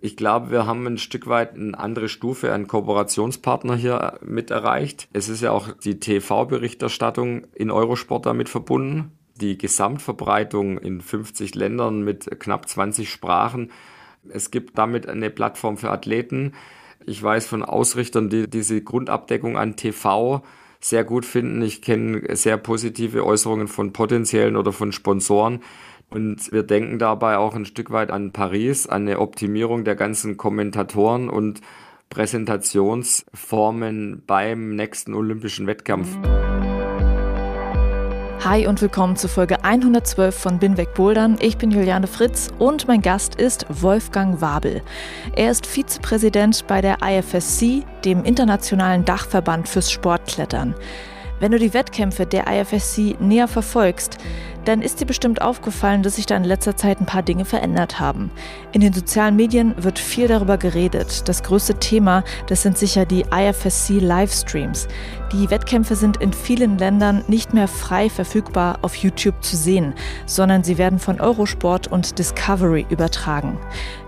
Ich 0.00 0.16
glaube, 0.16 0.50
wir 0.50 0.66
haben 0.66 0.86
ein 0.86 0.98
Stück 0.98 1.26
weit 1.26 1.54
eine 1.54 1.78
andere 1.78 2.08
Stufe 2.08 2.52
an 2.52 2.66
Kooperationspartner 2.66 3.76
hier 3.76 4.18
mit 4.22 4.50
erreicht. 4.50 5.08
Es 5.12 5.28
ist 5.28 5.42
ja 5.42 5.52
auch 5.52 5.72
die 5.72 6.00
TV-Berichterstattung 6.00 7.46
in 7.54 7.70
Eurosport 7.70 8.26
damit 8.26 8.48
verbunden. 8.48 9.12
Die 9.40 9.58
Gesamtverbreitung 9.58 10.78
in 10.78 11.00
50 11.00 11.54
Ländern 11.54 12.02
mit 12.02 12.40
knapp 12.40 12.68
20 12.68 13.10
Sprachen. 13.10 13.70
Es 14.28 14.50
gibt 14.50 14.78
damit 14.78 15.08
eine 15.08 15.30
Plattform 15.30 15.76
für 15.76 15.90
Athleten. 15.90 16.52
Ich 17.04 17.22
weiß 17.22 17.46
von 17.46 17.62
Ausrichtern, 17.62 18.28
die 18.28 18.48
diese 18.48 18.82
Grundabdeckung 18.82 19.56
an 19.56 19.76
TV 19.76 20.42
sehr 20.80 21.04
gut 21.04 21.24
finden. 21.24 21.62
Ich 21.62 21.82
kenne 21.82 22.34
sehr 22.36 22.56
positive 22.56 23.24
Äußerungen 23.24 23.68
von 23.68 23.92
potenziellen 23.92 24.56
oder 24.56 24.72
von 24.72 24.92
Sponsoren, 24.92 25.60
und 26.16 26.50
wir 26.50 26.62
denken 26.62 26.98
dabei 26.98 27.36
auch 27.36 27.54
ein 27.54 27.66
Stück 27.66 27.90
weit 27.90 28.10
an 28.10 28.32
Paris, 28.32 28.86
an 28.86 29.02
eine 29.02 29.20
Optimierung 29.20 29.84
der 29.84 29.96
ganzen 29.96 30.38
Kommentatoren 30.38 31.28
und 31.28 31.60
Präsentationsformen 32.08 34.22
beim 34.26 34.74
nächsten 34.76 35.12
Olympischen 35.12 35.66
Wettkampf. 35.66 36.08
Hi 38.42 38.66
und 38.66 38.80
willkommen 38.80 39.16
zu 39.16 39.28
Folge 39.28 39.62
112 39.62 40.34
von 40.34 40.58
Binweg 40.58 40.94
Bouldern. 40.94 41.36
Ich 41.40 41.58
bin 41.58 41.70
Juliane 41.70 42.06
Fritz 42.06 42.48
und 42.58 42.88
mein 42.88 43.02
Gast 43.02 43.34
ist 43.34 43.66
Wolfgang 43.68 44.40
Wabel. 44.40 44.80
Er 45.34 45.50
ist 45.50 45.66
Vizepräsident 45.66 46.66
bei 46.66 46.80
der 46.80 47.02
IFSC, 47.02 47.84
dem 48.06 48.24
Internationalen 48.24 49.04
Dachverband 49.04 49.68
fürs 49.68 49.92
Sportklettern. 49.92 50.74
Wenn 51.38 51.52
du 51.52 51.58
die 51.58 51.74
Wettkämpfe 51.74 52.24
der 52.24 52.46
IFSC 52.46 53.16
näher 53.20 53.46
verfolgst, 53.46 54.16
dann 54.64 54.82
ist 54.82 55.00
dir 55.00 55.06
bestimmt 55.06 55.42
aufgefallen, 55.42 56.02
dass 56.02 56.16
sich 56.16 56.26
da 56.26 56.36
in 56.36 56.44
letzter 56.44 56.76
Zeit 56.76 57.00
ein 57.00 57.06
paar 57.06 57.22
Dinge 57.22 57.44
verändert 57.44 58.00
haben. 58.00 58.30
In 58.72 58.80
den 58.80 58.92
sozialen 58.92 59.36
Medien 59.36 59.74
wird 59.82 59.98
viel 59.98 60.28
darüber 60.28 60.56
geredet. 60.58 61.28
Das 61.28 61.42
größte 61.42 61.74
Thema, 61.74 62.24
das 62.48 62.62
sind 62.62 62.76
sicher 62.76 63.04
die 63.04 63.26
IFSC 63.30 64.00
Livestreams. 64.00 64.88
Die 65.38 65.50
Wettkämpfe 65.50 65.96
sind 65.96 66.16
in 66.16 66.32
vielen 66.32 66.78
Ländern 66.78 67.22
nicht 67.28 67.52
mehr 67.52 67.68
frei 67.68 68.08
verfügbar 68.08 68.78
auf 68.80 68.94
YouTube 68.94 69.44
zu 69.44 69.54
sehen, 69.54 69.92
sondern 70.24 70.64
sie 70.64 70.78
werden 70.78 70.98
von 70.98 71.20
Eurosport 71.20 71.88
und 71.88 72.18
Discovery 72.18 72.86
übertragen. 72.88 73.58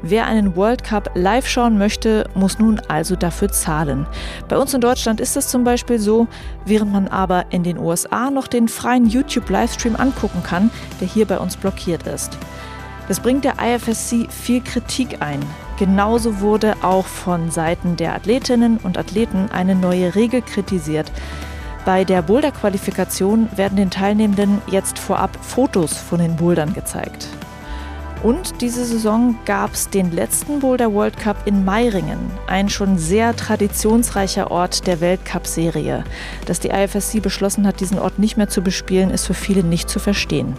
Wer 0.01 0.25
einen 0.25 0.57
World 0.57 0.85
Cup 0.85 1.11
live 1.15 1.47
schauen 1.47 1.77
möchte, 1.77 2.31
muss 2.35 2.59
nun 2.59 2.81
also 2.89 3.15
dafür 3.15 3.51
zahlen. 3.51 4.07
Bei 4.48 4.57
uns 4.57 4.73
in 4.73 4.81
Deutschland 4.81 5.20
ist 5.20 5.37
es 5.37 5.48
zum 5.48 5.65
Beispiel 5.65 5.98
so, 5.98 6.29
während 6.65 6.93
man 6.93 7.09
aber 7.09 7.45
in 7.51 7.63
den 7.63 7.77
USA 7.77 8.31
noch 8.31 8.47
den 8.47 8.67
freien 8.67 9.07
YouTube-Livestream 9.07 9.97
angucken 9.97 10.42
kann, 10.42 10.70
der 10.98 11.09
hier 11.09 11.27
bei 11.27 11.39
uns 11.39 11.59
blockiert 11.59 12.07
ist. 12.07 12.39
Das 13.07 13.20
bringt 13.20 13.45
der 13.45 13.57
IFSC 13.61 14.29
viel 14.31 14.63
Kritik 14.63 15.20
ein. 15.20 15.41
Genauso 15.79 16.41
wurde 16.41 16.75
auch 16.83 17.07
von 17.07 17.53
Seiten 17.53 17.97
der 17.97 18.15
Athletinnen 18.15 18.79
und 18.79 18.98
Athleten 18.98 19.48
eine 19.53 19.77
neue 19.77 20.17
Regel 20.17 20.43
kritisiert. 20.43 21.12
Bei 21.85 22.05
der 22.05 22.23
Boulder-Qualifikation 22.23 23.48
werden 23.57 23.77
den 23.77 23.91
Teilnehmenden 23.91 24.61
jetzt 24.67 24.98
vorab 24.98 25.39
Fotos 25.41 25.97
von 25.97 26.19
den 26.19 26.37
Bouldern 26.37 26.75
gezeigt. 26.75 27.29
Und 28.25 28.61
diese 28.61 28.85
Saison 28.85 29.36
gab 29.45 29.75
es 29.75 29.89
den 29.89 30.11
letzten 30.11 30.58
Boulder 30.58 30.92
World 30.92 31.17
Cup 31.17 31.36
in 31.47 31.64
Meiringen, 31.64 32.19
ein 32.48 32.69
schon 32.69 32.98
sehr 32.98 33.36
traditionsreicher 33.36 34.51
Ort 34.51 34.89
der 34.89 35.01
Weltcup-Serie. 35.01 36.02
Dass 36.47 36.58
die 36.58 36.70
IFSC 36.70 37.20
beschlossen 37.20 37.64
hat, 37.64 37.79
diesen 37.79 38.01
Ort 38.01 38.19
nicht 38.19 38.36
mehr 38.36 38.48
zu 38.48 38.63
bespielen, 38.63 39.11
ist 39.11 39.27
für 39.27 39.35
viele 39.35 39.63
nicht 39.63 39.89
zu 39.89 40.01
verstehen. 40.01 40.55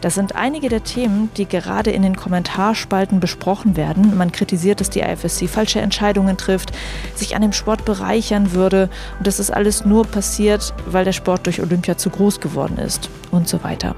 Das 0.00 0.14
sind 0.14 0.34
einige 0.34 0.68
der 0.68 0.82
Themen, 0.82 1.30
die 1.36 1.46
gerade 1.46 1.90
in 1.90 2.02
den 2.02 2.16
Kommentarspalten 2.16 3.20
besprochen 3.20 3.76
werden. 3.76 4.16
Man 4.16 4.32
kritisiert, 4.32 4.80
dass 4.80 4.90
die 4.90 5.00
IFSC 5.00 5.48
falsche 5.48 5.80
Entscheidungen 5.80 6.36
trifft, 6.36 6.72
sich 7.14 7.36
an 7.36 7.42
dem 7.42 7.52
Sport 7.52 7.84
bereichern 7.84 8.52
würde 8.52 8.88
und 9.18 9.26
dass 9.26 9.36
das 9.36 9.50
alles 9.50 9.84
nur 9.84 10.06
passiert, 10.06 10.72
weil 10.86 11.04
der 11.04 11.12
Sport 11.12 11.46
durch 11.46 11.60
Olympia 11.60 11.96
zu 11.96 12.10
groß 12.10 12.40
geworden 12.40 12.78
ist 12.78 13.10
und 13.30 13.48
so 13.48 13.62
weiter. 13.62 13.94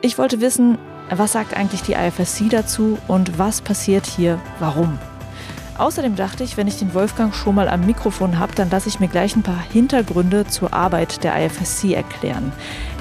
Ich 0.00 0.18
wollte 0.18 0.40
wissen, 0.40 0.78
was 1.10 1.32
sagt 1.32 1.54
eigentlich 1.56 1.82
die 1.82 1.92
IFSC 1.92 2.48
dazu 2.48 2.98
und 3.08 3.38
was 3.38 3.60
passiert 3.60 4.06
hier 4.06 4.40
warum? 4.58 4.98
Außerdem 5.76 6.14
dachte 6.14 6.44
ich, 6.44 6.56
wenn 6.56 6.68
ich 6.68 6.78
den 6.78 6.94
Wolfgang 6.94 7.34
schon 7.34 7.56
mal 7.56 7.68
am 7.68 7.84
Mikrofon 7.84 8.38
habe, 8.38 8.54
dann 8.54 8.70
lasse 8.70 8.88
ich 8.88 9.00
mir 9.00 9.08
gleich 9.08 9.34
ein 9.34 9.42
paar 9.42 9.60
Hintergründe 9.72 10.46
zur 10.46 10.72
Arbeit 10.72 11.24
der 11.24 11.34
IFSC 11.44 11.94
erklären. 11.94 12.52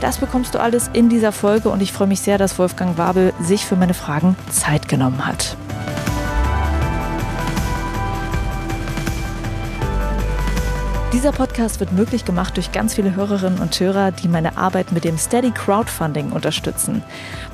Das 0.02 0.18
bekommst 0.18 0.56
du 0.56 0.60
alles 0.60 0.90
in 0.94 1.10
dieser 1.10 1.32
Folge 1.32 1.70
und 1.70 1.82
ich 1.82 1.94
freue 1.94 2.08
mich 2.08 2.22
sehr, 2.22 2.38
dass 2.38 2.58
Wolfgang 2.58 2.98
Wabel 2.98 3.34
sich 3.40 3.66
für 3.66 3.76
meine 3.76 3.94
Fragen 3.94 4.36
Zeit 4.50 4.88
genommen 4.88 5.26
hat. 5.26 5.56
Dieser 11.14 11.32
Podcast 11.32 11.80
wird 11.80 11.92
möglich 11.92 12.26
gemacht 12.26 12.58
durch 12.58 12.72
ganz 12.72 12.96
viele 12.96 13.14
Hörerinnen 13.14 13.60
und 13.60 13.80
Hörer, 13.80 14.12
die 14.12 14.28
meine 14.28 14.58
Arbeit 14.58 14.92
mit 14.92 15.04
dem 15.04 15.20
Steady 15.20 15.52
Crowdfunding 15.52 16.32
unterstützen. 16.32 17.04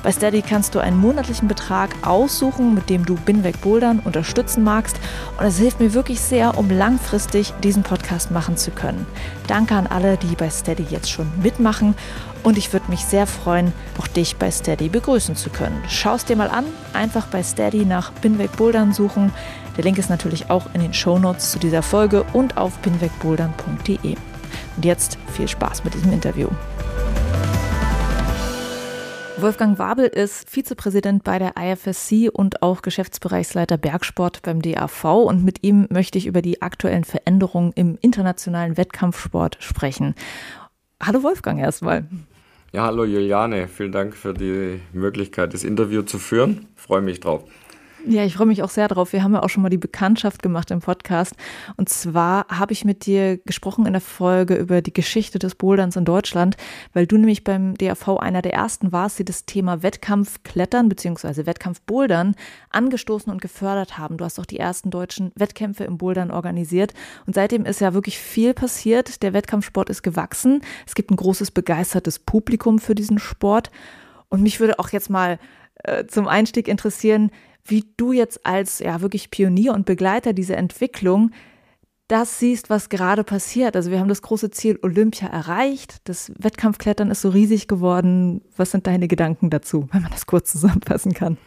Bei 0.02 0.10
Steady 0.10 0.40
kannst 0.40 0.74
du 0.74 0.78
einen 0.78 0.96
monatlichen 0.96 1.46
Betrag 1.46 1.90
aussuchen, 2.00 2.74
mit 2.74 2.88
dem 2.88 3.04
du 3.04 3.16
Binweg 3.16 3.60
Bouldern 3.60 3.98
unterstützen 3.98 4.64
magst. 4.64 4.98
Und 5.38 5.44
es 5.44 5.58
hilft 5.58 5.78
mir 5.78 5.92
wirklich 5.92 6.22
sehr, 6.22 6.56
um 6.56 6.70
langfristig 6.70 7.52
diesen 7.62 7.82
Podcast 7.82 8.30
machen 8.30 8.56
zu 8.56 8.70
können. 8.70 9.06
Danke 9.46 9.74
an 9.74 9.86
alle, 9.86 10.16
die 10.16 10.34
bei 10.36 10.48
Steady 10.48 10.86
jetzt 10.88 11.10
schon 11.10 11.30
mitmachen. 11.42 11.94
Und 12.42 12.56
ich 12.56 12.72
würde 12.72 12.90
mich 12.90 13.04
sehr 13.04 13.26
freuen, 13.26 13.74
auch 13.98 14.06
dich 14.06 14.36
bei 14.36 14.50
Steady 14.50 14.88
begrüßen 14.88 15.36
zu 15.36 15.50
können. 15.50 15.82
Schau 15.86 16.14
es 16.14 16.24
dir 16.24 16.36
mal 16.36 16.48
an, 16.48 16.64
einfach 16.94 17.26
bei 17.26 17.42
Steady 17.42 17.84
nach 17.84 18.10
Binweg 18.10 18.56
Bouldern 18.56 18.94
suchen. 18.94 19.32
Der 19.76 19.84
Link 19.84 19.98
ist 19.98 20.10
natürlich 20.10 20.50
auch 20.50 20.66
in 20.74 20.80
den 20.80 20.92
Shownotes 20.92 21.52
zu 21.52 21.58
dieser 21.58 21.82
Folge 21.82 22.24
und 22.32 22.56
auf 22.56 22.80
pinwegbouldern.de. 22.82 24.16
Und 24.76 24.84
jetzt 24.84 25.18
viel 25.32 25.48
Spaß 25.48 25.84
mit 25.84 25.94
diesem 25.94 26.12
Interview. 26.12 26.48
Wolfgang 29.40 29.78
Wabel 29.78 30.06
ist 30.06 30.50
Vizepräsident 30.50 31.24
bei 31.24 31.38
der 31.38 31.54
IFSC 31.56 32.28
und 32.30 32.62
auch 32.62 32.82
Geschäftsbereichsleiter 32.82 33.78
Bergsport 33.78 34.42
beim 34.42 34.60
DAV. 34.60 35.04
Und 35.04 35.44
mit 35.44 35.62
ihm 35.62 35.86
möchte 35.88 36.18
ich 36.18 36.26
über 36.26 36.42
die 36.42 36.60
aktuellen 36.60 37.04
Veränderungen 37.04 37.72
im 37.74 37.96
internationalen 38.02 38.76
Wettkampfsport 38.76 39.56
sprechen. 39.60 40.14
Hallo 41.02 41.22
Wolfgang 41.22 41.58
erstmal. 41.58 42.04
Ja, 42.72 42.84
hallo 42.84 43.04
Juliane. 43.04 43.66
Vielen 43.68 43.92
Dank 43.92 44.14
für 44.14 44.34
die 44.34 44.80
Möglichkeit, 44.92 45.54
das 45.54 45.64
Interview 45.64 46.02
zu 46.02 46.18
führen. 46.18 46.66
Freue 46.76 47.00
mich 47.00 47.20
drauf. 47.20 47.44
Ja, 48.06 48.24
ich 48.24 48.34
freue 48.34 48.46
mich 48.46 48.62
auch 48.62 48.70
sehr 48.70 48.88
drauf. 48.88 49.12
Wir 49.12 49.22
haben 49.22 49.34
ja 49.34 49.42
auch 49.42 49.50
schon 49.50 49.62
mal 49.62 49.68
die 49.68 49.76
Bekanntschaft 49.76 50.42
gemacht 50.42 50.70
im 50.70 50.80
Podcast. 50.80 51.34
Und 51.76 51.90
zwar 51.90 52.46
habe 52.48 52.72
ich 52.72 52.84
mit 52.86 53.04
dir 53.04 53.36
gesprochen 53.38 53.84
in 53.84 53.92
der 53.92 54.00
Folge 54.00 54.54
über 54.54 54.80
die 54.80 54.92
Geschichte 54.92 55.38
des 55.38 55.54
Boulderns 55.54 55.96
in 55.96 56.06
Deutschland, 56.06 56.56
weil 56.94 57.06
du 57.06 57.18
nämlich 57.18 57.44
beim 57.44 57.76
DAV 57.76 58.16
einer 58.18 58.40
der 58.40 58.54
ersten 58.54 58.92
warst, 58.92 59.18
die 59.18 59.24
das 59.24 59.44
Thema 59.44 59.82
Wettkampfklettern 59.82 60.88
bzw. 60.88 61.44
Wettkampfbouldern 61.44 62.36
angestoßen 62.70 63.30
und 63.30 63.42
gefördert 63.42 63.98
haben. 63.98 64.16
Du 64.16 64.24
hast 64.24 64.40
auch 64.40 64.46
die 64.46 64.58
ersten 64.58 64.90
deutschen 64.90 65.30
Wettkämpfe 65.34 65.84
im 65.84 65.98
Bouldern 65.98 66.30
organisiert. 66.30 66.94
Und 67.26 67.34
seitdem 67.34 67.66
ist 67.66 67.80
ja 67.80 67.92
wirklich 67.92 68.18
viel 68.18 68.54
passiert. 68.54 69.22
Der 69.22 69.34
Wettkampfsport 69.34 69.90
ist 69.90 70.02
gewachsen. 70.02 70.62
Es 70.86 70.94
gibt 70.94 71.10
ein 71.10 71.16
großes 71.16 71.50
begeistertes 71.50 72.18
Publikum 72.18 72.78
für 72.78 72.94
diesen 72.94 73.18
Sport. 73.18 73.70
Und 74.30 74.42
mich 74.42 74.58
würde 74.58 74.78
auch 74.78 74.88
jetzt 74.88 75.10
mal 75.10 75.38
äh, 75.84 76.06
zum 76.06 76.28
Einstieg 76.28 76.66
interessieren, 76.66 77.30
wie 77.64 77.84
du 77.96 78.12
jetzt 78.12 78.46
als 78.46 78.78
ja 78.80 79.00
wirklich 79.00 79.30
Pionier 79.30 79.74
und 79.74 79.86
Begleiter 79.86 80.32
dieser 80.32 80.56
Entwicklung 80.56 81.30
das 82.10 82.40
siehst, 82.40 82.70
was 82.70 82.88
gerade 82.88 83.22
passiert. 83.22 83.76
Also 83.76 83.90
wir 83.92 84.00
haben 84.00 84.08
das 84.08 84.22
große 84.22 84.50
Ziel 84.50 84.78
Olympia 84.82 85.28
erreicht. 85.28 86.08
Das 86.08 86.32
Wettkampfklettern 86.36 87.10
ist 87.10 87.20
so 87.20 87.28
riesig 87.28 87.68
geworden. 87.68 88.42
Was 88.56 88.72
sind 88.72 88.88
deine 88.88 89.06
Gedanken 89.06 89.48
dazu, 89.48 89.88
wenn 89.92 90.02
man 90.02 90.10
das 90.10 90.26
kurz 90.26 90.50
zusammenfassen 90.50 91.14
kann? 91.14 91.38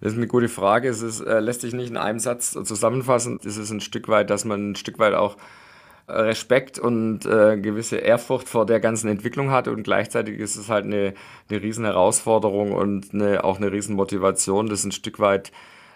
Das 0.00 0.12
ist 0.12 0.18
eine 0.18 0.26
gute 0.26 0.50
Frage. 0.50 0.88
Es 0.88 1.00
ist, 1.00 1.20
äh, 1.20 1.40
lässt 1.40 1.62
sich 1.62 1.72
nicht 1.72 1.88
in 1.88 1.96
einem 1.96 2.18
Satz 2.18 2.52
zusammenfassen. 2.52 3.40
Es 3.44 3.56
ist 3.56 3.70
ein 3.70 3.80
Stück 3.80 4.08
weit, 4.08 4.28
dass 4.28 4.44
man 4.44 4.72
ein 4.72 4.76
Stück 4.76 4.98
weit 4.98 5.14
auch 5.14 5.38
Respekt 6.08 6.78
und 6.78 7.24
äh, 7.24 7.56
gewisse 7.58 7.96
Ehrfurcht 7.96 8.48
vor 8.48 8.66
der 8.66 8.80
ganzen 8.80 9.08
Entwicklung 9.08 9.50
hat 9.50 9.68
und 9.68 9.84
gleichzeitig 9.84 10.38
ist 10.38 10.56
es 10.56 10.68
halt 10.68 10.84
eine, 10.84 11.14
eine 11.48 11.62
riesen 11.62 11.84
Herausforderung 11.84 12.72
und 12.72 13.14
eine, 13.14 13.42
auch 13.42 13.56
eine 13.56 13.72
riesen 13.72 13.96
Motivation, 13.96 14.68
das 14.68 14.84
ein 14.84 14.92
Stück 14.92 15.18
weit 15.18 15.50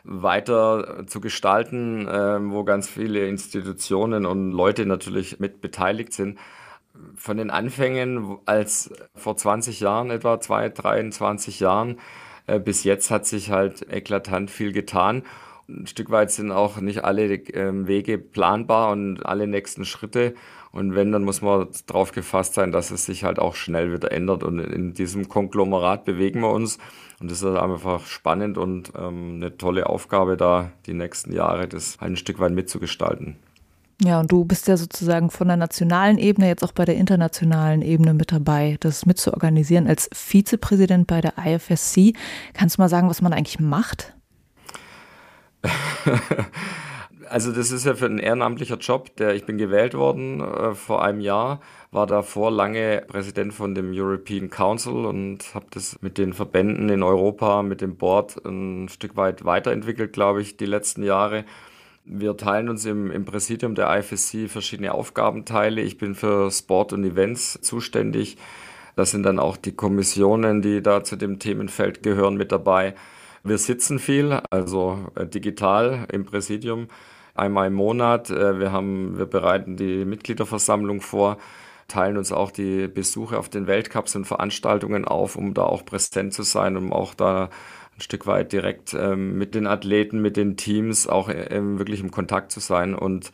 weiter 0.05 1.05
zu 1.07 1.21
gestalten, 1.21 2.09
äh, 2.09 2.39
wo 2.51 2.65
ganz 2.65 2.89
viele 2.89 3.27
Institutionen 3.27 4.25
und 4.25 4.53
Leute 4.53 4.87
natürlich 4.87 5.39
mit 5.41 5.61
beteiligt 5.61 6.15
sind. 6.15 6.39
Von 7.15 7.37
den 7.37 7.51
Anfängen 7.51 8.39
als 8.47 8.91
vor 9.15 9.37
20 9.37 9.81
Jahren, 9.81 10.11
etwa 10.11 10.41
2, 10.41 10.71
23 10.71 11.61
Jahren, 11.61 11.99
äh, 12.47 12.59
bis 12.59 12.83
jetzt 12.85 13.11
hat 13.11 13.27
sich 13.27 13.51
halt 13.51 13.93
eklatant 13.93 14.51
viel 14.51 14.73
getan. 14.73 15.23
Ein 15.69 15.87
Stück 15.87 16.11
weit 16.11 16.31
sind 16.31 16.51
auch 16.51 16.81
nicht 16.81 17.05
alle 17.05 17.27
äh, 17.27 17.87
Wege 17.87 18.17
planbar 18.17 18.91
und 18.91 19.27
alle 19.27 19.47
nächsten 19.47 19.85
Schritte. 19.85 20.35
Und 20.73 20.95
wenn, 20.95 21.13
dann 21.13 21.25
muss 21.25 21.43
man 21.43 21.69
darauf 21.87 22.13
gefasst 22.13 22.55
sein, 22.55 22.73
dass 22.73 22.91
es 22.91 23.05
sich 23.05 23.25
halt 23.25 23.39
auch 23.39 23.55
schnell 23.55 23.93
wieder 23.93 24.11
ändert. 24.11 24.45
Und 24.45 24.61
in 24.61 24.95
diesem 24.95 25.29
Konglomerat 25.29 26.05
bewegen 26.05 26.41
wir 26.41 26.51
uns. 26.51 26.79
Und 27.21 27.31
das 27.31 27.43
ist 27.43 27.57
einfach 27.57 28.07
spannend 28.07 28.57
und 28.59 28.93
ähm, 28.97 29.37
eine 29.37 29.59
tolle 29.59 29.89
Aufgabe, 29.89 30.37
da 30.37 30.71
die 30.87 30.95
nächsten 30.95 31.33
Jahre 31.33 31.69
das 31.69 31.99
ein 32.01 32.17
Stück 32.17 32.39
weit 32.39 32.53
mitzugestalten. 32.53 33.37
Ja, 34.01 34.21
und 34.21 34.31
du 34.31 34.45
bist 34.45 34.69
ja 34.69 34.77
sozusagen 34.77 35.29
von 35.29 35.49
der 35.49 35.57
nationalen 35.57 36.19
Ebene 36.19 36.47
jetzt 36.47 36.63
auch 36.63 36.71
bei 36.71 36.85
der 36.85 36.95
internationalen 36.95 37.83
Ebene 37.83 38.15
mit 38.15 38.31
dabei, 38.31 38.77
das 38.79 39.07
mitzuorganisieren 39.07 39.89
als 39.89 40.09
Vizepräsident 40.13 41.09
bei 41.09 41.21
der 41.21 41.35
IFSC. 41.37 42.13
Kannst 42.55 42.79
du 42.79 42.83
mal 42.83 42.89
sagen, 42.89 43.11
was 43.11 43.21
man 43.21 43.33
eigentlich 43.33 43.59
macht? 43.59 44.15
also 47.29 47.53
das 47.53 47.71
ist 47.71 47.87
ja 47.87 47.95
für 47.95 48.07
ein 48.07 48.19
ehrenamtlicher 48.19 48.77
Job, 48.77 49.15
der 49.17 49.35
ich 49.35 49.45
bin 49.45 49.59
gewählt 49.59 49.95
worden 49.95 50.41
äh, 50.41 50.75
vor 50.75 51.03
einem 51.03 51.21
Jahr, 51.21 51.61
war 51.91 52.07
davor 52.07 52.51
lange 52.51 53.05
Präsident 53.07 53.55
von 53.55 53.75
dem 53.75 53.93
European 53.93 54.51
Council 54.51 55.07
und 55.07 55.55
habe 55.55 55.67
das 55.71 56.01
mit 56.03 56.19
den 56.19 56.33
Verbänden 56.33 56.89
in 56.89 57.03
Europa, 57.03 57.63
mit 57.63 57.81
dem 57.81 57.97
Board 57.97 58.45
ein 58.45 58.89
Stück 58.89 59.17
weit 59.17 59.45
weiterentwickelt, 59.45 60.13
glaube 60.13 60.43
ich, 60.43 60.57
die 60.57 60.67
letzten 60.67 61.03
Jahre. 61.03 61.45
Wir 62.05 62.37
teilen 62.37 62.71
uns 62.71 62.87
im, 62.87 63.11
im 63.11 63.25
Präsidium 63.27 63.75
der 63.75 63.95
IFSC 63.99 64.49
verschiedene 64.49 64.95
Aufgabenteile. 64.95 65.83
Ich 65.83 65.99
bin 65.99 66.15
für 66.15 66.51
Sport 66.51 66.95
und 66.95 67.05
Events 67.05 67.61
zuständig. 67.61 68.39
Das 68.97 69.11
sind 69.11 69.25
dann 69.25 69.39
auch 69.39 69.57
die 69.57 69.73
Kommissionen, 69.73 70.63
die 70.63 70.83
da 70.83 71.05
zu 71.05 71.17
dem 71.17 71.39
Themenfeld 71.39 72.03
gehören, 72.03 72.37
mit 72.37 72.51
dabei. 72.51 72.95
Wir 73.45 73.59
sitzen 73.59 73.99
viel, 73.99 74.33
also 74.51 75.11
äh, 75.15 75.27
digital 75.27 76.07
im 76.13 76.25
Präsidium 76.25 76.89
einmal 77.35 77.69
im 77.69 77.75
Monat. 77.75 78.31
Äh, 78.31 78.59
wir 78.59 78.73
haben, 78.73 79.19
wir 79.19 79.27
bereiten 79.27 79.77
die 79.77 80.05
Mitgliederversammlung 80.05 81.01
vor, 81.01 81.39
teilen 81.87 82.19
uns 82.19 82.33
auch 82.33 82.51
die 82.51 82.89
Besuche 82.89 83.39
auf 83.39 83.49
den 83.49 83.67
Weltcups 83.67 84.17
und 84.17 84.27
Veranstaltungen 84.27 85.05
auf, 85.05 85.37
um 85.37 85.55
da 85.55 85.63
auch 85.63 85.85
präsent 85.85 86.35
zu 86.35 86.43
sein, 86.43 86.77
um 86.77 86.93
auch 86.93 87.15
da 87.15 87.49
ein 87.97 88.01
Stück 88.01 88.27
weit 88.27 88.53
direkt 88.53 88.95
ähm, 88.95 89.39
mit 89.39 89.55
den 89.55 89.67
Athleten, 89.67 90.21
mit 90.21 90.37
den 90.37 90.57
Teams 90.57 91.07
auch 91.07 91.31
ähm, 91.33 91.79
wirklich 91.79 92.01
im 92.01 92.11
Kontakt 92.11 92.53
zu 92.53 92.61
sein. 92.61 92.95
Und, 92.95 93.33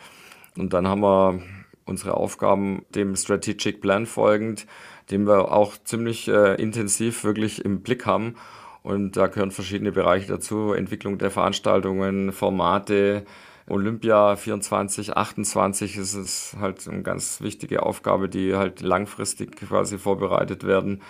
und 0.56 0.72
dann 0.72 0.86
haben 0.86 1.02
wir 1.02 1.40
unsere 1.84 2.14
Aufgaben 2.14 2.84
dem 2.94 3.16
Strategic 3.16 3.80
Plan 3.80 4.06
folgend, 4.06 4.66
den 5.10 5.26
wir 5.26 5.52
auch 5.52 5.74
ziemlich 5.84 6.28
äh, 6.28 6.54
intensiv 6.54 7.24
wirklich 7.24 7.64
im 7.64 7.80
Blick 7.80 8.06
haben. 8.06 8.36
Und 8.84 9.16
da 9.16 9.28
gehören 9.28 9.50
verschiedene 9.50 9.92
Bereiche 9.92 10.28
dazu, 10.28 10.74
Entwicklung 10.74 11.16
der 11.16 11.30
Veranstaltungen, 11.30 12.32
Formate, 12.32 13.24
Olympia 13.66 14.36
24, 14.36 15.16
28 15.16 15.96
ist 15.96 16.12
es 16.12 16.54
halt 16.60 16.86
eine 16.86 17.02
ganz 17.02 17.40
wichtige 17.40 17.82
Aufgabe, 17.82 18.28
die 18.28 18.54
halt 18.54 18.82
langfristig 18.82 19.56
quasi 19.56 19.96
vorbereitet 19.96 20.64
werden. 20.64 21.00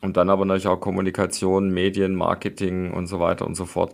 Und 0.00 0.16
dann 0.16 0.30
aber 0.30 0.44
natürlich 0.44 0.68
auch 0.68 0.78
Kommunikation, 0.78 1.70
Medien, 1.70 2.14
Marketing 2.14 2.92
und 2.92 3.08
so 3.08 3.18
weiter 3.18 3.44
und 3.44 3.56
so 3.56 3.66
fort. 3.66 3.92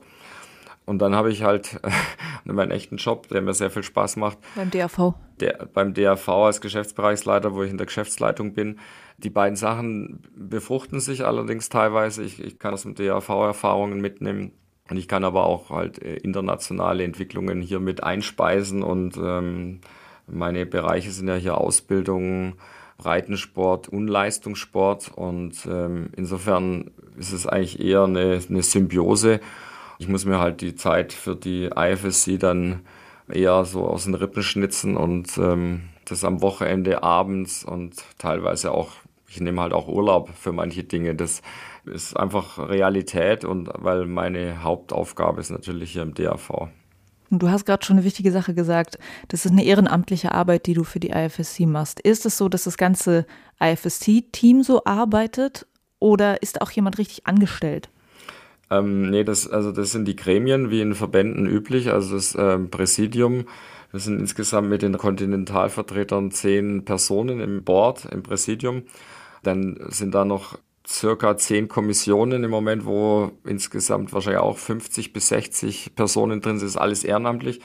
Und 0.85 0.99
dann 0.99 1.15
habe 1.15 1.31
ich 1.31 1.43
halt 1.43 1.81
meinen 2.45 2.71
echten 2.71 2.97
Job, 2.97 3.29
der 3.29 3.41
mir 3.43 3.55
sehr 3.55 3.71
viel 3.71 3.83
Spaß 3.83 4.17
macht. 4.17 4.39
Beim 4.57 4.71
DAV? 4.71 5.15
Der, 5.41 5.69
beim 5.73 5.95
DAV 5.95 6.29
als 6.29 6.61
Geschäftsbereichsleiter, 6.61 7.55
wo 7.55 7.63
ich 7.63 7.71
in 7.71 7.79
der 7.79 7.87
Geschäftsleitung 7.87 8.55
bin. 8.55 8.79
Die 9.19 9.31
beiden 9.31 9.57
Sachen 9.57 10.23
befruchten 10.35 11.01
sich 11.01 11.25
allerdings 11.25 11.69
teilweise. 11.69 12.23
Ich, 12.23 12.43
ich 12.43 12.59
kann 12.59 12.75
aus 12.75 12.83
dem 12.83 12.95
DAV 12.95 13.29
Erfahrungen 13.29 14.01
mitnehmen. 14.01 14.53
Und 14.91 14.97
ich 14.97 15.09
kann 15.09 15.25
aber 15.25 15.47
auch 15.47 15.71
halt 15.71 16.03
äh, 16.03 16.17
internationale 16.17 17.05
Entwicklungen 17.05 17.63
hier 17.63 17.81
mit 17.81 18.03
einspeisen 18.03 18.83
und 18.83 19.17
ähm, 19.17 19.81
meine 20.27 20.67
Bereiche 20.67 21.11
sind 21.11 21.29
ja 21.29 21.35
hier 21.35 21.59
Ausbildung, 21.59 22.55
Breitensport 22.99 23.89
und 23.89 24.07
Leistungssport 24.07 25.11
und 25.15 25.67
ähm, 25.67 26.11
insofern 26.17 26.91
ist 27.17 27.33
es 27.33 27.47
eigentlich 27.47 27.81
eher 27.81 28.05
eine, 28.05 28.41
eine 28.49 28.63
Symbiose. 28.63 29.41
Ich 30.03 30.09
muss 30.09 30.25
mir 30.25 30.41
halt 30.41 30.63
die 30.63 30.75
Zeit 30.75 31.13
für 31.13 31.37
die 31.37 31.67
IFSC 31.67 32.37
dann 32.37 32.81
eher 33.33 33.65
so 33.65 33.87
aus 33.87 34.03
den 34.03 34.15
Rippen 34.15 34.43
schnitzen 34.43 34.97
und 34.97 35.39
ähm, 35.39 35.91
das 36.07 36.25
am 36.25 36.43
Wochenende 36.43 37.05
abends 37.05 37.63
und 37.63 37.95
teilweise 38.19 38.73
auch, 38.73 38.91
ich 39.29 39.41
nehme 39.41 39.61
halt 39.61 39.73
auch 39.73 39.87
Urlaub 39.87 40.31
für 40.35 40.51
manche 40.51 40.83
Dinge. 40.83 41.15
Das 41.15 41.41
ist 41.85 42.17
einfach 42.17 42.59
Realität 42.59 43.45
und 43.45 43.71
weil 43.77 44.07
meine 44.07 44.65
Hauptaufgabe 44.65 45.41
ist 45.41 45.51
natürlich 45.51 45.93
hier 45.93 46.03
im 46.03 46.15
DAV. 46.15 46.51
Du 47.31 47.49
hast 47.49 47.65
gerade 47.65 47.85
schon 47.85 47.99
eine 47.99 48.05
wichtige 48.05 48.33
Sache 48.33 48.55
gesagt. 48.55 48.99
Das 49.29 49.45
ist 49.45 49.53
eine 49.53 49.63
ehrenamtliche 49.63 50.33
Arbeit, 50.33 50.67
die 50.67 50.75
du 50.75 50.83
für 50.83 50.99
die 50.99 51.11
IFSC 51.11 51.65
machst. 51.65 52.01
Ist 52.01 52.27
es 52.27 52.37
so, 52.37 52.49
dass 52.49 52.65
das 52.65 52.77
ganze 52.77 53.25
IFSC-Team 53.61 54.65
so 54.65 54.83
arbeitet 54.85 55.65
oder 56.01 56.43
ist 56.43 56.61
auch 56.61 56.73
jemand 56.73 56.99
richtig 56.99 57.25
angestellt? 57.29 57.89
Ähm, 58.73 59.11
nee, 59.11 59.25
das, 59.25 59.49
also 59.49 59.71
das 59.71 59.93
sind 59.93 60.07
die 60.07 60.17
Gremien 60.17 60.71
wie 60.71 60.81
in 60.81 60.95
Verbänden 60.95 61.47
üblich, 61.47 61.91
also 61.91 62.15
das 62.15 62.35
ähm, 62.39 62.71
Präsidium. 62.71 63.45
Wir 63.91 64.01
sind 64.01 64.19
insgesamt 64.19 64.71
mit 64.71 64.81
den 64.81 64.97
Kontinentalvertretern 64.97 66.31
zehn 66.31 66.85
Personen 66.85 67.41
im 67.41 67.65
Board, 67.65 68.07
im 68.07 68.23
Präsidium. 68.23 68.85
Dann 69.43 69.79
sind 69.89 70.15
da 70.15 70.25
noch 70.25 70.59
circa 70.87 71.37
zehn 71.37 71.69
Kommissionen 71.69 72.45
im 72.45 72.51
Moment, 72.51 72.87
wo 72.87 73.33
insgesamt 73.45 74.13
wahrscheinlich 74.15 74.41
auch 74.41 74.57
50 74.57 75.13
bis 75.13 75.29
60 75.29 75.95
Personen 75.95 76.41
drin 76.41 76.59
sind. 76.59 76.69
Das 76.69 76.75
ist 76.77 76.81
alles 76.81 77.05
ehrenamtlich. 77.05 77.61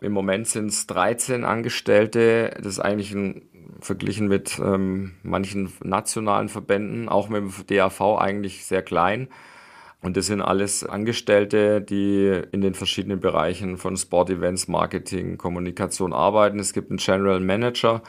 Im 0.00 0.12
Moment 0.12 0.46
sind 0.46 0.68
es 0.68 0.86
13 0.86 1.44
Angestellte. 1.44 2.54
Das 2.58 2.66
ist 2.66 2.80
eigentlich 2.80 3.12
ein, 3.12 3.42
verglichen 3.80 4.28
mit 4.28 4.58
ähm, 4.58 5.14
manchen 5.22 5.72
nationalen 5.82 6.48
Verbänden, 6.48 7.08
auch 7.08 7.28
mit 7.28 7.42
dem 7.42 7.52
DAV 7.66 8.18
eigentlich 8.18 8.64
sehr 8.64 8.82
klein. 8.82 9.28
Und 10.06 10.16
das 10.16 10.26
sind 10.26 10.40
alles 10.40 10.84
Angestellte, 10.84 11.80
die 11.80 12.40
in 12.52 12.60
den 12.60 12.74
verschiedenen 12.74 13.18
Bereichen 13.18 13.76
von 13.76 13.96
Sport 13.96 14.30
Events, 14.30 14.68
Marketing, 14.68 15.36
Kommunikation 15.36 16.12
arbeiten. 16.12 16.60
Es 16.60 16.72
gibt 16.72 16.90
einen 16.90 16.98
General 16.98 17.40
Manager, 17.40 18.02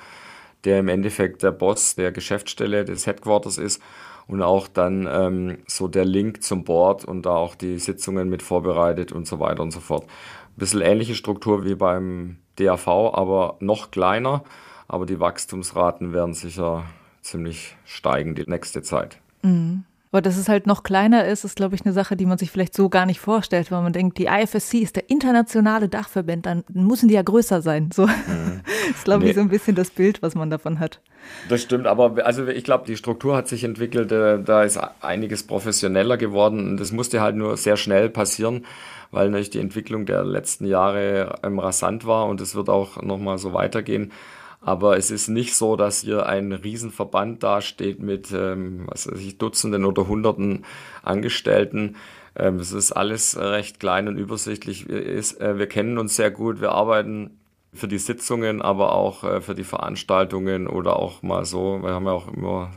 der 0.63 0.77
im 0.77 0.89
Endeffekt 0.89 1.41
der 1.41 1.49
Boss 1.49 1.95
der 1.95 2.11
Geschäftsstelle 2.11 2.85
des 2.85 3.07
Headquarters 3.07 3.57
ist 3.57 3.81
und 4.27 4.43
auch 4.43 4.67
dann 4.67 5.09
ähm, 5.11 5.57
so 5.65 5.87
der 5.87 6.05
Link 6.05 6.43
zum 6.43 6.65
Board 6.65 7.03
und 7.03 7.25
da 7.25 7.31
auch 7.31 7.55
die 7.55 7.79
Sitzungen 7.79 8.29
mit 8.29 8.43
vorbereitet 8.43 9.11
und 9.11 9.25
so 9.25 9.39
weiter 9.39 9.63
und 9.63 9.71
so 9.71 9.79
fort. 9.79 10.03
Ein 10.03 10.57
bisschen 10.57 10.81
ähnliche 10.81 11.15
Struktur 11.15 11.65
wie 11.65 11.73
beim 11.73 12.37
DAV, 12.57 12.87
aber 12.87 13.57
noch 13.59 13.89
kleiner. 13.89 14.43
Aber 14.87 15.07
die 15.07 15.19
Wachstumsraten 15.19 16.13
werden 16.13 16.35
sicher 16.35 16.83
ziemlich 17.23 17.75
steigen 17.85 18.35
die 18.35 18.45
nächste 18.45 18.83
Zeit. 18.83 19.17
Mhm. 19.41 19.83
Aber 20.17 20.23
dass 20.23 20.37
es 20.37 20.49
halt 20.49 20.65
noch 20.65 20.81
kleiner 20.81 21.27
ist, 21.27 21.43
ist, 21.43 21.57
glaube 21.57 21.75
ich, 21.75 21.85
eine 21.85 21.93
Sache, 21.93 22.15
die 22.15 22.25
man 22.25 22.39
sich 22.39 22.49
vielleicht 22.49 22.73
so 22.73 22.89
gar 22.89 23.05
nicht 23.05 23.19
vorstellt, 23.19 23.71
weil 23.71 23.83
man 23.83 23.93
denkt, 23.93 24.17
die 24.17 24.25
IFSC 24.25 24.79
ist 24.79 24.95
der 24.95 25.11
internationale 25.11 25.89
Dachverband, 25.89 26.47
dann 26.47 26.63
müssen 26.73 27.07
die 27.07 27.13
ja 27.13 27.21
größer 27.21 27.61
sein. 27.61 27.91
So 27.93 28.07
mhm. 28.07 28.61
ist, 28.89 29.03
glaube 29.03 29.25
nee. 29.25 29.29
ich, 29.29 29.35
so 29.35 29.41
ein 29.41 29.49
bisschen 29.49 29.75
das 29.75 29.91
Bild, 29.91 30.23
was 30.23 30.33
man 30.33 30.49
davon 30.49 30.79
hat. 30.79 31.01
Das 31.49 31.61
stimmt, 31.61 31.85
aber 31.85 32.25
also 32.25 32.47
ich 32.47 32.63
glaube, 32.63 32.85
die 32.87 32.97
Struktur 32.97 33.37
hat 33.37 33.47
sich 33.47 33.63
entwickelt, 33.63 34.11
äh, 34.11 34.41
da 34.41 34.63
ist 34.63 34.79
einiges 35.01 35.43
professioneller 35.43 36.17
geworden 36.17 36.67
und 36.67 36.79
das 36.79 36.91
musste 36.91 37.21
halt 37.21 37.35
nur 37.35 37.55
sehr 37.55 37.77
schnell 37.77 38.09
passieren, 38.09 38.65
weil 39.11 39.29
natürlich 39.29 39.51
die 39.51 39.59
Entwicklung 39.59 40.07
der 40.07 40.25
letzten 40.25 40.65
Jahre 40.65 41.35
ähm, 41.43 41.59
rasant 41.59 42.07
war 42.07 42.25
und 42.25 42.41
es 42.41 42.55
wird 42.55 42.69
auch 42.69 43.03
nochmal 43.03 43.37
so 43.37 43.53
weitergehen. 43.53 44.11
Aber 44.61 44.97
es 44.97 45.11
ist 45.11 45.27
nicht 45.27 45.55
so, 45.55 45.75
dass 45.75 46.01
hier 46.01 46.25
ein 46.25 46.51
Riesenverband 46.51 47.43
dasteht 47.43 47.99
mit 48.01 48.31
ähm, 48.31 48.83
was 48.87 49.09
weiß 49.09 49.19
ich, 49.19 49.37
Dutzenden 49.37 49.85
oder 49.85 50.07
Hunderten 50.07 50.65
Angestellten. 51.03 51.95
Ähm, 52.35 52.57
es 52.57 52.71
ist 52.71 52.91
alles 52.91 53.37
recht 53.37 53.79
klein 53.79 54.07
und 54.07 54.17
übersichtlich. 54.17 54.87
Ist, 54.89 55.39
äh, 55.39 55.57
wir 55.57 55.67
kennen 55.67 55.97
uns 55.97 56.15
sehr 56.15 56.31
gut, 56.31 56.59
wir 56.59 56.71
arbeiten 56.71 57.37
für 57.73 57.87
die 57.87 57.99
Sitzungen, 57.99 58.61
aber 58.61 58.93
auch 58.93 59.23
äh, 59.23 59.41
für 59.41 59.55
die 59.55 59.63
Veranstaltungen 59.63 60.67
oder 60.67 60.97
auch 60.97 61.21
mal 61.21 61.45
so. 61.45 61.79
Wir 61.81 61.91
haben 61.91 62.05
ja 62.05 62.11
auch 62.11 62.33
immer 62.33 62.71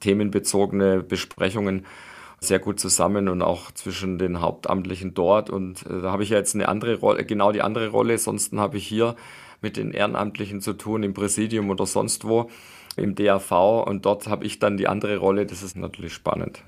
themenbezogene 0.00 1.02
Besprechungen 1.02 1.86
sehr 2.40 2.58
gut 2.58 2.80
zusammen 2.80 3.28
und 3.28 3.40
auch 3.40 3.70
zwischen 3.70 4.18
den 4.18 4.40
Hauptamtlichen 4.40 5.14
dort. 5.14 5.48
Und 5.48 5.86
äh, 5.86 6.02
da 6.02 6.12
habe 6.12 6.24
ich 6.24 6.30
ja 6.30 6.38
jetzt 6.38 6.54
eine 6.54 6.68
andere 6.68 6.98
Rolle, 6.98 7.24
genau 7.24 7.52
die 7.52 7.62
andere 7.62 7.88
Rolle. 7.88 8.18
Sonst 8.18 8.52
habe 8.52 8.76
ich 8.76 8.86
hier 8.86 9.14
mit 9.62 9.76
den 9.76 9.92
Ehrenamtlichen 9.92 10.60
zu 10.60 10.74
tun, 10.74 11.02
im 11.02 11.14
Präsidium 11.14 11.70
oder 11.70 11.86
sonst 11.86 12.24
wo, 12.24 12.50
im 12.96 13.14
DAV. 13.14 13.84
Und 13.86 14.04
dort 14.04 14.26
habe 14.26 14.44
ich 14.44 14.58
dann 14.58 14.76
die 14.76 14.88
andere 14.88 15.16
Rolle. 15.16 15.46
Das 15.46 15.62
ist 15.62 15.76
natürlich 15.76 16.12
spannend. 16.12 16.62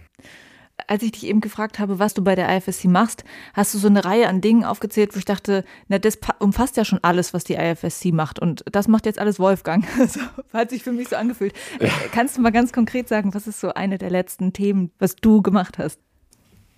als 0.89 1.03
ich 1.03 1.13
dich 1.13 1.27
eben 1.27 1.41
gefragt 1.41 1.79
habe, 1.79 1.99
was 1.99 2.15
du 2.15 2.23
bei 2.23 2.35
der 2.35 2.55
IFSC 2.57 2.89
machst, 2.89 3.25
hast 3.55 3.75
du 3.75 3.79
so 3.79 3.87
eine 3.87 4.05
Reihe 4.05 4.29
an 4.29 4.41
Dingen 4.41 4.65
aufgezählt, 4.65 5.15
wo 5.15 5.19
ich 5.19 5.25
dachte, 5.25 5.65
na, 5.89 5.99
das 5.99 6.19
umfasst 6.41 6.77
ja 6.77 6.85
schon 6.85 6.99
alles, 7.03 7.33
was 7.33 7.45
die 7.45 7.55
IFSC 7.55 8.13
macht. 8.13 8.39
Und 8.39 8.65
das 8.71 8.89
macht 8.89 9.07
jetzt 9.07 9.19
alles 9.19 9.39
Wolfgang. 9.39 9.87
so, 10.09 10.21
hat 10.53 10.71
sich 10.71 10.83
für 10.83 10.93
mich 10.93 11.09
so 11.09 11.17
angefühlt. 11.17 11.55
Ja. 11.81 11.91
Kannst 12.13 12.37
du 12.37 12.41
mal 12.41 12.51
ganz 12.51 12.73
konkret 12.73 13.09
sagen, 13.09 13.35
was 13.35 13.47
ist 13.47 13.61
so 13.61 13.73
eine 13.73 13.99
der 13.99 14.11
letzten 14.11 14.53
Themen, 14.53 14.91
was 14.99 15.17
du 15.17 15.43
gemacht 15.43 15.79
hast? 15.79 16.01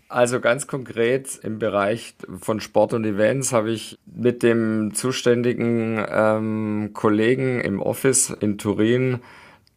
Also 0.09 0.41
ganz 0.41 0.67
konkret 0.67 1.41
im 1.43 1.59
Bereich 1.59 2.15
von 2.41 2.61
Sport 2.61 2.93
und 2.93 3.05
Events 3.05 3.53
habe 3.53 3.71
ich 3.71 3.99
mit 4.07 4.43
dem 4.43 4.95
zuständigen 4.95 6.05
ähm, 6.09 6.91
Kollegen 6.93 7.61
im 7.61 7.81
Office 7.81 8.31
in 8.31 8.57
Turin 8.57 9.21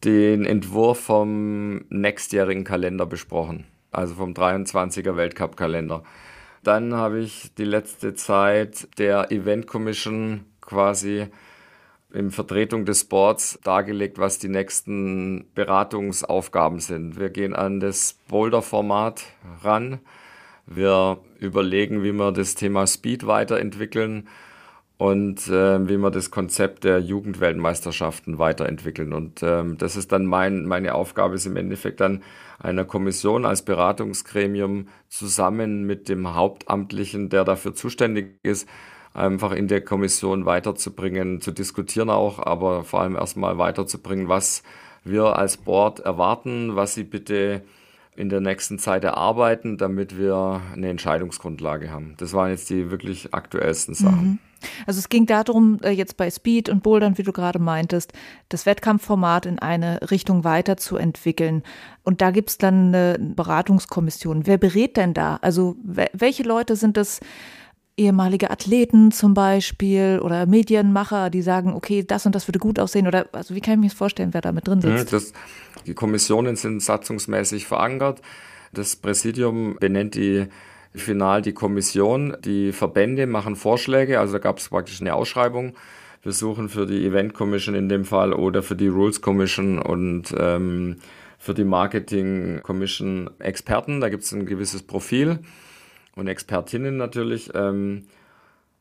den 0.04 0.46
Entwurf 0.46 1.00
vom 1.00 1.84
nächstjährigen 1.88 2.64
Kalender 2.64 3.06
besprochen 3.06 3.66
also 3.90 4.14
vom 4.14 4.32
23er 4.32 5.16
Weltcup-Kalender. 5.16 6.02
Dann 6.62 6.94
habe 6.94 7.20
ich 7.20 7.54
die 7.54 7.64
letzte 7.64 8.14
Zeit 8.14 8.88
der 8.98 9.32
Event 9.32 9.66
Commission 9.66 10.44
quasi 10.60 11.26
in 12.12 12.30
Vertretung 12.30 12.84
des 12.84 13.00
Sports 13.00 13.58
dargelegt, 13.62 14.18
was 14.18 14.38
die 14.38 14.48
nächsten 14.48 15.46
Beratungsaufgaben 15.54 16.80
sind. 16.80 17.18
Wir 17.18 17.30
gehen 17.30 17.54
an 17.54 17.80
das 17.80 18.18
Boulder-Format 18.28 19.22
ran. 19.62 20.00
Wir 20.72 21.18
überlegen, 21.40 22.04
wie 22.04 22.12
wir 22.12 22.30
das 22.30 22.54
Thema 22.54 22.86
Speed 22.86 23.26
weiterentwickeln 23.26 24.28
und 24.98 25.48
äh, 25.48 25.88
wie 25.88 25.96
wir 25.96 26.10
das 26.10 26.30
Konzept 26.30 26.84
der 26.84 27.00
Jugendweltmeisterschaften 27.00 28.38
weiterentwickeln. 28.38 29.12
Und 29.12 29.42
ähm, 29.42 29.78
das 29.78 29.96
ist 29.96 30.12
dann 30.12 30.26
mein, 30.26 30.66
meine 30.66 30.94
Aufgabe, 30.94 31.34
ist 31.34 31.46
im 31.46 31.56
Endeffekt 31.56 32.00
dann 32.00 32.22
einer 32.60 32.84
Kommission 32.84 33.44
als 33.46 33.64
Beratungsgremium 33.64 34.86
zusammen 35.08 35.86
mit 35.86 36.08
dem 36.08 36.34
Hauptamtlichen, 36.34 37.30
der 37.30 37.44
dafür 37.44 37.74
zuständig 37.74 38.38
ist, 38.44 38.68
einfach 39.12 39.50
in 39.50 39.66
der 39.66 39.80
Kommission 39.80 40.46
weiterzubringen, 40.46 41.40
zu 41.40 41.50
diskutieren 41.50 42.10
auch, 42.10 42.38
aber 42.38 42.84
vor 42.84 43.00
allem 43.00 43.16
erstmal 43.16 43.58
weiterzubringen, 43.58 44.28
was 44.28 44.62
wir 45.02 45.36
als 45.36 45.56
Board 45.56 46.00
erwarten, 46.00 46.76
was 46.76 46.94
sie 46.94 47.04
bitte 47.04 47.62
in 48.16 48.28
der 48.28 48.40
nächsten 48.40 48.78
Zeit 48.78 49.04
erarbeiten, 49.04 49.78
damit 49.78 50.18
wir 50.18 50.60
eine 50.74 50.88
Entscheidungsgrundlage 50.88 51.90
haben. 51.90 52.14
Das 52.18 52.32
waren 52.32 52.50
jetzt 52.50 52.68
die 52.70 52.90
wirklich 52.90 53.32
aktuellsten 53.32 53.94
Sachen. 53.94 54.22
Mhm. 54.22 54.38
Also 54.86 54.98
es 54.98 55.08
ging 55.08 55.26
darum, 55.26 55.78
äh, 55.82 55.90
jetzt 55.90 56.16
bei 56.16 56.30
Speed 56.30 56.68
und 56.68 56.82
Bouldern, 56.82 57.16
wie 57.16 57.22
du 57.22 57.32
gerade 57.32 57.58
meintest, 57.58 58.12
das 58.48 58.66
Wettkampfformat 58.66 59.46
in 59.46 59.58
eine 59.58 60.10
Richtung 60.10 60.44
weiterzuentwickeln. 60.44 61.62
Und 62.02 62.20
da 62.20 62.30
gibt 62.30 62.50
es 62.50 62.58
dann 62.58 62.88
eine 62.88 63.16
Beratungskommission. 63.18 64.46
Wer 64.46 64.58
berät 64.58 64.96
denn 64.96 65.14
da? 65.14 65.38
Also 65.40 65.76
welche 65.82 66.42
Leute 66.42 66.76
sind 66.76 66.96
das? 66.96 67.20
Ehemalige 68.00 68.50
Athleten 68.50 69.12
zum 69.12 69.34
Beispiel 69.34 70.20
oder 70.22 70.46
Medienmacher, 70.46 71.28
die 71.28 71.42
sagen, 71.42 71.74
okay, 71.74 72.02
das 72.02 72.24
und 72.24 72.34
das 72.34 72.48
würde 72.48 72.58
gut 72.58 72.78
aussehen 72.78 73.06
oder 73.06 73.26
also 73.32 73.54
wie 73.54 73.60
kann 73.60 73.74
ich 73.74 73.80
mir 73.80 73.86
das 73.88 73.96
vorstellen, 73.96 74.32
wer 74.32 74.40
da 74.40 74.52
mit 74.52 74.66
drin 74.66 74.80
sitzt? 74.80 75.12
Das, 75.12 75.32
die 75.86 75.94
Kommissionen 75.94 76.56
sind 76.56 76.82
satzungsmäßig 76.82 77.66
verankert. 77.66 78.22
Das 78.72 78.96
Präsidium 78.96 79.76
benennt 79.78 80.14
die 80.14 80.46
final 80.94 81.42
die 81.42 81.52
Kommission. 81.52 82.36
Die 82.44 82.72
Verbände 82.72 83.26
machen 83.26 83.54
Vorschläge, 83.54 84.18
also 84.18 84.32
da 84.32 84.38
gab 84.38 84.58
es 84.58 84.70
praktisch 84.70 85.00
eine 85.00 85.14
Ausschreibung. 85.14 85.74
Wir 86.22 86.32
suchen 86.32 86.68
für 86.68 86.86
die 86.86 87.06
Event 87.06 87.34
Commission 87.34 87.74
in 87.74 87.88
dem 87.88 88.04
Fall 88.04 88.32
oder 88.32 88.62
für 88.62 88.76
die 88.76 88.88
Rules 88.88 89.20
Commission 89.20 89.78
und 89.78 90.34
ähm, 90.38 90.96
für 91.38 91.54
die 91.54 91.64
Marketing 91.64 92.60
Commission 92.62 93.30
Experten. 93.38 94.00
Da 94.00 94.08
gibt 94.08 94.24
es 94.24 94.32
ein 94.32 94.46
gewisses 94.46 94.82
Profil 94.82 95.38
und 96.16 96.28
Expertinnen 96.28 96.96
natürlich. 96.96 97.50
Ähm, 97.54 98.06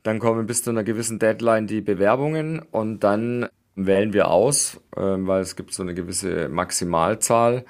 dann 0.04 0.20
kommen 0.20 0.48
bis 0.48 0.64
zu 0.64 0.70
einer 0.70 0.84
gewissen 0.84 1.20
Deadline 1.20 1.68
die 1.68 1.82
Bewerbungen 1.82 2.62
und 2.72 3.04
dann 3.04 3.48
wählen 3.76 4.14
wir 4.14 4.30
aus, 4.30 4.80
äh, 4.96 5.02
weil 5.02 5.42
es 5.42 5.56
gibt 5.56 5.74
so 5.74 5.84
eine 5.84 5.94
gewisse 5.94 6.50
Maximalzahl. 6.50 7.66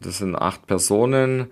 Das 0.00 0.18
sind 0.18 0.34
acht 0.34 0.66
Personen 0.66 1.50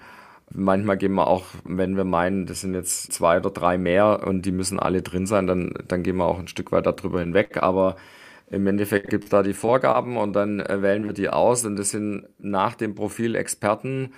Manchmal 0.57 0.99
gehen 0.99 1.15
wir 1.15 1.27
auch, 1.27 1.47
wenn 1.65 1.97
wir 1.97 2.05
meinen, 2.05 2.47
das 2.47 2.61
sind 2.61 2.75
jetzt 2.75 3.13
zwei 3.13 3.39
oder 3.39 3.51
drei 3.51 3.79
mehr 3.79 4.25
und 4.27 4.43
die 4.43 4.53
müssen 4.53 4.79
alle 4.79 5.03
drin 5.03 5.27
sein, 5.27 5.47
dann, 5.47 5.75
dann 5.89 6.03
gehen 6.03 6.17
wir 6.17 6.27
auch 6.27 6.39
ein 6.39 6.49
Stück 6.49 6.71
weit 6.71 6.87
darüber 6.87 7.21
hinweg. 7.21 7.63
Aber 7.63 7.97
im 8.51 8.67
Endeffekt 8.67 9.11
gibt 9.11 9.25
es 9.25 9.31
da 9.31 9.43
die 9.43 9.55
Vorgaben 9.55 10.17
und 10.17 10.35
dann 10.35 10.61
äh, 10.61 10.83
wählen 10.83 11.05
wir 11.05 11.13
die 11.13 11.31
aus 11.31 11.65
und 11.65 11.77
das 11.77 11.91
sind 11.91 12.29
nach 12.39 12.75
dem 12.75 12.95
Profil 12.95 13.35
Experten 13.35 14.13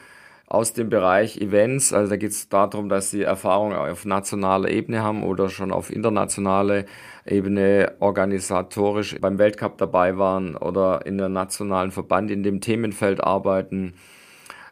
aus 0.47 0.73
dem 0.73 0.89
Bereich 0.89 1.39
Events. 1.39 1.93
Also 1.93 2.11
da 2.11 2.17
geht 2.17 2.31
es 2.31 2.49
darum, 2.49 2.89
dass 2.89 3.11
sie 3.11 3.23
Erfahrung 3.23 3.75
auf 3.75 4.05
nationaler 4.05 4.71
Ebene 4.71 5.03
haben 5.03 5.25
oder 5.25 5.49
schon 5.49 5.73
auf 5.73 5.91
internationaler 5.91 6.85
Ebene 7.25 7.95
organisatorisch 7.99 9.17
beim 9.21 9.39
Weltcup 9.39 9.79
dabei 9.79 10.19
waren 10.19 10.57
oder 10.57 11.05
in 11.05 11.19
der 11.19 11.29
nationalen 11.29 11.91
Verband 11.91 12.31
in 12.31 12.45
dem 12.45 12.61
Themenfeld 12.61 13.23
arbeiten. 13.23 13.95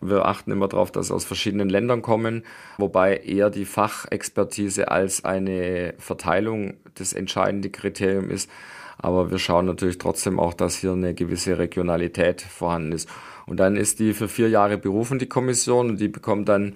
Wir 0.01 0.27
achten 0.27 0.53
immer 0.53 0.69
darauf, 0.69 0.93
dass 0.93 1.09
sie 1.09 1.15
aus 1.15 1.25
verschiedenen 1.25 1.69
Ländern 1.69 2.03
kommen, 2.03 2.45
wobei 2.79 3.17
eher 3.17 3.51
die 3.51 3.65
Fachexpertise 3.65 4.91
als 4.91 5.25
eine 5.25 5.95
Verteilung 5.99 6.75
das 6.95 7.15
entscheidende 7.15 7.71
Kriterium 7.71 8.31
ist. 8.31 8.51
Aber 8.99 9.31
wir 9.31 9.39
schauen 9.39 9.67
natürlich 9.67 9.99
trotzdem 9.99 10.39
auch, 10.39 10.55
dass 10.55 10.77
hier 10.77 10.93
eine 10.93 11.15
gewisse 11.15 11.59
Regionalität 11.59 12.43
vorhanden 12.43 12.93
ist. 12.93 13.09
Und 13.47 13.59
dann 13.59 13.77
ist 13.77 14.01
die 14.01 14.15
für 14.15 14.29
vier 14.29 14.49
Jahre 14.49 14.79
berufen, 14.79 15.19
die 15.19 15.29
Kommission, 15.29 15.91
und 15.91 16.01
die 16.01 16.09
bekommt 16.09 16.49
dann 16.49 16.75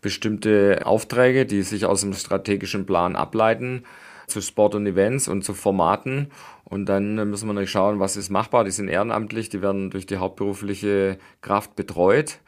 bestimmte 0.00 0.82
Aufträge, 0.84 1.46
die 1.46 1.62
sich 1.62 1.84
aus 1.84 2.02
dem 2.02 2.12
strategischen 2.12 2.86
Plan 2.86 3.16
ableiten 3.16 3.84
zu 4.26 4.40
Sport 4.40 4.74
und 4.74 4.86
Events 4.86 5.28
und 5.28 5.42
zu 5.42 5.54
Formaten. 5.54 6.28
Und 6.64 6.86
dann 6.86 7.14
müssen 7.30 7.48
wir 7.48 7.52
natürlich 7.52 7.70
schauen, 7.70 8.00
was 8.00 8.16
ist 8.16 8.28
machbar. 8.28 8.64
Die 8.64 8.72
sind 8.72 8.88
ehrenamtlich, 8.88 9.50
die 9.50 9.62
werden 9.62 9.90
durch 9.90 10.06
die 10.06 10.16
hauptberufliche 10.16 11.18
Kraft 11.40 11.76
betreut 11.76 12.40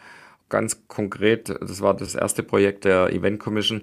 ganz 0.49 0.89
konkret, 0.89 1.49
das 1.49 1.81
war 1.81 1.95
das 1.95 2.15
erste 2.15 2.43
Projekt 2.43 2.85
der 2.85 3.13
Event 3.13 3.41
Commission, 3.41 3.83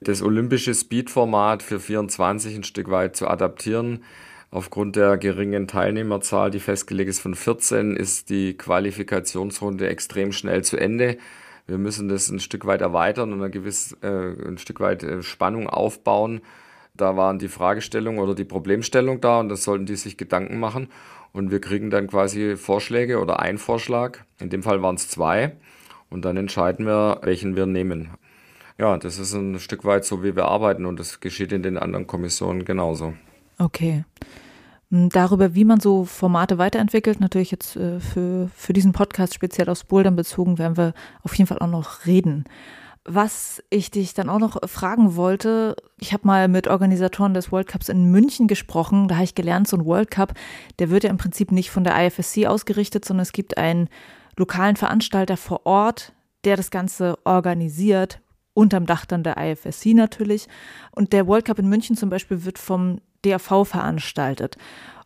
das 0.00 0.22
olympische 0.22 0.74
Speed-Format 0.74 1.62
für 1.62 1.80
24 1.80 2.56
ein 2.56 2.64
Stück 2.64 2.90
weit 2.90 3.16
zu 3.16 3.28
adaptieren. 3.28 4.04
Aufgrund 4.50 4.96
der 4.96 5.18
geringen 5.18 5.66
Teilnehmerzahl, 5.66 6.50
die 6.50 6.60
festgelegt 6.60 7.10
ist 7.10 7.20
von 7.20 7.34
14, 7.34 7.96
ist 7.96 8.30
die 8.30 8.56
Qualifikationsrunde 8.56 9.88
extrem 9.88 10.32
schnell 10.32 10.62
zu 10.62 10.76
Ende. 10.76 11.18
Wir 11.66 11.78
müssen 11.78 12.08
das 12.08 12.28
ein 12.28 12.38
Stück 12.38 12.64
weit 12.64 12.80
erweitern 12.80 13.32
und 13.32 13.42
ein, 13.42 13.50
gewiss, 13.50 13.96
äh, 14.02 14.08
ein 14.46 14.58
Stück 14.58 14.78
weit 14.80 15.02
äh, 15.02 15.22
Spannung 15.22 15.68
aufbauen. 15.68 16.40
Da 16.94 17.16
waren 17.16 17.38
die 17.38 17.48
Fragestellung 17.48 18.18
oder 18.18 18.34
die 18.34 18.44
Problemstellung 18.44 19.20
da 19.20 19.40
und 19.40 19.48
das 19.48 19.64
sollten 19.64 19.84
die 19.84 19.96
sich 19.96 20.16
Gedanken 20.16 20.60
machen. 20.60 20.88
Und 21.32 21.50
wir 21.50 21.60
kriegen 21.60 21.90
dann 21.90 22.06
quasi 22.06 22.56
Vorschläge 22.56 23.20
oder 23.20 23.40
ein 23.40 23.58
Vorschlag. 23.58 24.20
In 24.38 24.48
dem 24.48 24.62
Fall 24.62 24.80
waren 24.80 24.94
es 24.94 25.08
zwei 25.08 25.56
und 26.08 26.24
dann 26.24 26.36
entscheiden 26.36 26.86
wir, 26.86 27.20
welchen 27.22 27.56
wir 27.56 27.66
nehmen. 27.66 28.10
Ja, 28.78 28.96
das 28.96 29.18
ist 29.18 29.34
ein 29.34 29.58
Stück 29.58 29.84
weit 29.84 30.04
so, 30.04 30.22
wie 30.22 30.36
wir 30.36 30.46
arbeiten 30.46 30.86
und 30.86 31.00
das 31.00 31.20
geschieht 31.20 31.52
in 31.52 31.62
den 31.62 31.78
anderen 31.78 32.06
Kommissionen 32.06 32.64
genauso. 32.64 33.14
Okay. 33.58 34.04
Hm, 34.90 35.08
darüber, 35.08 35.54
wie 35.54 35.64
man 35.64 35.80
so 35.80 36.04
Formate 36.04 36.58
weiterentwickelt, 36.58 37.20
natürlich 37.20 37.50
jetzt 37.50 37.76
äh, 37.76 38.00
für, 38.00 38.48
für 38.54 38.72
diesen 38.72 38.92
Podcast 38.92 39.34
speziell 39.34 39.68
aufs 39.68 39.84
Bouldern 39.84 40.16
bezogen, 40.16 40.58
werden 40.58 40.76
wir 40.76 40.94
auf 41.22 41.34
jeden 41.34 41.48
Fall 41.48 41.58
auch 41.58 41.66
noch 41.66 42.06
reden. 42.06 42.44
Was 43.08 43.62
ich 43.70 43.92
dich 43.92 44.14
dann 44.14 44.28
auch 44.28 44.40
noch 44.40 44.58
fragen 44.68 45.14
wollte, 45.14 45.76
ich 46.00 46.12
habe 46.12 46.26
mal 46.26 46.48
mit 46.48 46.66
Organisatoren 46.66 47.34
des 47.34 47.52
World 47.52 47.68
Cups 47.68 47.88
in 47.88 48.10
München 48.10 48.48
gesprochen, 48.48 49.06
da 49.06 49.14
habe 49.16 49.24
ich 49.24 49.36
gelernt, 49.36 49.68
so 49.68 49.76
ein 49.76 49.84
World 49.84 50.10
Cup, 50.10 50.34
der 50.80 50.90
wird 50.90 51.04
ja 51.04 51.10
im 51.10 51.16
Prinzip 51.16 51.52
nicht 51.52 51.70
von 51.70 51.84
der 51.84 51.96
IFSC 52.04 52.46
ausgerichtet, 52.46 53.04
sondern 53.04 53.22
es 53.22 53.32
gibt 53.32 53.58
einen 53.58 53.88
lokalen 54.36 54.74
Veranstalter 54.74 55.36
vor 55.36 55.66
Ort, 55.66 56.14
der 56.44 56.56
das 56.56 56.72
Ganze 56.72 57.16
organisiert, 57.24 58.20
unterm 58.56 58.86
Dach 58.86 59.04
dann 59.04 59.22
der 59.22 59.36
IFSC 59.36 59.94
natürlich. 59.94 60.48
Und 60.90 61.12
der 61.12 61.26
World 61.26 61.44
Cup 61.44 61.58
in 61.58 61.68
München 61.68 61.96
zum 61.96 62.08
Beispiel 62.08 62.44
wird 62.44 62.58
vom 62.58 63.00
DAV 63.22 63.64
veranstaltet. 63.64 64.56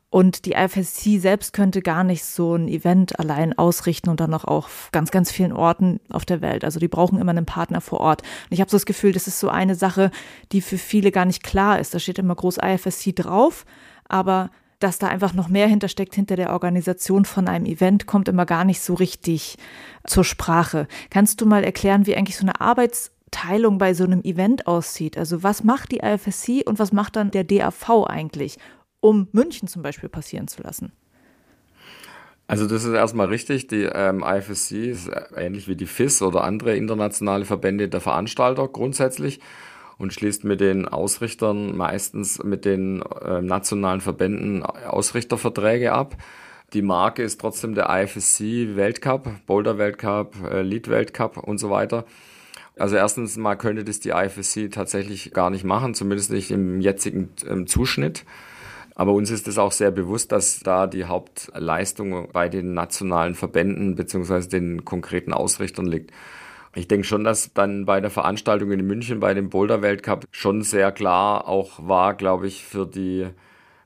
Und 0.09 0.45
die 0.45 0.53
IFSC 0.53 1.19
selbst 1.19 1.53
könnte 1.53 1.83
gar 1.83 2.03
nicht 2.03 2.25
so 2.25 2.57
ein 2.57 2.67
Event 2.67 3.19
allein 3.21 3.57
ausrichten 3.57 4.11
und 4.11 4.19
dann 4.19 4.31
noch 4.31 4.45
auf 4.45 4.89
ganz, 4.93 5.13
ganz 5.13 5.31
vielen 5.31 5.53
Orten 5.53 6.01
auf 6.11 6.25
der 6.25 6.41
Welt. 6.41 6.65
Also 6.65 6.81
die 6.81 6.89
brauchen 6.89 7.21
immer 7.21 7.31
einen 7.31 7.47
Partner 7.47 7.81
vor 7.81 8.01
Ort. 8.01 8.23
Und 8.23 8.53
ich 8.53 8.61
habe 8.61 8.71
so 8.71 8.77
das 8.77 8.87
Gefühl, 8.87 9.13
das 9.13 9.29
ist 9.29 9.39
so 9.39 9.49
eine 9.49 9.77
Sache, 9.77 10.11
die 10.51 10.63
für 10.63 10.79
viele 10.79 11.13
gar 11.13 11.25
nicht 11.25 11.45
klar 11.45 11.79
ist. 11.79 11.95
Da 11.95 12.01
steht 12.01 12.19
immer 12.19 12.35
groß 12.35 12.59
IFSC 12.59 13.13
drauf, 13.13 13.65
aber 14.09 14.51
dass 14.81 14.99
da 14.99 15.09
einfach 15.09 15.35
noch 15.35 15.49
mehr 15.49 15.69
hintersteckt 15.69 16.15
hinter 16.15 16.37
der 16.37 16.53
Organisation 16.53 17.25
von 17.25 17.47
einem 17.47 17.67
Event, 17.67 18.07
kommt 18.07 18.29
immer 18.29 18.47
gar 18.47 18.65
nicht 18.65 18.81
so 18.81 18.95
richtig 18.95 19.59
zur 20.07 20.25
Sprache. 20.25 20.89
Kannst 21.11 21.41
du 21.41 21.47
mal 21.47 21.63
erklären, 21.63 22.07
wie 22.07 22.17
eigentlich 22.17 22.39
so 22.39 22.45
eine 22.45 22.61
Arbeitsteilung 23.31 23.79
bei 23.79 23.95
so 23.95 24.05
einem 24.05 24.23
Event 24.23 24.67
aussieht? 24.67 25.17
Also 25.17 25.43
was 25.43 25.65
macht 25.65 25.93
die 25.93 26.01
IFSC 26.01 26.63
und 26.67 26.79
was 26.79 26.93
macht 26.93 27.17
dann 27.17 27.31
der 27.31 27.45
DAV 27.45 28.07
eigentlich, 28.07 28.59
um 29.01 29.29
München 29.33 29.69
zum 29.69 29.83
Beispiel 29.83 30.09
passieren 30.09 30.49
zu 30.49 30.63
lassen? 30.63 30.93
Also 32.47 32.67
das 32.67 32.85
ist 32.85 32.93
erstmal 32.93 33.29
richtig. 33.29 33.69
Die 33.69 33.83
ähm, 33.83 34.25
IFSC 34.27 34.91
ist 34.91 35.11
ähnlich 35.37 35.69
wie 35.69 35.77
die 35.77 35.87
FIS 35.87 36.21
oder 36.23 36.43
andere 36.43 36.77
internationale 36.77 37.45
Verbände 37.45 37.89
der 37.89 38.01
Veranstalter 38.01 38.67
grundsätzlich 38.67 39.41
und 39.99 40.13
schließt 40.13 40.45
mit 40.45 40.61
den 40.61 40.89
Ausrichtern 40.89 41.77
meistens 41.77 42.43
mit 42.43 42.65
den 42.65 43.03
äh, 43.03 43.41
nationalen 43.41 44.01
Verbänden 44.01 44.65
Ausrichterverträge 44.65 45.93
ab. 45.93 46.17
Die 46.73 46.83
Marke 46.83 47.23
ist 47.23 47.41
trotzdem 47.41 47.75
der 47.75 47.89
IFSC 47.89 48.77
Weltcup, 48.77 49.29
Boulder 49.47 49.79
Weltcup, 49.79 50.35
äh, 50.51 50.63
Lead 50.63 50.89
Weltcup 50.89 51.37
und 51.37 51.59
so 51.59 51.71
weiter. 51.71 52.05
Also 52.81 52.97
erstens 52.97 53.37
mal 53.37 53.57
könnte 53.57 53.85
das 53.85 54.01
die 54.01 54.11
IFSC 54.11 54.71
tatsächlich 54.71 55.33
gar 55.33 55.51
nicht 55.51 55.65
machen, 55.65 55.95
zumindest 55.95 56.31
nicht 56.31 56.51
im 56.51 56.81
jetzigen 56.81 57.29
ähm, 57.47 57.67
Zuschnitt. 57.67 58.25
Aber 58.95 59.13
uns 59.13 59.31
ist 59.31 59.49
es 59.49 59.59
auch 59.59 59.73
sehr 59.73 59.91
bewusst, 59.91 60.33
dass 60.33 60.61
da 60.61 60.87
die 60.87 61.05
Hauptleistung 61.05 62.29
bei 62.33 62.49
den 62.49 62.73
nationalen 62.73 63.35
Verbänden 63.35 63.97
beziehungsweise 63.97 64.49
den 64.49 64.85
konkreten 64.85 65.33
Ausrichtern 65.33 65.87
liegt. 65.87 66.11
Ich 66.75 66.89
denke 66.89 67.07
schon, 67.07 67.23
dass 67.23 67.53
dann 67.53 67.85
bei 67.85 68.01
der 68.01 68.11
Veranstaltung 68.11 68.71
in 68.73 68.87
München 68.87 69.21
bei 69.21 69.35
dem 69.35 69.51
Boulder 69.51 69.83
Weltcup 69.83 70.25
schon 70.31 70.63
sehr 70.63 70.91
klar 70.93 71.49
auch 71.49 71.87
war, 71.87 72.15
glaube 72.15 72.47
ich, 72.47 72.65
für 72.65 72.87
die 72.87 73.27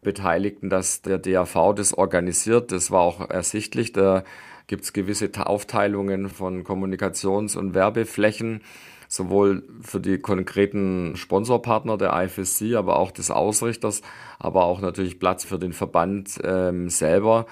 Beteiligten, 0.02 0.70
dass 0.70 1.02
der 1.02 1.18
DAV 1.18 1.74
das 1.74 1.94
organisiert. 1.94 2.70
Das 2.70 2.90
war 2.90 3.00
auch 3.00 3.28
ersichtlich. 3.28 3.92
Da 3.92 4.22
gibt 4.66 4.84
es 4.84 4.92
gewisse 4.92 5.30
Aufteilungen 5.46 6.28
von 6.28 6.64
Kommunikations- 6.64 7.56
und 7.56 7.74
Werbeflächen, 7.74 8.62
sowohl 9.08 9.64
für 9.82 10.00
die 10.00 10.18
konkreten 10.18 11.16
Sponsorpartner 11.16 11.96
der 11.98 12.12
IFSC, 12.24 12.74
aber 12.74 12.98
auch 12.98 13.10
des 13.10 13.30
Ausrichters, 13.30 14.02
aber 14.38 14.64
auch 14.64 14.80
natürlich 14.80 15.18
Platz 15.18 15.44
für 15.44 15.58
den 15.58 15.72
Verband 15.72 16.40
ähm, 16.42 16.88
selber. 16.88 17.46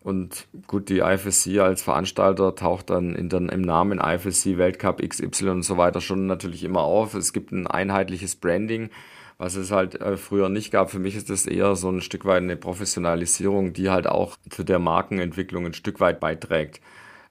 Und 0.00 0.46
gut, 0.68 0.88
die 0.88 1.00
IFSC 1.00 1.58
als 1.58 1.82
Veranstalter 1.82 2.54
taucht 2.54 2.90
dann 2.90 3.14
in 3.14 3.28
den, 3.28 3.48
im 3.48 3.62
Namen 3.62 3.98
IFSC 3.98 4.56
Weltcup 4.56 5.02
XY 5.06 5.48
und 5.50 5.62
so 5.62 5.76
weiter 5.76 6.00
schon 6.00 6.26
natürlich 6.26 6.64
immer 6.64 6.82
auf. 6.82 7.14
Es 7.14 7.32
gibt 7.32 7.50
ein 7.52 7.66
einheitliches 7.66 8.36
Branding, 8.36 8.90
was 9.38 9.54
es 9.54 9.70
halt 9.70 10.00
äh, 10.00 10.16
früher 10.16 10.48
nicht 10.48 10.72
gab. 10.72 10.90
Für 10.90 10.98
mich 10.98 11.16
ist 11.16 11.30
das 11.30 11.46
eher 11.46 11.76
so 11.76 11.88
ein 11.88 12.00
Stück 12.00 12.24
weit 12.24 12.42
eine 12.42 12.56
Professionalisierung, 12.56 13.72
die 13.72 13.88
halt 13.88 14.06
auch 14.06 14.36
zu 14.50 14.64
der 14.64 14.80
Markenentwicklung 14.80 15.66
ein 15.66 15.74
Stück 15.74 16.00
weit 16.00 16.20
beiträgt. 16.20 16.80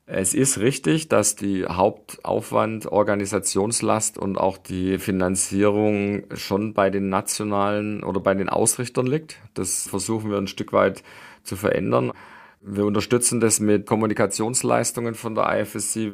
Es 0.10 0.34
ist 0.34 0.60
richtig, 0.60 1.10
dass 1.10 1.36
die 1.36 1.66
Hauptaufwand, 1.66 2.86
Organisationslast 2.86 4.18
und 4.18 4.38
auch 4.38 4.58
die 4.58 5.00
Finanzierung 5.00 6.24
schon 6.34 6.74
bei 6.74 6.90
den 6.90 7.10
nationalen 7.10 8.06
oder 8.06 8.22
bei 8.22 8.34
den 8.34 8.48
Ausrichtern 8.48 9.06
liegt. 9.06 9.36
Das 9.54 9.86
versuchen 9.90 10.32
wir 10.32 10.38
ein 10.38 10.48
Stück 10.48 10.72
weit 10.72 11.04
zu 11.44 11.58
verändern. 11.58 12.14
Wir 12.62 12.86
unterstützen 12.86 13.42
das 13.42 13.60
mit 13.60 13.86
Kommunikationsleistungen 13.86 15.14
von 15.14 15.36
der 15.36 15.60
IFSC. 15.60 16.14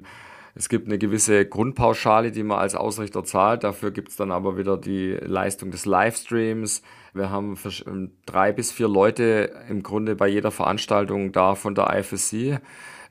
Es 0.56 0.70
gibt 0.70 0.88
eine 0.88 1.00
gewisse 1.00 1.46
Grundpauschale, 1.46 2.32
die 2.32 2.44
man 2.44 2.60
als 2.60 2.76
Ausrichter 2.76 3.24
zahlt. 3.24 3.64
Dafür 3.64 3.90
gibt 3.92 4.10
es 4.10 4.18
dann 4.18 4.32
aber 4.32 4.56
wieder 4.58 4.78
die 4.78 5.14
Leistung 5.14 5.72
des 5.72 5.86
Livestreams. 5.86 6.84
Wir 7.14 7.32
haben 7.32 7.58
ähm, 7.88 8.12
drei 8.26 8.52
bis 8.52 8.72
vier 8.72 8.88
Leute 8.88 9.52
im 9.70 9.82
Grunde 9.82 10.16
bei 10.16 10.28
jeder 10.28 10.52
Veranstaltung 10.52 11.32
da 11.32 11.56
von 11.56 11.74
der 11.74 11.92
IFSC. 11.98 12.60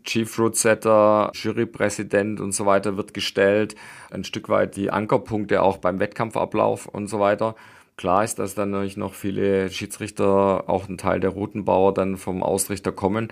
Chief 0.05 0.39
Root 0.39 0.57
Setter, 0.57 1.31
Jurypräsident 1.35 2.41
und 2.41 2.53
so 2.53 2.67
weiter 2.67 2.97
wird 2.97 3.15
gestellt. 3.15 3.75
Ein 4.11 4.25
Stück 4.25 4.49
weit 4.49 4.77
die 4.77 4.91
Ankerpunkte 4.91 5.63
auch 5.63 5.79
beim 5.79 6.01
Wettkampfablauf 6.01 6.87
und 6.87 7.09
so 7.09 7.21
weiter. 7.21 7.55
Klar 7.97 8.25
ist, 8.25 8.39
dass 8.39 8.55
dann 8.55 8.71
natürlich 8.71 8.97
noch 8.97 9.15
viele 9.15 9.71
Schiedsrichter, 9.71 10.69
auch 10.69 10.89
ein 10.89 10.99
Teil 10.99 11.21
der 11.21 11.31
Routenbauer 11.31 11.95
dann 11.95 12.17
vom 12.17 12.43
Ausrichter 12.43 12.91
kommen. 12.91 13.29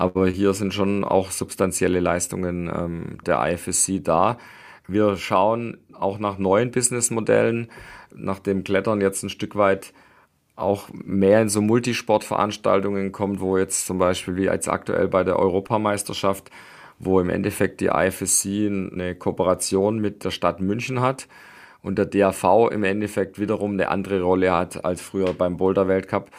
Aber 0.00 0.26
hier 0.28 0.54
sind 0.54 0.72
schon 0.72 1.04
auch 1.04 1.30
substanzielle 1.30 2.00
Leistungen 2.00 2.72
ähm, 2.74 3.18
der 3.26 3.52
IFSC 3.52 4.02
da. 4.02 4.38
Wir 4.88 5.18
schauen 5.18 5.76
auch 5.92 6.18
nach 6.18 6.38
neuen 6.38 6.70
Businessmodellen, 6.70 7.70
nach 8.14 8.38
dem 8.38 8.64
Klettern 8.64 9.02
jetzt 9.02 9.22
ein 9.22 9.28
Stück 9.28 9.56
weit 9.56 9.92
auch 10.56 10.88
mehr 10.90 11.42
in 11.42 11.50
so 11.50 11.60
Multisportveranstaltungen 11.60 13.12
kommt, 13.12 13.42
wo 13.42 13.58
jetzt 13.58 13.84
zum 13.84 13.98
Beispiel 13.98 14.36
wie 14.36 14.44
jetzt 14.44 14.70
aktuell 14.70 15.06
bei 15.06 15.22
der 15.22 15.38
Europameisterschaft, 15.38 16.50
wo 16.98 17.20
im 17.20 17.28
Endeffekt 17.28 17.82
die 17.82 17.90
IFSC 17.92 18.68
eine 18.68 19.14
Kooperation 19.14 19.98
mit 19.98 20.24
der 20.24 20.30
Stadt 20.30 20.62
München 20.62 21.02
hat 21.02 21.28
und 21.82 21.98
der 21.98 22.06
DAV 22.06 22.70
im 22.72 22.84
Endeffekt 22.84 23.38
wiederum 23.38 23.72
eine 23.72 23.90
andere 23.90 24.22
Rolle 24.22 24.50
hat 24.50 24.82
als 24.82 25.02
früher 25.02 25.34
beim 25.34 25.58
Boulder 25.58 25.88
Weltcup, 25.88 26.30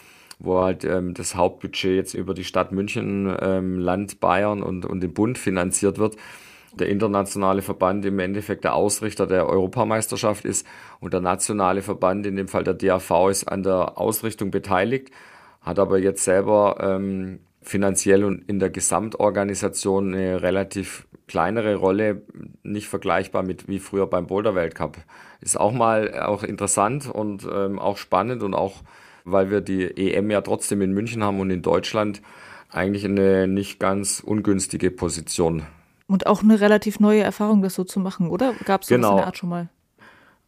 wo 0.41 0.61
halt 0.61 0.83
ähm, 0.83 1.13
das 1.13 1.35
Hauptbudget 1.35 1.95
jetzt 1.95 2.13
über 2.13 2.33
die 2.33 2.43
Stadt 2.43 2.71
München, 2.71 3.33
ähm, 3.41 3.79
Land 3.79 4.19
Bayern 4.19 4.63
und, 4.63 4.85
und 4.85 5.01
den 5.01 5.13
Bund 5.13 5.37
finanziert 5.37 5.97
wird. 5.97 6.15
Der 6.73 6.87
internationale 6.87 7.61
Verband 7.61 8.05
im 8.05 8.19
Endeffekt 8.19 8.63
der 8.63 8.75
Ausrichter 8.75 9.27
der 9.27 9.47
Europameisterschaft 9.47 10.45
ist 10.45 10.65
und 10.99 11.13
der 11.13 11.19
nationale 11.19 11.81
Verband, 11.81 12.25
in 12.25 12.37
dem 12.37 12.47
Fall 12.47 12.63
der 12.63 12.75
DAV, 12.75 13.29
ist 13.29 13.45
an 13.45 13.63
der 13.63 13.97
Ausrichtung 13.97 14.51
beteiligt, 14.51 15.11
hat 15.61 15.79
aber 15.79 15.99
jetzt 15.99 16.23
selber 16.23 16.77
ähm, 16.79 17.39
finanziell 17.61 18.23
und 18.23 18.47
in 18.49 18.59
der 18.59 18.69
Gesamtorganisation 18.69 20.13
eine 20.13 20.41
relativ 20.41 21.07
kleinere 21.27 21.75
Rolle, 21.75 22.23
nicht 22.63 22.87
vergleichbar 22.87 23.43
mit 23.43 23.67
wie 23.67 23.79
früher 23.79 24.07
beim 24.07 24.27
Boulder 24.27 24.55
Weltcup. 24.55 24.97
Ist 25.39 25.59
auch 25.59 25.71
mal 25.71 26.19
auch 26.19 26.43
interessant 26.43 27.09
und 27.09 27.47
ähm, 27.51 27.79
auch 27.79 27.97
spannend 27.97 28.43
und 28.43 28.53
auch, 28.53 28.81
weil 29.25 29.49
wir 29.51 29.61
die 29.61 30.13
EM 30.13 30.31
ja 30.31 30.41
trotzdem 30.41 30.81
in 30.81 30.91
München 30.91 31.23
haben 31.23 31.39
und 31.39 31.49
in 31.49 31.61
Deutschland 31.61 32.21
eigentlich 32.69 33.05
eine 33.05 33.47
nicht 33.47 33.79
ganz 33.79 34.21
ungünstige 34.21 34.91
Position. 34.91 35.63
Und 36.07 36.27
auch 36.27 36.43
eine 36.43 36.59
relativ 36.59 36.99
neue 36.99 37.21
Erfahrung, 37.21 37.61
das 37.61 37.75
so 37.75 37.83
zu 37.83 37.99
machen, 37.99 38.29
oder? 38.29 38.53
Gab 38.65 38.81
es 38.81 38.87
sowas 38.87 38.97
genau. 38.97 39.11
in 39.11 39.17
der 39.17 39.25
Art 39.27 39.37
schon 39.37 39.49
mal? 39.49 39.69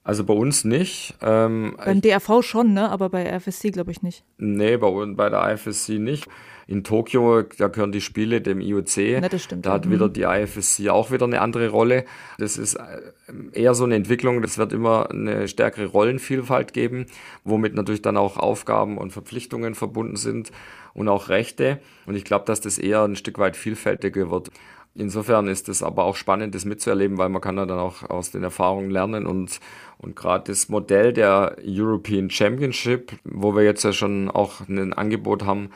Also 0.03 0.25
bei 0.25 0.33
uns 0.33 0.65
nicht. 0.65 1.15
Ähm, 1.21 1.75
Beim 1.77 2.01
DRV 2.01 2.41
schon, 2.41 2.73
ne? 2.73 2.89
aber 2.89 3.09
bei 3.09 3.25
FSC 3.39 3.71
glaube 3.71 3.91
ich 3.91 4.01
nicht. 4.01 4.23
Nee, 4.37 4.75
bei, 4.75 4.89
bei 5.13 5.29
der 5.29 5.53
IFSC 5.53 5.97
nicht. 5.97 6.27
In 6.65 6.83
Tokio, 6.83 7.41
da 7.41 7.67
gehören 7.67 7.91
die 7.91 8.01
Spiele 8.01 8.41
dem 8.41 8.61
IOC. 8.61 8.97
Ja, 8.97 9.21
das 9.21 9.43
stimmt. 9.43 9.65
Da 9.65 9.73
hat 9.73 9.89
wieder 9.89 10.07
mhm. 10.07 10.13
die 10.13 10.23
IFSC 10.23 10.89
auch 10.89 11.11
wieder 11.11 11.25
eine 11.25 11.41
andere 11.41 11.69
Rolle. 11.69 12.05
Das 12.37 12.57
ist 12.57 12.75
äh, 12.75 12.83
eher 13.53 13.75
so 13.75 13.83
eine 13.85 13.95
Entwicklung, 13.95 14.41
das 14.41 14.57
wird 14.57 14.73
immer 14.73 15.09
eine 15.09 15.47
stärkere 15.47 15.85
Rollenvielfalt 15.85 16.73
geben, 16.73 17.05
womit 17.43 17.73
natürlich 17.73 18.01
dann 18.01 18.17
auch 18.17 18.37
Aufgaben 18.37 18.97
und 18.97 19.11
Verpflichtungen 19.11 19.75
verbunden 19.75 20.15
sind 20.15 20.51
und 20.93 21.07
auch 21.09 21.29
Rechte. 21.29 21.79
Und 22.05 22.15
ich 22.15 22.23
glaube, 22.23 22.45
dass 22.45 22.61
das 22.61 22.77
eher 22.77 23.03
ein 23.03 23.15
Stück 23.15 23.39
weit 23.39 23.57
vielfältiger 23.57 24.31
wird. 24.31 24.49
Insofern 24.95 25.47
ist 25.47 25.69
es 25.69 25.81
aber 25.81 26.03
auch 26.03 26.15
spannend, 26.15 26.53
das 26.53 26.65
mitzuerleben, 26.65 27.17
weil 27.17 27.29
man 27.29 27.41
kann 27.41 27.57
ja 27.57 27.65
dann 27.65 27.79
auch 27.79 28.03
aus 28.09 28.29
den 28.29 28.43
Erfahrungen 28.43 28.91
lernen 28.91 29.25
und, 29.25 29.59
und 29.97 30.15
gerade 30.15 30.51
das 30.51 30.69
Modell 30.69 31.13
der 31.13 31.57
European 31.65 32.29
Championship, 32.29 33.13
wo 33.23 33.55
wir 33.55 33.63
jetzt 33.63 33.83
ja 33.83 33.91
schon 33.91 34.29
auch 34.29 34.67
ein 34.67 34.93
Angebot 34.93 35.45
haben, 35.45 35.71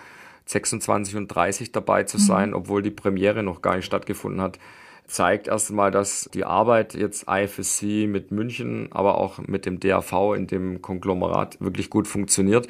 26 0.45 1.15
und 1.15 1.27
30 1.27 1.71
dabei 1.71 2.03
zu 2.03 2.17
mhm. 2.17 2.21
sein, 2.21 2.49
mhm. 2.49 2.55
obwohl 2.55 2.83
die 2.83 2.91
Premiere 2.91 3.41
noch 3.41 3.63
gar 3.63 3.75
nicht 3.75 3.85
stattgefunden 3.85 4.39
hat, 4.39 4.59
zeigt 5.07 5.47
erstmal, 5.47 5.89
dass 5.89 6.29
die 6.33 6.45
Arbeit 6.45 6.93
jetzt 6.93 7.25
IFSC 7.27 8.07
mit 8.07 8.31
München, 8.31 8.89
aber 8.91 9.17
auch 9.17 9.39
mit 9.39 9.65
dem 9.65 9.79
DAV 9.79 10.35
in 10.35 10.47
dem 10.47 10.81
Konglomerat 10.81 11.59
wirklich 11.59 11.89
gut 11.89 12.07
funktioniert. 12.07 12.67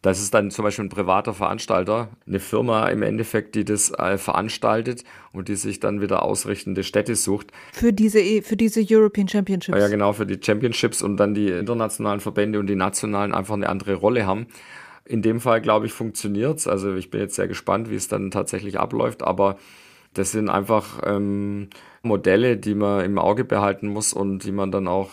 Das 0.00 0.20
ist 0.20 0.32
dann 0.32 0.52
zum 0.52 0.64
Beispiel 0.64 0.84
ein 0.84 0.90
privater 0.90 1.34
Veranstalter, 1.34 2.08
eine 2.26 2.38
Firma 2.38 2.88
im 2.88 3.02
Endeffekt, 3.02 3.56
die 3.56 3.64
das 3.64 3.90
äh, 3.90 4.16
veranstaltet 4.16 5.02
und 5.32 5.48
die 5.48 5.56
sich 5.56 5.80
dann 5.80 6.00
wieder 6.00 6.22
ausrichtende 6.22 6.84
Städte 6.84 7.16
sucht. 7.16 7.48
Für 7.72 7.92
diese, 7.92 8.20
e, 8.20 8.42
für 8.42 8.56
diese 8.56 8.84
European 8.88 9.26
Championships. 9.26 9.76
Ja, 9.76 9.88
genau, 9.88 10.12
für 10.12 10.26
die 10.26 10.38
Championships 10.40 11.02
und 11.02 11.16
dann 11.16 11.34
die 11.34 11.48
internationalen 11.48 12.20
Verbände 12.20 12.60
und 12.60 12.68
die 12.68 12.76
nationalen 12.76 13.34
einfach 13.34 13.54
eine 13.54 13.68
andere 13.68 13.94
Rolle 13.94 14.24
haben. 14.24 14.46
In 15.04 15.22
dem 15.22 15.40
Fall, 15.40 15.60
glaube 15.60 15.86
ich, 15.86 15.92
funktioniert 15.92 16.58
es. 16.58 16.68
Also 16.68 16.94
ich 16.94 17.10
bin 17.10 17.20
jetzt 17.20 17.34
sehr 17.34 17.48
gespannt, 17.48 17.90
wie 17.90 17.96
es 17.96 18.06
dann 18.06 18.30
tatsächlich 18.30 18.78
abläuft, 18.78 19.24
aber 19.24 19.56
das 20.14 20.32
sind 20.32 20.48
einfach 20.48 21.00
ähm, 21.04 21.70
Modelle, 22.02 22.56
die 22.56 22.74
man 22.74 23.04
im 23.04 23.18
Auge 23.18 23.44
behalten 23.44 23.88
muss 23.88 24.12
und 24.12 24.44
die 24.44 24.52
man 24.52 24.70
dann 24.70 24.86
auch 24.86 25.10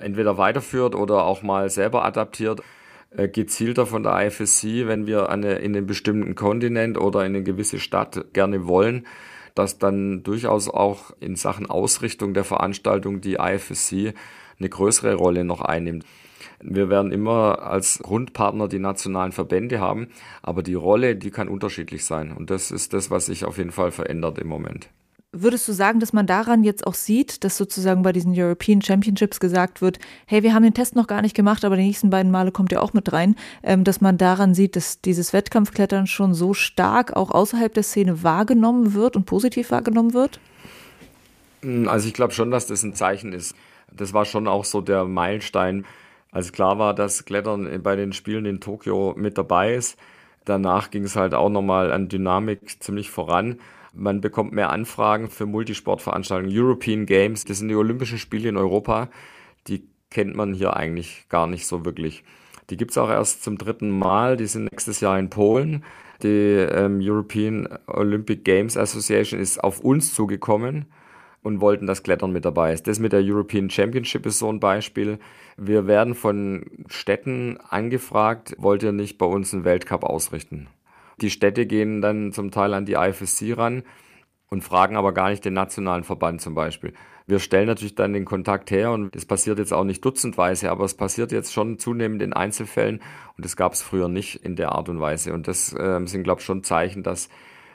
entweder 0.00 0.36
weiterführt 0.36 0.94
oder 0.94 1.24
auch 1.24 1.42
mal 1.42 1.70
selber 1.70 2.04
adaptiert. 2.04 2.62
Äh, 3.16 3.28
gezielter 3.28 3.86
von 3.86 4.02
der 4.02 4.26
IFSC, 4.26 4.86
wenn 4.86 5.06
wir 5.06 5.30
eine, 5.30 5.54
in 5.54 5.74
einen 5.74 5.86
bestimmten 5.86 6.34
Kontinent 6.34 6.98
oder 6.98 7.20
in 7.20 7.34
eine 7.34 7.42
gewisse 7.42 7.78
Stadt 7.78 8.26
gerne 8.34 8.66
wollen, 8.66 9.06
dass 9.54 9.78
dann 9.78 10.22
durchaus 10.22 10.68
auch 10.68 11.12
in 11.18 11.34
Sachen 11.34 11.64
Ausrichtung 11.64 12.34
der 12.34 12.44
Veranstaltung 12.44 13.22
die 13.22 13.36
IFSC 13.36 14.12
eine 14.58 14.68
größere 14.68 15.14
Rolle 15.14 15.44
noch 15.44 15.62
einnimmt. 15.62 16.04
Wir 16.62 16.90
werden 16.90 17.10
immer 17.10 17.62
als 17.62 18.00
Grundpartner 18.00 18.68
die 18.68 18.78
nationalen 18.78 19.32
Verbände 19.32 19.80
haben, 19.80 20.08
aber 20.42 20.62
die 20.62 20.74
Rolle, 20.74 21.16
die 21.16 21.30
kann 21.30 21.48
unterschiedlich 21.48 22.04
sein. 22.04 22.32
Und 22.32 22.50
das 22.50 22.70
ist 22.70 22.92
das, 22.92 23.10
was 23.10 23.26
sich 23.26 23.46
auf 23.46 23.56
jeden 23.56 23.72
Fall 23.72 23.92
verändert 23.92 24.38
im 24.38 24.48
Moment 24.48 24.90
Würdest 25.42 25.68
du 25.68 25.72
sagen, 25.72 26.00
dass 26.00 26.14
man 26.14 26.26
daran 26.26 26.64
jetzt 26.64 26.86
auch 26.86 26.94
sieht, 26.94 27.44
dass 27.44 27.58
sozusagen 27.58 28.02
bei 28.02 28.12
diesen 28.12 28.32
European 28.34 28.80
Championships 28.80 29.38
gesagt 29.38 29.82
wird, 29.82 29.98
hey, 30.26 30.42
wir 30.42 30.54
haben 30.54 30.62
den 30.62 30.72
Test 30.72 30.96
noch 30.96 31.06
gar 31.06 31.20
nicht 31.20 31.36
gemacht, 31.36 31.64
aber 31.64 31.76
die 31.76 31.82
nächsten 31.82 32.08
beiden 32.08 32.32
Male 32.32 32.52
kommt 32.52 32.72
ihr 32.72 32.82
auch 32.82 32.94
mit 32.94 33.12
rein, 33.12 33.36
ähm, 33.62 33.84
dass 33.84 34.00
man 34.00 34.16
daran 34.16 34.54
sieht, 34.54 34.76
dass 34.76 35.02
dieses 35.02 35.34
Wettkampfklettern 35.34 36.06
schon 36.06 36.32
so 36.32 36.54
stark 36.54 37.14
auch 37.14 37.30
außerhalb 37.30 37.74
der 37.74 37.82
Szene 37.82 38.22
wahrgenommen 38.22 38.94
wird 38.94 39.14
und 39.14 39.26
positiv 39.26 39.70
wahrgenommen 39.70 40.14
wird? 40.14 40.40
Hm, 41.60 41.86
also 41.86 42.08
ich 42.08 42.14
glaube 42.14 42.32
schon, 42.32 42.50
dass 42.50 42.66
das 42.66 42.82
ein 42.82 42.94
Zeichen 42.94 43.32
ist. 43.32 43.54
Das 43.92 44.14
war 44.14 44.24
schon 44.24 44.48
auch 44.48 44.64
so 44.64 44.80
der 44.80 45.04
Meilenstein, 45.04 45.84
als 46.32 46.52
klar 46.52 46.78
war, 46.78 46.94
dass 46.94 47.26
Klettern 47.26 47.82
bei 47.82 47.94
den 47.94 48.14
Spielen 48.14 48.46
in 48.46 48.60
Tokio 48.60 49.14
mit 49.16 49.36
dabei 49.36 49.74
ist. 49.74 49.98
Danach 50.46 50.90
ging 50.90 51.04
es 51.04 51.16
halt 51.16 51.34
auch 51.34 51.50
nochmal 51.50 51.92
an 51.92 52.08
Dynamik 52.08 52.82
ziemlich 52.82 53.10
voran. 53.10 53.58
Man 53.96 54.20
bekommt 54.20 54.52
mehr 54.52 54.70
Anfragen 54.70 55.28
für 55.28 55.46
Multisportveranstaltungen. 55.46 56.56
European 56.56 57.06
Games, 57.06 57.44
das 57.44 57.58
sind 57.58 57.68
die 57.68 57.74
Olympischen 57.74 58.18
Spiele 58.18 58.48
in 58.48 58.56
Europa. 58.56 59.08
Die 59.68 59.88
kennt 60.10 60.36
man 60.36 60.54
hier 60.54 60.76
eigentlich 60.76 61.26
gar 61.28 61.46
nicht 61.46 61.66
so 61.66 61.84
wirklich. 61.84 62.22
Die 62.70 62.76
gibt 62.76 62.90
es 62.90 62.98
auch 62.98 63.08
erst 63.08 63.42
zum 63.42 63.58
dritten 63.58 63.90
Mal. 63.90 64.36
Die 64.36 64.46
sind 64.46 64.70
nächstes 64.70 65.00
Jahr 65.00 65.18
in 65.18 65.30
Polen. 65.30 65.84
Die 66.22 66.28
ähm, 66.28 67.00
European 67.02 67.68
Olympic 67.86 68.42
Games 68.42 68.76
Association 68.76 69.40
ist 69.40 69.62
auf 69.62 69.80
uns 69.80 70.14
zugekommen 70.14 70.86
und 71.42 71.60
wollten, 71.60 71.86
dass 71.86 72.02
Klettern 72.02 72.32
mit 72.32 72.44
dabei 72.44 72.72
ist. 72.72 72.86
Das 72.86 72.98
mit 72.98 73.12
der 73.12 73.22
European 73.22 73.70
Championship 73.70 74.26
ist 74.26 74.38
so 74.38 74.50
ein 74.50 74.60
Beispiel. 74.60 75.18
Wir 75.56 75.86
werden 75.86 76.14
von 76.14 76.66
Städten 76.88 77.58
angefragt, 77.68 78.54
wollt 78.58 78.82
ihr 78.82 78.92
nicht 78.92 79.16
bei 79.16 79.26
uns 79.26 79.54
einen 79.54 79.64
Weltcup 79.64 80.04
ausrichten? 80.04 80.68
Die 81.20 81.30
Städte 81.30 81.66
gehen 81.66 82.00
dann 82.00 82.32
zum 82.32 82.50
Teil 82.50 82.74
an 82.74 82.84
die 82.84 82.94
IFSC 82.94 83.54
ran 83.54 83.82
und 84.48 84.62
fragen 84.62 84.96
aber 84.96 85.12
gar 85.12 85.30
nicht 85.30 85.44
den 85.44 85.54
nationalen 85.54 86.04
Verband 86.04 86.40
zum 86.40 86.54
Beispiel. 86.54 86.92
Wir 87.26 87.40
stellen 87.40 87.66
natürlich 87.66 87.96
dann 87.96 88.12
den 88.12 88.24
Kontakt 88.24 88.70
her 88.70 88.92
und 88.92 89.16
das 89.16 89.26
passiert 89.26 89.58
jetzt 89.58 89.72
auch 89.72 89.84
nicht 89.84 90.04
dutzendweise, 90.04 90.70
aber 90.70 90.84
es 90.84 90.94
passiert 90.94 91.32
jetzt 91.32 91.52
schon 91.52 91.78
zunehmend 91.78 92.22
in 92.22 92.32
Einzelfällen 92.32 93.00
und 93.36 93.44
das 93.44 93.56
gab 93.56 93.72
es 93.72 93.82
früher 93.82 94.08
nicht 94.08 94.36
in 94.44 94.54
der 94.54 94.72
Art 94.72 94.88
und 94.88 95.00
Weise. 95.00 95.32
Und 95.32 95.48
das 95.48 95.72
äh, 95.72 96.00
sind, 96.04 96.22
glaube 96.22 96.40
ich, 96.40 96.46
schon 96.46 96.62
Zeichen, 96.62 97.02
dass 97.02 97.28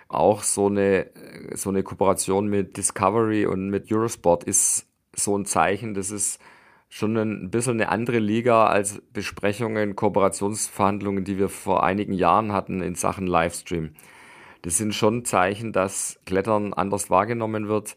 auch 0.07 0.43
so 0.43 0.67
eine, 0.67 1.09
so 1.53 1.69
eine 1.69 1.83
Kooperation 1.83 2.47
mit 2.47 2.77
Discovery 2.77 3.45
und 3.45 3.69
mit 3.69 3.91
Eurosport 3.91 4.43
ist 4.43 4.87
so 5.13 5.37
ein 5.37 5.45
Zeichen, 5.45 5.93
das 5.93 6.11
ist 6.11 6.39
schon 6.93 7.15
ein 7.15 7.49
bisschen 7.49 7.79
eine 7.79 7.89
andere 7.89 8.19
Liga 8.19 8.65
als 8.67 9.01
Besprechungen, 9.13 9.95
Kooperationsverhandlungen, 9.95 11.23
die 11.23 11.37
wir 11.39 11.47
vor 11.47 11.85
einigen 11.85 12.11
Jahren 12.11 12.51
hatten 12.51 12.81
in 12.81 12.95
Sachen 12.95 13.27
Livestream. 13.27 13.91
Das 14.61 14.77
sind 14.77 14.93
schon 14.93 15.23
Zeichen, 15.23 15.71
dass 15.71 16.19
Klettern 16.25 16.73
anders 16.73 17.09
wahrgenommen 17.09 17.69
wird. 17.69 17.95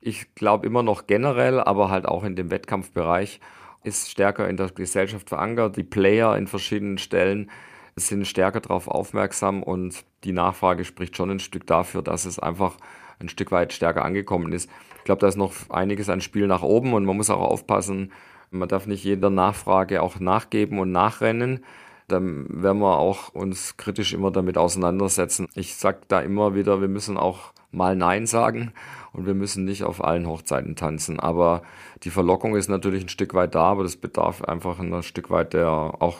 Ich 0.00 0.36
glaube 0.36 0.68
immer 0.68 0.84
noch 0.84 1.08
generell, 1.08 1.58
aber 1.58 1.90
halt 1.90 2.06
auch 2.06 2.22
in 2.22 2.36
dem 2.36 2.52
Wettkampfbereich 2.52 3.40
ist 3.82 4.08
stärker 4.08 4.48
in 4.48 4.56
der 4.56 4.70
Gesellschaft 4.70 5.28
verankert. 5.28 5.76
Die 5.76 5.82
Player 5.82 6.36
in 6.36 6.46
verschiedenen 6.46 6.98
Stellen 6.98 7.50
sind 7.96 8.24
stärker 8.24 8.60
darauf 8.60 8.86
aufmerksam 8.86 9.64
und 9.64 10.04
die 10.22 10.32
Nachfrage 10.32 10.84
spricht 10.84 11.16
schon 11.16 11.30
ein 11.30 11.40
Stück 11.40 11.66
dafür, 11.66 12.02
dass 12.02 12.24
es 12.24 12.38
einfach 12.38 12.76
ein 13.18 13.28
Stück 13.28 13.50
weit 13.50 13.72
stärker 13.72 14.04
angekommen 14.04 14.52
ist. 14.52 14.70
Ich 14.98 15.04
glaube, 15.04 15.20
da 15.20 15.26
ist 15.26 15.36
noch 15.36 15.52
einiges 15.70 16.08
an 16.08 16.20
Spiel 16.20 16.46
nach 16.46 16.62
oben 16.62 16.94
und 16.94 17.04
man 17.04 17.16
muss 17.16 17.30
auch 17.30 17.40
aufpassen, 17.40 18.12
man 18.50 18.68
darf 18.68 18.86
nicht 18.86 19.04
jeder 19.04 19.30
Nachfrage 19.30 20.02
auch 20.02 20.20
nachgeben 20.20 20.78
und 20.78 20.92
nachrennen. 20.92 21.64
Dann 22.08 22.46
werden 22.62 22.80
wir 22.80 22.98
auch 22.98 23.28
uns 23.34 23.76
kritisch 23.76 24.14
immer 24.14 24.30
damit 24.30 24.56
auseinandersetzen. 24.56 25.48
Ich 25.54 25.76
sage 25.76 26.00
da 26.08 26.20
immer 26.20 26.54
wieder, 26.54 26.80
wir 26.80 26.88
müssen 26.88 27.18
auch 27.18 27.52
mal 27.70 27.96
Nein 27.96 28.26
sagen 28.26 28.72
und 29.12 29.26
wir 29.26 29.34
müssen 29.34 29.64
nicht 29.64 29.84
auf 29.84 30.02
allen 30.02 30.26
Hochzeiten 30.26 30.74
tanzen. 30.74 31.20
Aber 31.20 31.62
die 32.02 32.10
Verlockung 32.10 32.56
ist 32.56 32.68
natürlich 32.68 33.04
ein 33.04 33.10
Stück 33.10 33.34
weit 33.34 33.54
da, 33.54 33.64
aber 33.64 33.82
das 33.82 33.96
bedarf 33.96 34.42
einfach 34.42 34.78
ein 34.78 35.02
Stück 35.02 35.30
weit 35.30 35.52
der 35.52 35.68
auch 35.68 36.18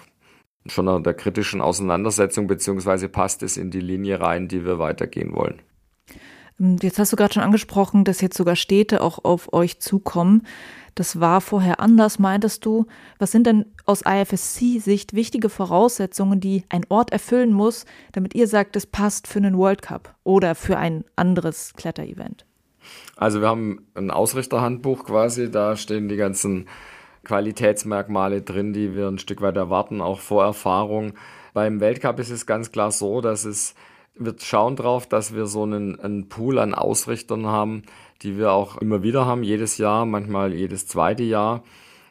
schon 0.67 1.03
der 1.03 1.15
kritischen 1.15 1.63
Auseinandersetzung, 1.63 2.47
beziehungsweise 2.47 3.09
passt 3.09 3.43
es 3.43 3.57
in 3.57 3.71
die 3.71 3.81
Linie 3.81 4.21
rein, 4.21 4.49
die 4.49 4.67
wir 4.67 4.79
weitergehen 4.79 5.35
wollen. 5.35 5.63
Jetzt 6.59 6.99
hast 6.99 7.13
du 7.13 7.17
gerade 7.17 7.35
schon 7.35 7.43
angesprochen, 7.43 8.05
dass 8.05 8.21
jetzt 8.21 8.37
sogar 8.37 8.57
Städte 8.57 9.01
auch 9.01 9.25
auf 9.25 9.53
euch 9.53 9.79
zukommen. 9.79 10.43
Das 10.97 11.21
war 11.21 11.41
vorher 11.41 11.79
anders, 11.79 12.19
meintest 12.19 12.65
du. 12.65 12.87
Was 13.21 13.31
sind 13.31 13.47
denn 13.47 13.67
aus 13.87 14.03
IFSC-Sicht 14.05 15.15
wichtige 15.15 15.51
Voraussetzungen, 15.51 16.41
die 16.41 16.65
ein 16.69 16.85
Ort 16.89 17.13
erfüllen 17.13 17.53
muss, 17.53 17.85
damit 18.11 18.35
ihr 18.35 18.49
sagt, 18.49 18.75
es 18.75 18.87
passt 18.87 19.29
für 19.29 19.39
einen 19.39 19.57
World 19.57 19.83
Cup 19.83 20.17
oder 20.25 20.57
für 20.57 20.77
ein 20.77 21.05
anderes 21.15 21.75
Kletterevent? 21.77 22.45
Also 23.17 23.41
wir 23.41 23.49
haben 23.49 23.87
ein 23.95 24.11
Ausrichterhandbuch 24.11 25.05
quasi, 25.05 25.53
da 25.53 25.77
stehen 25.77 26.09
die 26.09 26.17
ganzen 26.17 26.67
Qualitätsmerkmale 27.23 28.43
drin, 28.43 28.73
die 28.73 28.97
wir 28.97 29.07
ein 29.07 29.19
Stück 29.19 29.43
weit 29.43 29.57
erwarten, 29.57 30.01
auch 30.01 30.19
Vorerfahrung. 30.19 31.13
Beim 31.55 31.79
Weltcup 31.79 32.19
ist 32.19 32.31
es 32.31 32.47
ganz 32.47 32.73
klar 32.73 32.91
so, 32.91 33.21
dass 33.21 33.45
es 33.45 33.75
wir 34.19 34.35
schauen 34.39 34.77
drauf, 34.77 35.07
dass 35.07 35.35
wir 35.35 35.47
so 35.47 35.63
einen, 35.63 35.99
einen 36.01 36.29
Pool 36.29 36.59
an 36.59 36.75
Ausrichtern 36.75 37.47
haben, 37.47 37.83
die 38.23 38.37
wir 38.37 38.53
auch 38.53 38.79
immer 38.79 39.03
wieder 39.03 39.27
haben, 39.27 39.43
jedes 39.43 39.79
Jahr, 39.79 40.07
manchmal 40.07 40.53
jedes 40.53 40.87
zweite 40.87 41.23
Jahr. 41.23 41.63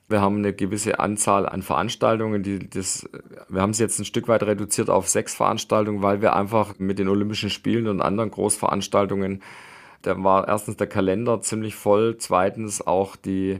Wir 0.09 0.21
haben 0.21 0.37
eine 0.37 0.53
gewisse 0.53 0.99
Anzahl 0.99 1.47
an 1.47 1.61
Veranstaltungen, 1.61 2.41
die 2.41 2.69
das, 2.69 3.09
wir 3.49 3.61
haben 3.61 3.71
es 3.71 3.79
jetzt 3.79 3.99
ein 3.99 4.05
Stück 4.05 4.29
weit 4.29 4.43
reduziert 4.43 4.89
auf 4.89 5.09
sechs 5.09 5.35
Veranstaltungen, 5.35 6.01
weil 6.01 6.21
wir 6.21 6.33
einfach 6.33 6.79
mit 6.79 6.97
den 6.97 7.09
Olympischen 7.09 7.49
Spielen 7.49 7.87
und 7.87 8.01
anderen 8.01 8.31
Großveranstaltungen, 8.31 9.43
da 10.03 10.23
war 10.23 10.47
erstens 10.47 10.77
der 10.77 10.87
Kalender 10.87 11.41
ziemlich 11.41 11.75
voll, 11.75 12.17
zweitens 12.17 12.85
auch 12.85 13.17
die, 13.17 13.59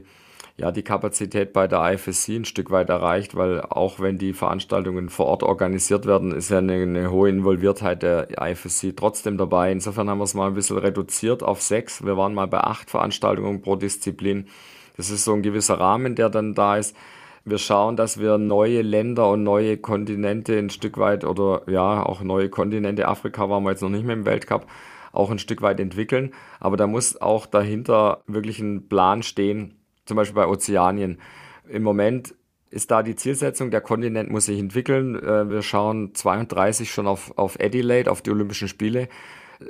ja, 0.60 0.72
die 0.72 0.82
Kapazität 0.82 1.52
bei 1.52 1.68
der 1.68 1.92
IFSC 1.92 2.34
ein 2.34 2.44
Stück 2.44 2.72
weit 2.72 2.90
erreicht, 2.90 3.36
weil 3.36 3.60
auch 3.60 4.00
wenn 4.00 4.18
die 4.18 4.32
Veranstaltungen 4.32 5.08
vor 5.08 5.26
Ort 5.26 5.44
organisiert 5.44 6.04
werden, 6.04 6.32
ist 6.32 6.50
ja 6.50 6.58
eine, 6.58 6.74
eine, 6.74 7.12
hohe 7.12 7.28
Involviertheit 7.28 8.02
der 8.02 8.28
IFSC 8.40 8.92
trotzdem 8.96 9.38
dabei. 9.38 9.70
Insofern 9.70 10.10
haben 10.10 10.18
wir 10.18 10.24
es 10.24 10.34
mal 10.34 10.48
ein 10.48 10.54
bisschen 10.54 10.78
reduziert 10.78 11.44
auf 11.44 11.62
sechs. 11.62 12.04
Wir 12.04 12.16
waren 12.16 12.34
mal 12.34 12.48
bei 12.48 12.58
acht 12.58 12.90
Veranstaltungen 12.90 13.62
pro 13.62 13.76
Disziplin. 13.76 14.48
Das 14.96 15.10
ist 15.10 15.24
so 15.24 15.32
ein 15.32 15.42
gewisser 15.42 15.78
Rahmen, 15.78 16.16
der 16.16 16.28
dann 16.28 16.54
da 16.54 16.76
ist. 16.76 16.96
Wir 17.44 17.58
schauen, 17.58 17.94
dass 17.94 18.18
wir 18.18 18.36
neue 18.36 18.82
Länder 18.82 19.30
und 19.30 19.44
neue 19.44 19.76
Kontinente 19.76 20.58
ein 20.58 20.70
Stück 20.70 20.98
weit 20.98 21.24
oder 21.24 21.62
ja, 21.68 22.02
auch 22.04 22.20
neue 22.22 22.48
Kontinente, 22.48 23.06
Afrika 23.06 23.48
waren 23.48 23.62
wir 23.62 23.70
jetzt 23.70 23.82
noch 23.82 23.90
nicht 23.90 24.04
mehr 24.04 24.16
im 24.16 24.26
Weltcup, 24.26 24.66
auch 25.12 25.30
ein 25.30 25.38
Stück 25.38 25.62
weit 25.62 25.78
entwickeln. 25.78 26.32
Aber 26.58 26.76
da 26.76 26.88
muss 26.88 27.20
auch 27.20 27.46
dahinter 27.46 28.22
wirklich 28.26 28.58
ein 28.58 28.88
Plan 28.88 29.22
stehen, 29.22 29.77
zum 30.08 30.16
Beispiel 30.16 30.34
bei 30.34 30.48
Ozeanien. 30.48 31.20
Im 31.68 31.82
Moment 31.82 32.34
ist 32.70 32.90
da 32.90 33.02
die 33.02 33.14
Zielsetzung, 33.14 33.70
der 33.70 33.80
Kontinent 33.80 34.30
muss 34.30 34.46
sich 34.46 34.58
entwickeln. 34.58 35.14
Äh, 35.14 35.50
wir 35.50 35.62
schauen 35.62 36.14
32 36.14 36.90
schon 36.90 37.06
auf, 37.06 37.36
auf 37.36 37.60
Adelaide, 37.60 38.10
auf 38.10 38.22
die 38.22 38.30
Olympischen 38.30 38.68
Spiele. 38.68 39.08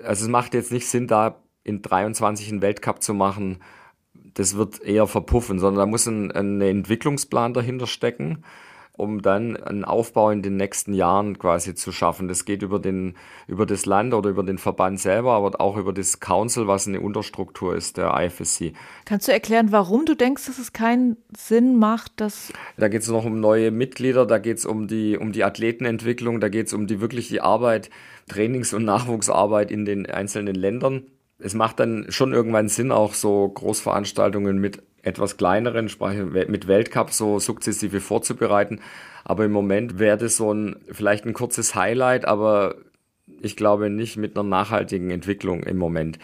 Also 0.04 0.24
es 0.24 0.30
macht 0.30 0.54
jetzt 0.54 0.72
nicht 0.72 0.88
Sinn, 0.88 1.06
da 1.06 1.42
in 1.64 1.82
23 1.82 2.50
einen 2.50 2.62
Weltcup 2.62 3.02
zu 3.02 3.14
machen. 3.14 3.58
Das 4.34 4.56
wird 4.56 4.80
eher 4.80 5.06
verpuffen, 5.06 5.58
sondern 5.58 5.80
da 5.80 5.86
muss 5.86 6.06
ein, 6.06 6.30
ein 6.30 6.60
Entwicklungsplan 6.60 7.52
dahinter 7.52 7.86
stecken 7.86 8.44
um 8.98 9.22
dann 9.22 9.56
einen 9.56 9.84
Aufbau 9.84 10.30
in 10.30 10.42
den 10.42 10.56
nächsten 10.56 10.92
Jahren 10.92 11.38
quasi 11.38 11.74
zu 11.74 11.92
schaffen. 11.92 12.28
Das 12.28 12.44
geht 12.44 12.62
über, 12.62 12.78
den, 12.78 13.14
über 13.46 13.64
das 13.64 13.86
Land 13.86 14.12
oder 14.12 14.28
über 14.28 14.42
den 14.42 14.58
Verband 14.58 15.00
selber, 15.00 15.32
aber 15.32 15.60
auch 15.60 15.76
über 15.76 15.92
das 15.92 16.20
Council, 16.20 16.66
was 16.66 16.86
eine 16.86 17.00
Unterstruktur 17.00 17.74
ist, 17.74 17.96
der 17.96 18.12
IFSC. 18.20 18.72
Kannst 19.04 19.28
du 19.28 19.32
erklären, 19.32 19.68
warum 19.70 20.04
du 20.04 20.14
denkst, 20.14 20.46
dass 20.46 20.58
es 20.58 20.72
keinen 20.72 21.16
Sinn 21.36 21.78
macht, 21.78 22.12
dass. 22.16 22.52
Da 22.76 22.88
geht 22.88 23.02
es 23.02 23.08
noch 23.08 23.24
um 23.24 23.40
neue 23.40 23.70
Mitglieder, 23.70 24.26
da 24.26 24.38
geht 24.38 24.58
es 24.58 24.66
um 24.66 24.88
die, 24.88 25.16
um 25.16 25.32
die 25.32 25.44
Athletenentwicklung, 25.44 26.40
da 26.40 26.48
geht 26.48 26.66
es 26.66 26.72
um 26.72 26.86
die 26.86 27.00
wirkliche 27.00 27.42
Arbeit, 27.44 27.90
Trainings- 28.28 28.74
und 28.74 28.84
Nachwuchsarbeit 28.84 29.70
in 29.70 29.84
den 29.84 30.06
einzelnen 30.06 30.54
Ländern. 30.54 31.04
Es 31.38 31.54
macht 31.54 31.78
dann 31.80 32.06
schon 32.08 32.32
irgendwann 32.32 32.68
Sinn, 32.68 32.90
auch 32.90 33.14
so 33.14 33.48
Großveranstaltungen 33.48 34.58
mit 34.58 34.82
etwas 35.02 35.36
kleineren, 35.36 35.90
mit 36.48 36.66
Weltcup 36.66 37.12
so 37.12 37.38
sukzessive 37.38 38.00
vorzubereiten. 38.00 38.80
Aber 39.24 39.44
im 39.44 39.52
Moment 39.52 39.98
wäre 39.98 40.16
das 40.16 40.36
so 40.36 40.52
ein, 40.52 40.76
vielleicht 40.90 41.24
ein 41.24 41.34
kurzes 41.34 41.74
Highlight, 41.74 42.24
aber 42.24 42.76
ich 43.40 43.56
glaube 43.56 43.90
nicht 43.90 44.16
mit 44.16 44.36
einer 44.36 44.48
nachhaltigen 44.48 45.10
Entwicklung 45.10 45.62
im 45.62 45.76
Moment. 45.76 46.18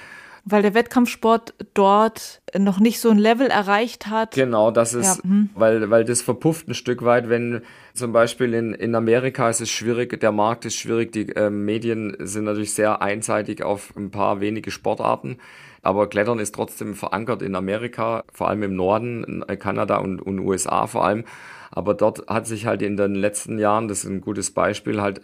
Weil 0.46 0.62
der 0.62 0.74
Wettkampfsport 0.74 1.54
dort 1.72 2.42
noch 2.56 2.78
nicht 2.78 3.00
so 3.00 3.08
ein 3.08 3.18
Level 3.18 3.46
erreicht 3.46 4.08
hat. 4.08 4.32
Genau, 4.32 4.70
das 4.70 4.92
ist, 4.92 5.18
ja. 5.18 5.22
hm. 5.22 5.50
weil, 5.54 5.90
weil 5.90 6.04
das 6.04 6.20
verpufft 6.20 6.68
ein 6.68 6.74
Stück 6.74 7.04
weit, 7.04 7.28
wenn 7.28 7.62
zum 7.94 8.12
Beispiel 8.12 8.52
in, 8.52 8.74
in 8.74 8.94
Amerika 8.94 9.48
ist 9.48 9.60
es 9.60 9.70
schwierig, 9.70 10.20
der 10.20 10.32
Markt 10.32 10.64
ist 10.66 10.76
schwierig, 10.76 11.12
die 11.12 11.28
äh, 11.30 11.48
Medien 11.48 12.16
sind 12.20 12.44
natürlich 12.44 12.74
sehr 12.74 13.00
einseitig 13.00 13.62
auf 13.62 13.94
ein 13.96 14.10
paar 14.10 14.40
wenige 14.40 14.70
Sportarten. 14.70 15.38
Aber 15.84 16.08
Klettern 16.08 16.38
ist 16.38 16.54
trotzdem 16.54 16.94
verankert 16.94 17.42
in 17.42 17.54
Amerika, 17.54 18.24
vor 18.32 18.48
allem 18.48 18.62
im 18.62 18.74
Norden, 18.74 19.44
in 19.46 19.58
Kanada 19.58 19.98
und, 19.98 20.20
und 20.20 20.40
USA 20.40 20.86
vor 20.86 21.04
allem. 21.04 21.24
Aber 21.70 21.92
dort 21.92 22.26
hat 22.28 22.46
sich 22.46 22.66
halt 22.66 22.82
in 22.82 22.96
den 22.96 23.14
letzten 23.14 23.58
Jahren, 23.58 23.88
das 23.88 24.04
ist 24.04 24.10
ein 24.10 24.20
gutes 24.20 24.50
Beispiel, 24.50 25.02
halt 25.02 25.20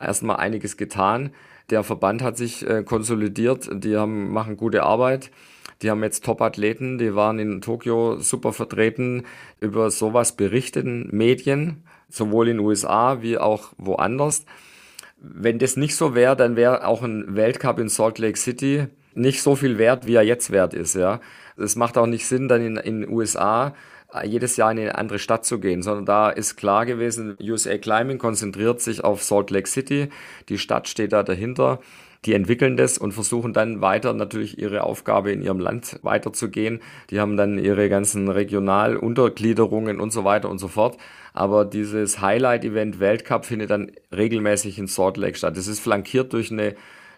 erstmal 0.00 0.36
einiges 0.36 0.76
getan. 0.76 1.30
Der 1.70 1.84
Verband 1.84 2.22
hat 2.22 2.36
sich 2.36 2.68
äh, 2.68 2.82
konsolidiert, 2.82 3.68
die 3.72 3.96
haben, 3.96 4.32
machen 4.32 4.56
gute 4.56 4.82
Arbeit. 4.82 5.30
Die 5.82 5.90
haben 5.90 6.02
jetzt 6.02 6.24
Top-Athleten, 6.24 6.98
die 6.98 7.14
waren 7.14 7.38
in 7.38 7.62
Tokio 7.62 8.18
super 8.18 8.52
vertreten. 8.52 9.24
Über 9.60 9.90
sowas 9.90 10.36
berichteten 10.36 11.08
Medien, 11.10 11.84
sowohl 12.08 12.48
in 12.48 12.58
den 12.58 12.66
USA 12.66 13.22
wie 13.22 13.38
auch 13.38 13.72
woanders. 13.78 14.44
Wenn 15.18 15.58
das 15.58 15.76
nicht 15.76 15.96
so 15.96 16.14
wäre, 16.14 16.36
dann 16.36 16.56
wäre 16.56 16.86
auch 16.86 17.02
ein 17.02 17.34
Weltcup 17.34 17.78
in 17.78 17.88
Salt 17.88 18.18
Lake 18.18 18.38
City 18.38 18.88
nicht 19.14 19.42
so 19.42 19.56
viel 19.56 19.78
wert, 19.78 20.06
wie 20.06 20.14
er 20.14 20.22
jetzt 20.22 20.50
wert 20.50 20.74
ist. 20.74 20.94
Ja, 20.94 21.20
es 21.56 21.76
macht 21.76 21.98
auch 21.98 22.06
nicht 22.06 22.26
Sinn, 22.26 22.48
dann 22.48 22.78
in 22.78 23.00
den 23.02 23.08
USA 23.08 23.74
jedes 24.24 24.56
Jahr 24.56 24.72
in 24.72 24.78
eine 24.78 24.96
andere 24.96 25.18
Stadt 25.18 25.44
zu 25.44 25.60
gehen, 25.60 25.82
sondern 25.82 26.06
da 26.06 26.30
ist 26.30 26.56
klar 26.56 26.86
gewesen, 26.86 27.36
USA 27.40 27.78
Climbing 27.78 28.18
konzentriert 28.18 28.80
sich 28.80 29.04
auf 29.04 29.22
Salt 29.22 29.50
Lake 29.50 29.68
City, 29.68 30.08
die 30.48 30.58
Stadt 30.58 30.88
steht 30.88 31.12
da 31.12 31.22
dahinter. 31.22 31.80
Die 32.26 32.34
entwickeln 32.34 32.76
das 32.76 32.98
und 32.98 33.12
versuchen 33.12 33.54
dann 33.54 33.80
weiter 33.80 34.12
natürlich 34.12 34.58
ihre 34.58 34.84
Aufgabe 34.84 35.32
in 35.32 35.40
ihrem 35.40 35.58
Land 35.58 35.98
weiterzugehen. 36.02 36.80
Die 37.08 37.18
haben 37.18 37.38
dann 37.38 37.58
ihre 37.58 37.88
ganzen 37.88 38.28
Regionaluntergliederungen 38.28 40.00
und 40.00 40.12
so 40.12 40.22
weiter 40.22 40.50
und 40.50 40.58
so 40.58 40.68
fort. 40.68 40.98
Aber 41.32 41.64
dieses 41.64 42.20
Highlight-Event 42.20 43.00
Weltcup 43.00 43.46
findet 43.46 43.70
dann 43.70 43.92
regelmäßig 44.14 44.78
in 44.78 44.86
Salt 44.86 45.16
Lake 45.16 45.38
statt. 45.38 45.56
Das 45.56 45.66
ist 45.66 45.80
flankiert 45.80 46.34
durch 46.34 46.52
eine 46.52 46.74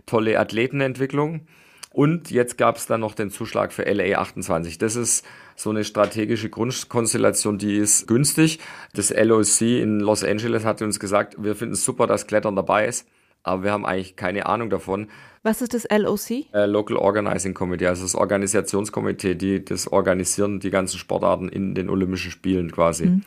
tolle 0.07 0.39
Athletenentwicklung. 0.39 1.47
Und 1.93 2.31
jetzt 2.31 2.57
gab 2.57 2.77
es 2.77 2.87
dann 2.87 3.01
noch 3.01 3.15
den 3.15 3.31
Zuschlag 3.31 3.73
für 3.73 3.85
LA 3.85 4.19
28. 4.19 4.79
Das 4.79 4.97
ist 4.97 5.25
so 5.57 5.71
eine 5.71 5.85
strategische 5.85 6.49
Grundkonstellation, 6.49 7.59
die 7.59 7.77
ist 7.77 8.07
günstig. 8.07 8.59
Das 8.95 9.11
LOC 9.11 9.61
in 9.63 10.01
Los 10.01 10.25
Angeles 10.25 10.65
hat 10.65 10.81
uns 10.83 10.99
gesagt, 10.99 11.37
wir 11.39 11.55
finden 11.55 11.75
es 11.75 11.85
super, 11.85 12.07
dass 12.07 12.27
Klettern 12.27 12.57
dabei 12.57 12.87
ist, 12.87 13.07
aber 13.43 13.65
wir 13.65 13.73
haben 13.73 13.85
eigentlich 13.85 14.17
keine 14.17 14.47
Ahnung 14.47 14.71
davon. 14.71 15.09
Was 15.43 15.61
ist 15.61 15.75
das 15.75 15.87
LOC? 15.91 16.53
Äh, 16.55 16.67
Local 16.67 16.97
Organizing 16.97 17.53
Committee, 17.53 17.87
also 17.87 18.05
das 18.05 18.15
Organisationskomitee, 18.15 19.35
die 19.35 19.65
das 19.65 19.89
organisieren, 19.89 20.61
die 20.61 20.71
ganzen 20.71 20.99
Sportarten 20.99 21.49
in 21.49 21.75
den 21.75 21.91
Olympischen 21.91 22.31
Spielen 22.31 22.71
quasi. 22.71 23.07
Mhm. 23.07 23.23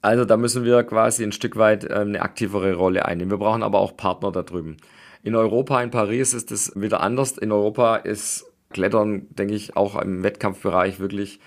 Also 0.00 0.24
da 0.24 0.36
müssen 0.36 0.64
wir 0.64 0.84
quasi 0.84 1.24
ein 1.24 1.32
Stück 1.32 1.56
weit 1.56 1.84
äh, 1.84 1.94
eine 1.94 2.22
aktivere 2.22 2.74
Rolle 2.74 3.04
einnehmen. 3.04 3.32
Wir 3.32 3.38
brauchen 3.38 3.62
aber 3.62 3.80
auch 3.80 3.96
Partner 3.96 4.30
da 4.30 4.42
drüben. 4.42 4.76
In 5.22 5.34
Europa, 5.34 5.82
in 5.82 5.90
Paris 5.90 6.34
ist 6.34 6.52
es 6.52 6.72
wieder 6.74 7.00
anders. 7.00 7.38
In 7.38 7.52
Europa 7.52 7.96
ist 7.96 8.46
Klettern, 8.70 9.26
denke 9.30 9.54
ich, 9.54 9.76
auch 9.76 10.00
im 10.00 10.22
Wettkampfbereich 10.22 11.00
wirklich 11.00 11.40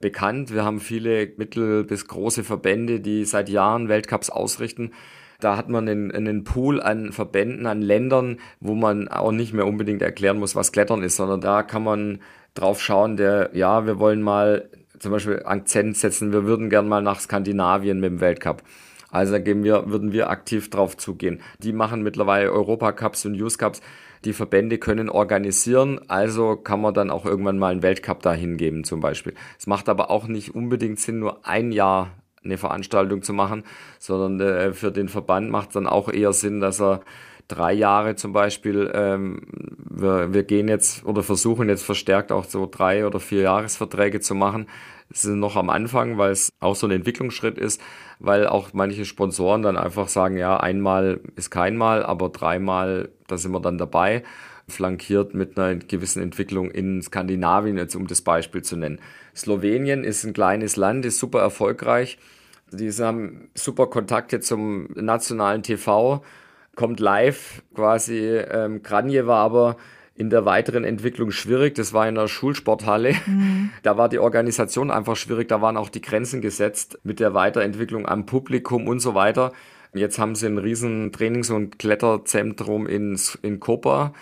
bekannt. 0.00 0.52
Wir 0.52 0.64
haben 0.64 0.80
viele 0.80 1.32
mittel- 1.36 1.84
bis 1.84 2.06
große 2.06 2.44
Verbände, 2.44 3.00
die 3.00 3.24
seit 3.24 3.48
Jahren 3.48 3.88
Weltcups 3.88 4.30
ausrichten. 4.30 4.92
Da 5.40 5.56
hat 5.56 5.68
man 5.68 5.88
einen, 5.88 6.10
einen 6.10 6.44
Pool 6.44 6.80
an 6.80 7.12
Verbänden, 7.12 7.66
an 7.66 7.80
Ländern, 7.80 8.38
wo 8.60 8.74
man 8.74 9.08
auch 9.08 9.32
nicht 9.32 9.52
mehr 9.52 9.66
unbedingt 9.66 10.02
erklären 10.02 10.38
muss, 10.38 10.56
was 10.56 10.72
Klettern 10.72 11.02
ist, 11.02 11.16
sondern 11.16 11.40
da 11.40 11.62
kann 11.62 11.84
man 11.84 12.20
drauf 12.54 12.82
schauen, 12.82 13.16
der, 13.16 13.50
ja, 13.52 13.86
wir 13.86 13.98
wollen 14.00 14.20
mal 14.20 14.68
zum 14.98 15.12
Beispiel 15.12 15.42
Akzent 15.44 15.96
setzen, 15.96 16.32
wir 16.32 16.44
würden 16.44 16.70
gern 16.70 16.88
mal 16.88 17.02
nach 17.02 17.20
Skandinavien 17.20 18.00
mit 18.00 18.10
dem 18.10 18.20
Weltcup. 18.20 18.62
Also 19.10 19.32
da 19.32 19.38
gehen 19.38 19.64
wir, 19.64 19.90
würden 19.90 20.12
wir 20.12 20.30
aktiv 20.30 20.70
drauf 20.70 20.96
zugehen. 20.96 21.40
Die 21.58 21.72
machen 21.72 22.02
mittlerweile 22.02 22.52
Europacups 22.52 23.26
und 23.26 23.34
Youth 23.34 23.58
Cups. 23.58 23.80
Die 24.24 24.32
Verbände 24.32 24.78
können 24.78 25.08
organisieren, 25.08 26.00
also 26.08 26.56
kann 26.56 26.80
man 26.80 26.92
dann 26.92 27.10
auch 27.10 27.24
irgendwann 27.24 27.58
mal 27.58 27.70
einen 27.70 27.82
Weltcup 27.82 28.20
dahin 28.20 28.56
geben 28.56 28.82
zum 28.82 29.00
Beispiel. 29.00 29.34
Es 29.58 29.68
macht 29.68 29.88
aber 29.88 30.10
auch 30.10 30.26
nicht 30.26 30.56
unbedingt 30.56 30.98
Sinn, 30.98 31.20
nur 31.20 31.46
ein 31.46 31.70
Jahr 31.70 32.10
eine 32.42 32.58
Veranstaltung 32.58 33.22
zu 33.22 33.32
machen, 33.32 33.62
sondern 33.98 34.40
äh, 34.40 34.72
für 34.72 34.90
den 34.90 35.08
Verband 35.08 35.50
macht 35.50 35.68
es 35.68 35.74
dann 35.74 35.86
auch 35.86 36.08
eher 36.08 36.32
Sinn, 36.32 36.60
dass 36.60 36.80
er 36.80 37.00
drei 37.46 37.72
Jahre 37.72 38.16
zum 38.16 38.32
Beispiel, 38.32 38.90
ähm, 38.94 39.40
wir, 39.88 40.32
wir 40.32 40.42
gehen 40.44 40.68
jetzt 40.68 41.04
oder 41.04 41.22
versuchen 41.22 41.68
jetzt 41.68 41.84
verstärkt 41.84 42.30
auch 42.30 42.44
so 42.44 42.68
drei 42.70 43.06
oder 43.06 43.20
vier 43.20 43.42
Jahresverträge 43.42 44.20
zu 44.20 44.34
machen. 44.34 44.66
Ist 45.10 45.24
noch 45.24 45.56
am 45.56 45.70
Anfang, 45.70 46.18
weil 46.18 46.32
es 46.32 46.50
auch 46.60 46.76
so 46.76 46.86
ein 46.86 46.90
Entwicklungsschritt 46.90 47.56
ist, 47.56 47.80
weil 48.18 48.46
auch 48.46 48.74
manche 48.74 49.04
Sponsoren 49.04 49.62
dann 49.62 49.76
einfach 49.76 50.08
sagen, 50.08 50.36
ja, 50.36 50.58
einmal 50.58 51.20
ist 51.34 51.50
kein 51.50 51.76
Mal, 51.76 52.04
aber 52.04 52.28
dreimal, 52.28 53.08
da 53.26 53.38
sind 53.38 53.52
wir 53.52 53.60
dann 53.60 53.78
dabei, 53.78 54.22
flankiert 54.68 55.34
mit 55.34 55.58
einer 55.58 55.76
gewissen 55.76 56.22
Entwicklung 56.22 56.70
in 56.70 57.00
Skandinavien, 57.00 57.78
jetzt 57.78 57.96
um 57.96 58.06
das 58.06 58.20
Beispiel 58.20 58.62
zu 58.62 58.76
nennen. 58.76 59.00
Slowenien 59.34 60.04
ist 60.04 60.24
ein 60.24 60.34
kleines 60.34 60.76
Land, 60.76 61.06
ist 61.06 61.18
super 61.18 61.40
erfolgreich. 61.40 62.18
Die 62.70 62.90
haben 62.90 63.48
super 63.54 63.86
Kontakte 63.86 64.40
zum 64.40 64.88
nationalen 64.94 65.62
TV 65.62 66.22
kommt 66.78 67.00
live 67.00 67.62
quasi. 67.74 68.18
Ähm, 68.18 68.82
Granje 68.82 69.26
war 69.26 69.38
aber 69.38 69.76
in 70.18 70.30
der 70.30 70.44
weiteren 70.44 70.82
Entwicklung 70.82 71.30
schwierig. 71.30 71.76
Das 71.76 71.92
war 71.92 72.08
in 72.08 72.16
der 72.16 72.26
Schulsporthalle. 72.26 73.14
Mhm. 73.24 73.70
Da 73.84 73.96
war 73.96 74.08
die 74.08 74.18
Organisation 74.18 74.90
einfach 74.90 75.16
schwierig. 75.16 75.48
Da 75.48 75.62
waren 75.62 75.76
auch 75.76 75.88
die 75.88 76.00
Grenzen 76.00 76.40
gesetzt 76.40 76.98
mit 77.04 77.20
der 77.20 77.34
Weiterentwicklung 77.34 78.06
am 78.06 78.26
Publikum 78.26 78.88
und 78.88 78.98
so 78.98 79.14
weiter. 79.14 79.52
Jetzt 79.94 80.18
haben 80.18 80.34
sie 80.34 80.46
ein 80.46 80.58
riesen 80.58 81.12
Trainings- 81.12 81.50
und 81.50 81.78
Kletterzentrum 81.78 82.86
in, 82.86 83.18
in 83.42 83.60
Koper. 83.60 84.12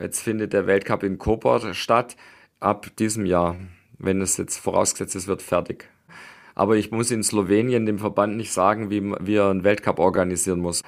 Jetzt 0.00 0.20
findet 0.20 0.54
der 0.54 0.66
Weltcup 0.66 1.02
in 1.02 1.18
Koper 1.18 1.74
statt. 1.74 2.16
Ab 2.58 2.86
diesem 2.98 3.26
Jahr, 3.26 3.56
wenn 3.98 4.22
es 4.22 4.38
jetzt 4.38 4.56
vorausgesetzt 4.56 5.14
ist, 5.14 5.28
wird 5.28 5.42
fertig. 5.42 5.88
Aber 6.54 6.76
ich 6.76 6.90
muss 6.90 7.10
in 7.10 7.22
Slowenien 7.22 7.84
dem 7.84 7.98
Verband 7.98 8.36
nicht 8.36 8.52
sagen, 8.52 8.90
wie, 8.90 9.02
wie 9.20 9.36
er 9.36 9.50
einen 9.50 9.64
Weltcup 9.64 9.98
organisieren 9.98 10.60
muss 10.60 10.82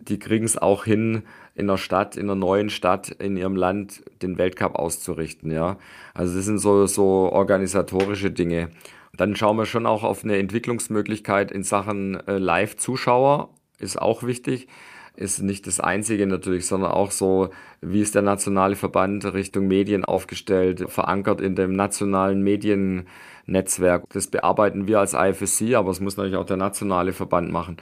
die 0.00 0.18
kriegen 0.18 0.44
es 0.44 0.58
auch 0.58 0.84
hin, 0.84 1.22
in 1.54 1.68
der 1.68 1.76
Stadt, 1.76 2.16
in 2.16 2.24
einer 2.24 2.34
neuen 2.34 2.68
Stadt, 2.68 3.10
in 3.10 3.36
ihrem 3.36 3.56
Land 3.56 4.02
den 4.22 4.38
Weltcup 4.38 4.74
auszurichten, 4.74 5.50
ja. 5.50 5.78
Also 6.12 6.36
das 6.36 6.44
sind 6.44 6.58
so, 6.58 6.86
so 6.86 7.30
organisatorische 7.32 8.30
Dinge. 8.30 8.70
Dann 9.16 9.36
schauen 9.36 9.56
wir 9.56 9.66
schon 9.66 9.86
auch 9.86 10.02
auf 10.02 10.24
eine 10.24 10.36
Entwicklungsmöglichkeit 10.38 11.52
in 11.52 11.62
Sachen 11.62 12.16
äh, 12.26 12.38
Live-Zuschauer, 12.38 13.50
ist 13.78 14.00
auch 14.00 14.24
wichtig. 14.24 14.68
Ist 15.16 15.40
nicht 15.40 15.68
das 15.68 15.78
Einzige 15.78 16.26
natürlich, 16.26 16.66
sondern 16.66 16.90
auch 16.90 17.12
so, 17.12 17.50
wie 17.80 18.00
ist 18.00 18.16
der 18.16 18.22
nationale 18.22 18.74
Verband 18.74 19.24
Richtung 19.32 19.68
Medien 19.68 20.04
aufgestellt, 20.04 20.86
verankert 20.90 21.40
in 21.40 21.54
dem 21.54 21.72
nationalen 21.72 22.42
Mediennetzwerk. 22.42 24.02
Das 24.08 24.26
bearbeiten 24.26 24.88
wir 24.88 24.98
als 24.98 25.14
IFSC, 25.14 25.76
aber 25.76 25.92
es 25.92 26.00
muss 26.00 26.16
natürlich 26.16 26.36
auch 26.36 26.46
der 26.46 26.56
nationale 26.56 27.12
Verband 27.12 27.52
machen. 27.52 27.76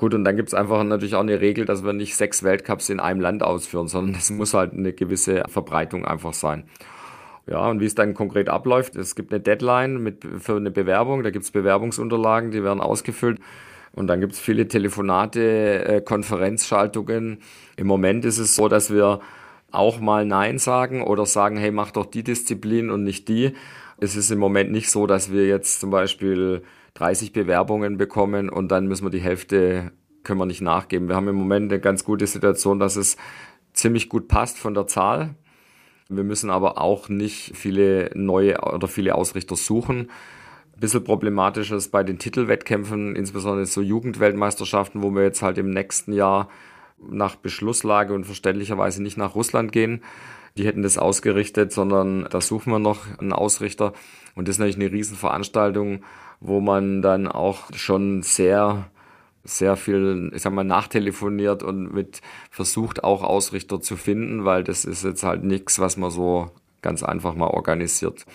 Gut, 0.00 0.14
und 0.14 0.24
dann 0.24 0.34
gibt 0.34 0.48
es 0.48 0.54
einfach 0.54 0.82
natürlich 0.82 1.14
auch 1.14 1.20
eine 1.20 1.42
Regel, 1.42 1.66
dass 1.66 1.84
wir 1.84 1.92
nicht 1.92 2.16
sechs 2.16 2.42
Weltcups 2.42 2.88
in 2.88 3.00
einem 3.00 3.20
Land 3.20 3.42
ausführen, 3.42 3.86
sondern 3.86 4.14
es 4.14 4.30
muss 4.30 4.54
halt 4.54 4.72
eine 4.72 4.94
gewisse 4.94 5.42
Verbreitung 5.46 6.06
einfach 6.06 6.32
sein. 6.32 6.64
Ja, 7.46 7.68
und 7.68 7.80
wie 7.80 7.84
es 7.84 7.94
dann 7.94 8.14
konkret 8.14 8.48
abläuft, 8.48 8.96
es 8.96 9.14
gibt 9.14 9.30
eine 9.30 9.40
Deadline 9.40 10.02
mit, 10.02 10.26
für 10.38 10.56
eine 10.56 10.70
Bewerbung, 10.70 11.22
da 11.22 11.28
gibt 11.28 11.44
es 11.44 11.50
Bewerbungsunterlagen, 11.50 12.50
die 12.50 12.64
werden 12.64 12.80
ausgefüllt. 12.80 13.40
Und 13.92 14.06
dann 14.06 14.20
gibt 14.20 14.32
es 14.32 14.40
viele 14.40 14.68
Telefonate, 14.68 15.84
äh, 15.84 16.00
Konferenzschaltungen. 16.00 17.40
Im 17.76 17.86
Moment 17.86 18.24
ist 18.24 18.38
es 18.38 18.56
so, 18.56 18.68
dass 18.68 18.90
wir 18.90 19.20
auch 19.70 20.00
mal 20.00 20.24
Nein 20.24 20.56
sagen 20.56 21.02
oder 21.02 21.26
sagen, 21.26 21.58
hey, 21.58 21.72
mach 21.72 21.90
doch 21.90 22.06
die 22.06 22.22
Disziplin 22.22 22.88
und 22.88 23.04
nicht 23.04 23.28
die. 23.28 23.52
Es 23.98 24.16
ist 24.16 24.30
im 24.30 24.38
Moment 24.38 24.72
nicht 24.72 24.88
so, 24.88 25.06
dass 25.06 25.30
wir 25.30 25.46
jetzt 25.46 25.78
zum 25.78 25.90
Beispiel 25.90 26.62
30 26.94 27.32
Bewerbungen 27.32 27.96
bekommen 27.96 28.48
und 28.48 28.68
dann 28.68 28.86
müssen 28.86 29.04
wir 29.04 29.10
die 29.10 29.20
Hälfte, 29.20 29.92
können 30.22 30.40
wir 30.40 30.46
nicht 30.46 30.60
nachgeben. 30.60 31.08
Wir 31.08 31.16
haben 31.16 31.28
im 31.28 31.36
Moment 31.36 31.72
eine 31.72 31.80
ganz 31.80 32.04
gute 32.04 32.26
Situation, 32.26 32.78
dass 32.78 32.96
es 32.96 33.16
ziemlich 33.72 34.08
gut 34.08 34.28
passt 34.28 34.58
von 34.58 34.74
der 34.74 34.86
Zahl. 34.86 35.34
Wir 36.08 36.24
müssen 36.24 36.50
aber 36.50 36.78
auch 36.80 37.08
nicht 37.08 37.56
viele 37.56 38.10
neue 38.14 38.60
oder 38.60 38.88
viele 38.88 39.14
Ausrichter 39.14 39.56
suchen. 39.56 40.10
Ein 40.74 40.80
bisschen 40.80 41.04
problematisch 41.04 41.70
ist 41.70 41.90
bei 41.90 42.02
den 42.02 42.18
Titelwettkämpfen, 42.18 43.14
insbesondere 43.14 43.66
so 43.66 43.80
Jugendweltmeisterschaften, 43.80 45.02
wo 45.02 45.10
wir 45.10 45.22
jetzt 45.22 45.42
halt 45.42 45.58
im 45.58 45.70
nächsten 45.70 46.12
Jahr 46.12 46.48
nach 46.98 47.36
Beschlusslage 47.36 48.12
und 48.12 48.24
verständlicherweise 48.24 49.02
nicht 49.02 49.16
nach 49.16 49.34
Russland 49.34 49.72
gehen. 49.72 50.02
Die 50.56 50.66
hätten 50.66 50.82
das 50.82 50.98
ausgerichtet, 50.98 51.72
sondern 51.72 52.26
da 52.30 52.40
suchen 52.40 52.72
wir 52.72 52.78
noch 52.78 53.06
einen 53.18 53.32
Ausrichter. 53.32 53.92
Und 54.34 54.48
das 54.48 54.56
ist 54.56 54.58
natürlich 54.58 54.76
eine 54.76 54.92
Riesenveranstaltung 54.92 56.02
wo 56.40 56.60
man 56.60 57.02
dann 57.02 57.28
auch 57.28 57.72
schon 57.74 58.22
sehr 58.22 58.90
sehr 59.42 59.76
viel, 59.76 60.30
ich 60.34 60.42
sag 60.42 60.52
mal, 60.52 60.64
nachtelefoniert 60.64 61.62
und 61.62 61.92
mit 61.94 62.20
versucht 62.50 63.04
auch 63.04 63.22
Ausrichter 63.22 63.80
zu 63.80 63.96
finden, 63.96 64.44
weil 64.44 64.64
das 64.64 64.84
ist 64.84 65.02
jetzt 65.02 65.22
halt 65.22 65.44
nichts, 65.44 65.78
was 65.78 65.96
man 65.96 66.10
so 66.10 66.50
ganz 66.82 67.02
einfach 67.02 67.34
mal 67.34 67.48
organisiert. 67.48 68.26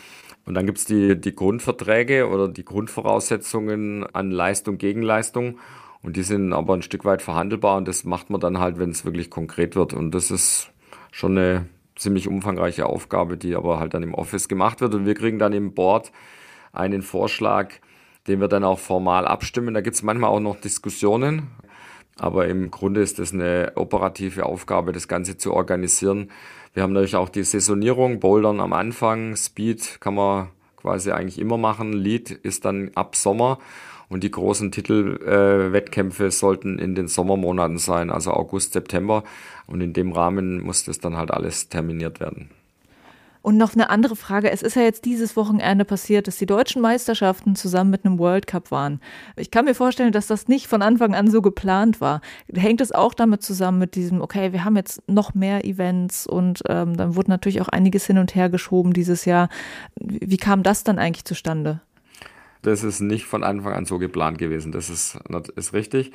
Und 0.45 0.53
dann 0.55 0.65
gibt's 0.65 0.85
die, 0.85 1.19
die 1.19 1.35
Grundverträge 1.35 2.29
oder 2.29 2.47
die 2.47 2.65
Grundvoraussetzungen 2.65 4.05
an 4.13 4.31
Leistung, 4.31 4.77
Gegenleistung. 4.77 5.57
Und 6.03 6.17
die 6.17 6.23
sind 6.23 6.53
aber 6.53 6.75
ein 6.75 6.83
Stück 6.83 7.03
weit 7.03 7.23
verhandelbar 7.23 7.77
und 7.77 7.87
das 7.87 8.03
macht 8.03 8.29
man 8.29 8.39
dann 8.39 8.59
halt, 8.59 8.77
wenn 8.77 8.91
es 8.91 9.05
wirklich 9.05 9.31
konkret 9.31 9.75
wird. 9.75 9.93
Und 9.93 10.11
das 10.11 10.29
ist 10.29 10.71
schon 11.11 11.37
eine 11.37 11.65
ziemlich 11.95 12.27
umfangreiche 12.27 12.85
Aufgabe, 12.85 13.37
die 13.37 13.55
aber 13.55 13.79
halt 13.79 13.95
dann 13.95 14.03
im 14.03 14.13
Office 14.13 14.47
gemacht 14.47 14.81
wird. 14.81 14.93
Und 14.93 15.05
wir 15.07 15.15
kriegen 15.15 15.39
dann 15.39 15.53
im 15.53 15.73
Board 15.73 16.11
einen 16.73 17.01
Vorschlag, 17.01 17.73
den 18.27 18.41
wir 18.41 18.47
dann 18.47 18.63
auch 18.63 18.79
formal 18.79 19.27
abstimmen. 19.27 19.73
Da 19.73 19.81
gibt 19.81 19.95
es 19.95 20.03
manchmal 20.03 20.29
auch 20.29 20.39
noch 20.39 20.59
Diskussionen. 20.59 21.47
Aber 22.17 22.47
im 22.47 22.71
Grunde 22.71 23.01
ist 23.01 23.19
es 23.19 23.33
eine 23.33 23.73
operative 23.75 24.45
Aufgabe, 24.45 24.93
das 24.93 25.07
Ganze 25.07 25.37
zu 25.37 25.53
organisieren. 25.53 26.31
Wir 26.73 26.83
haben 26.83 26.93
natürlich 26.93 27.15
auch 27.15 27.29
die 27.29 27.43
Saisonierung, 27.43 28.19
Bouldern 28.19 28.59
am 28.59 28.73
Anfang, 28.73 29.35
Speed 29.35 29.99
kann 29.99 30.15
man 30.15 30.49
quasi 30.77 31.11
eigentlich 31.11 31.39
immer 31.39 31.57
machen, 31.57 31.93
Lead 31.93 32.31
ist 32.31 32.63
dann 32.63 32.91
ab 32.95 33.15
Sommer 33.15 33.59
und 34.07 34.23
die 34.23 34.31
großen 34.31 34.71
Titelwettkämpfe 34.71 36.27
äh, 36.27 36.31
sollten 36.31 36.77
in 36.77 36.95
den 36.95 37.07
Sommermonaten 37.07 37.77
sein, 37.77 38.11
also 38.11 38.31
August, 38.31 38.73
September. 38.73 39.23
Und 39.67 39.81
in 39.81 39.93
dem 39.93 40.11
Rahmen 40.11 40.61
muss 40.61 40.83
das 40.85 40.99
dann 40.99 41.17
halt 41.17 41.31
alles 41.31 41.69
terminiert 41.69 42.19
werden. 42.19 42.49
Und 43.45 43.57
noch 43.57 43.75
eine 43.75 43.91
andere 43.91 44.15
Frage. 44.15 44.49
Es 44.49 44.63
ist 44.63 44.75
ja 44.75 44.81
jetzt 44.81 45.05
dieses 45.05 45.35
Wochenende 45.35 45.85
passiert, 45.85 46.25
dass 46.25 46.37
die 46.37 46.47
deutschen 46.47 46.81
Meisterschaften 46.81 47.55
zusammen 47.55 47.91
mit 47.91 48.03
einem 48.03 48.17
World 48.17 48.47
Cup 48.47 48.71
waren. 48.71 48.99
Ich 49.35 49.51
kann 49.51 49.65
mir 49.65 49.75
vorstellen, 49.75 50.11
dass 50.11 50.25
das 50.25 50.47
nicht 50.47 50.65
von 50.65 50.81
Anfang 50.81 51.13
an 51.13 51.29
so 51.29 51.43
geplant 51.43 52.01
war. 52.01 52.21
Hängt 52.51 52.81
es 52.81 52.91
auch 52.91 53.13
damit 53.13 53.43
zusammen 53.43 53.77
mit 53.77 53.93
diesem, 53.93 54.19
okay, 54.19 54.51
wir 54.51 54.65
haben 54.65 54.75
jetzt 54.75 55.07
noch 55.07 55.35
mehr 55.35 55.63
Events 55.63 56.25
und 56.25 56.63
ähm, 56.67 56.97
dann 56.97 57.15
wurde 57.15 57.29
natürlich 57.29 57.61
auch 57.61 57.67
einiges 57.67 58.07
hin 58.07 58.17
und 58.17 58.33
her 58.33 58.49
geschoben 58.49 58.93
dieses 58.93 59.25
Jahr. 59.25 59.49
Wie 59.99 60.37
kam 60.37 60.63
das 60.63 60.83
dann 60.83 60.97
eigentlich 60.97 61.25
zustande? 61.25 61.81
Das 62.63 62.83
ist 62.83 62.99
nicht 62.99 63.25
von 63.25 63.43
Anfang 63.43 63.73
an 63.73 63.85
so 63.85 63.99
geplant 63.99 64.39
gewesen. 64.39 64.71
Das 64.71 64.89
ist, 64.89 65.19
ist 65.55 65.73
richtig. 65.73 66.13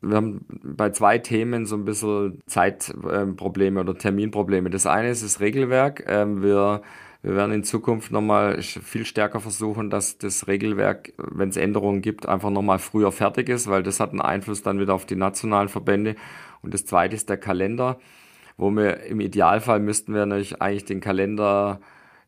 Wir 0.00 0.16
haben 0.16 0.46
bei 0.48 0.90
zwei 0.90 1.18
Themen 1.18 1.66
so 1.66 1.76
ein 1.76 1.84
bisschen 1.84 2.40
Zeitprobleme 2.46 3.80
oder 3.80 3.98
Terminprobleme. 3.98 4.70
Das 4.70 4.86
eine 4.86 5.10
ist 5.10 5.24
das 5.24 5.40
Regelwerk. 5.40 6.04
Ähm, 6.06 6.42
wir, 6.42 6.82
wir 7.22 7.34
werden 7.34 7.52
in 7.52 7.64
Zukunft 7.64 8.12
nochmal 8.12 8.62
viel 8.62 9.04
stärker 9.04 9.40
versuchen, 9.40 9.90
dass 9.90 10.18
das 10.18 10.46
Regelwerk, 10.46 11.12
wenn 11.16 11.48
es 11.48 11.56
Änderungen 11.56 12.00
gibt, 12.00 12.26
einfach 12.26 12.50
nochmal 12.50 12.78
früher 12.78 13.10
fertig 13.10 13.48
ist, 13.48 13.68
weil 13.68 13.82
das 13.82 13.98
hat 13.98 14.10
einen 14.10 14.20
Einfluss 14.20 14.62
dann 14.62 14.78
wieder 14.78 14.94
auf 14.94 15.04
die 15.04 15.16
nationalen 15.16 15.68
Verbände. 15.68 16.14
Und 16.62 16.74
das 16.74 16.84
zweite 16.86 17.16
ist 17.16 17.28
der 17.28 17.38
Kalender, 17.38 17.98
wo 18.56 18.70
wir 18.70 19.04
im 19.04 19.20
Idealfall 19.20 19.80
müssten 19.80 20.14
wir 20.14 20.26
natürlich 20.26 20.62
eigentlich 20.62 20.84
den 20.84 21.00
Kalender 21.00 21.80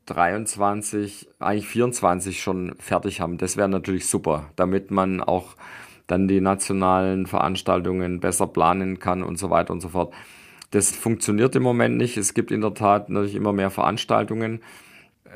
23, 0.07 1.29
eigentlich 1.39 1.69
24 1.69 2.43
schon 2.43 2.75
fertig 2.79 3.21
haben. 3.21 3.39
Das 3.39 3.57
wäre 3.57 3.69
natürlich 3.69 4.07
super, 4.07 4.51
damit 4.57 4.91
man 4.91 5.21
auch 5.21 5.55
dann 6.11 6.29
die 6.29 6.41
nationalen 6.41 7.27
Veranstaltungen 7.27 8.21
besser 8.21 8.47
planen 8.47 8.99
kann 8.99 9.23
und 9.23 9.39
so 9.39 9.51
weiter 9.51 9.73
und 9.73 9.81
so 9.81 9.91
fort. 9.91 10.13
Das 10.71 10.91
funktioniert 10.93 11.55
im 11.57 11.63
Moment 11.63 11.97
nicht. 11.97 12.17
Es 12.17 12.35
gibt 12.35 12.51
in 12.51 12.61
der 12.61 12.75
Tat 12.75 13.09
natürlich 13.09 13.35
immer 13.35 13.53
mehr 13.53 13.71
Veranstaltungen. 13.71 14.61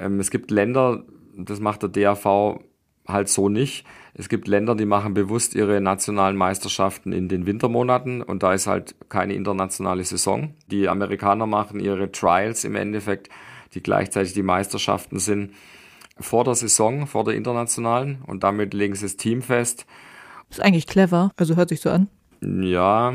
Ähm, 0.01 0.21
es 0.21 0.31
gibt 0.31 0.51
Länder, 0.51 1.05
das 1.37 1.61
macht 1.61 1.83
der 1.83 1.89
DAV 1.91 2.61
halt 3.07 3.29
so 3.29 3.49
nicht. 3.49 3.85
Es 4.15 4.29
gibt 4.29 4.49
Länder, 4.49 4.75
die 4.75 4.87
machen 4.87 5.13
bewusst 5.13 5.55
ihre 5.55 5.81
nationalen 5.81 6.37
Meisterschaften 6.37 7.13
in 7.13 7.29
den 7.29 7.47
Wintermonaten 7.47 8.23
und 8.23 8.43
da 8.43 8.55
ist 8.55 8.67
halt 8.67 8.95
keine 9.09 9.35
internationale 9.35 10.05
Saison. 10.05 10.55
Die 10.69 10.89
Amerikaner 10.89 11.47
machen 11.47 11.81
ihre 11.81 12.13
Trials 12.13 12.65
im 12.65 12.77
Endeffekt, 12.77 13.29
die 13.75 13.83
gleichzeitig 13.83 14.33
die 14.33 14.45
Meisterschaften 14.45 15.19
sind, 15.19 15.53
vor 16.19 16.45
der 16.45 16.55
Saison, 16.55 17.09
vor 17.09 17.25
der 17.25 17.35
internationalen 17.35 18.23
und 18.25 18.45
damit 18.45 18.73
legen 18.73 18.95
sie 18.95 19.07
das 19.07 19.17
Team 19.17 19.43
fest 19.43 19.85
ist 20.59 20.65
eigentlich 20.65 20.87
clever, 20.87 21.33
also 21.37 21.57
hört 21.57 21.69
sich 21.69 21.81
so 21.81 21.91
an. 21.91 22.09
Ja, 22.41 23.15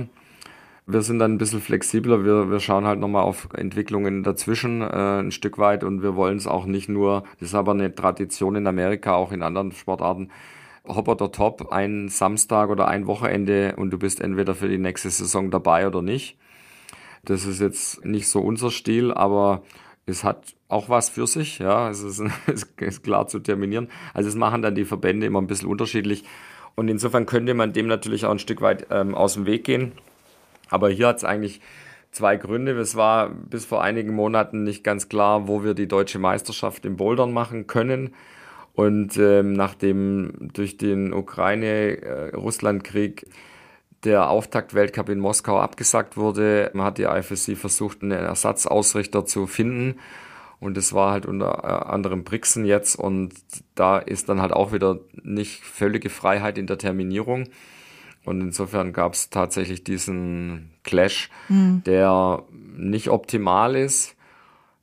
wir 0.85 1.01
sind 1.03 1.19
dann 1.19 1.33
ein 1.33 1.37
bisschen 1.37 1.61
flexibler. 1.61 2.25
Wir, 2.25 2.49
wir 2.49 2.59
schauen 2.59 2.85
halt 2.85 2.99
nochmal 2.99 3.23
auf 3.23 3.49
Entwicklungen 3.53 4.23
dazwischen 4.23 4.81
äh, 4.81 5.19
ein 5.19 5.31
Stück 5.31 5.57
weit 5.57 5.83
und 5.83 6.01
wir 6.01 6.15
wollen 6.15 6.37
es 6.37 6.47
auch 6.47 6.65
nicht 6.65 6.89
nur, 6.89 7.23
das 7.39 7.49
ist 7.49 7.55
aber 7.55 7.73
eine 7.73 7.93
Tradition 7.93 8.55
in 8.55 8.67
Amerika, 8.67 9.13
auch 9.13 9.31
in 9.31 9.43
anderen 9.43 9.71
Sportarten, 9.71 10.31
Hopper 10.87 11.15
der 11.15 11.31
Top, 11.31 11.71
ein 11.71 12.09
Samstag 12.09 12.69
oder 12.69 12.87
ein 12.87 13.05
Wochenende 13.05 13.75
und 13.77 13.91
du 13.91 13.99
bist 13.99 14.19
entweder 14.19 14.55
für 14.55 14.67
die 14.67 14.79
nächste 14.79 15.09
Saison 15.09 15.51
dabei 15.51 15.85
oder 15.87 16.01
nicht. 16.01 16.37
Das 17.23 17.45
ist 17.45 17.61
jetzt 17.61 18.03
nicht 18.03 18.27
so 18.27 18.39
unser 18.39 18.71
Stil, 18.71 19.13
aber 19.13 19.61
es 20.07 20.23
hat 20.23 20.55
auch 20.67 20.89
was 20.89 21.09
für 21.09 21.27
sich, 21.27 21.59
ja, 21.59 21.89
es 21.89 22.01
ist, 22.01 22.19
es 22.47 22.63
ist 22.77 23.03
klar 23.03 23.27
zu 23.27 23.39
terminieren. 23.39 23.89
Also 24.13 24.29
es 24.29 24.35
machen 24.35 24.61
dann 24.61 24.73
die 24.73 24.85
Verbände 24.85 25.27
immer 25.27 25.39
ein 25.39 25.47
bisschen 25.47 25.69
unterschiedlich. 25.69 26.23
Und 26.79 26.87
insofern 26.87 27.25
könnte 27.25 27.53
man 27.55 27.73
dem 27.73 27.87
natürlich 27.87 28.23
auch 28.23 28.31
ein 28.31 28.39
Stück 28.39 28.61
weit 28.61 28.87
ähm, 28.89 29.13
aus 29.13 29.33
dem 29.33 29.45
Weg 29.45 29.65
gehen. 29.65 29.91
Aber 30.69 30.89
hier 30.89 31.07
hat 31.07 31.17
es 31.17 31.25
eigentlich 31.25 31.59
zwei 32.13 32.37
Gründe. 32.37 32.71
Es 32.79 32.95
war 32.95 33.31
bis 33.31 33.65
vor 33.65 33.83
einigen 33.83 34.15
Monaten 34.15 34.63
nicht 34.63 34.85
ganz 34.85 35.09
klar, 35.09 35.49
wo 35.49 35.65
wir 35.65 35.73
die 35.73 35.89
deutsche 35.89 36.19
Meisterschaft 36.19 36.85
im 36.85 36.95
Bouldern 36.95 37.33
machen 37.33 37.67
können. 37.67 38.13
Und 38.75 39.17
ähm, 39.17 39.51
nachdem 39.51 40.51
durch 40.53 40.77
den 40.77 41.11
Ukraine-Russland-Krieg 41.11 43.25
der 44.05 44.29
Auftakt-Weltcup 44.29 45.09
in 45.09 45.19
Moskau 45.19 45.59
abgesagt 45.59 46.15
wurde, 46.15 46.71
hat 46.77 46.97
die 46.97 47.03
IFSC 47.03 47.57
versucht, 47.57 48.03
einen 48.03 48.13
Ersatzausrichter 48.13 49.25
zu 49.25 49.47
finden. 49.47 49.99
Und 50.59 50.77
es 50.77 50.93
war 50.93 51.11
halt 51.11 51.25
unter 51.25 51.63
äh, 51.63 51.89
anderem 51.89 52.23
Brixen 52.23 52.65
jetzt 52.65 52.95
und 52.95 53.33
da 53.75 53.97
ist 53.97 54.27
dann 54.27 54.41
halt 54.41 54.51
auch 54.51 54.73
wieder 54.73 54.99
nicht 55.13 55.63
völlige 55.63 56.09
Freiheit 56.09 56.57
in 56.57 56.67
der 56.67 56.77
Terminierung. 56.77 57.47
Und 58.25 58.41
insofern 58.41 58.91
gab 58.91 59.13
es 59.13 59.29
tatsächlich 59.29 59.83
diesen 59.83 60.71
Clash, 60.83 61.29
mhm. 61.47 61.81
der 61.85 62.43
nicht 62.75 63.09
optimal 63.09 63.75
ist. 63.75 64.15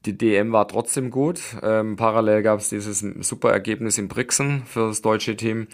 Die 0.07 0.17
DM 0.17 0.53
war 0.53 0.67
trotzdem 0.69 1.11
gut. 1.11 1.41
Ähm, 1.63 1.97
parallel 1.97 2.43
gab 2.43 2.61
es 2.61 2.71
dieses 2.71 3.01
super 3.21 3.51
Ergebnis 3.51 3.99
in 3.99 4.09
Brixen 4.09 4.63
für 4.65 4.89
das 4.89 5.03
deutsche 5.03 5.37
Team. 5.37 5.67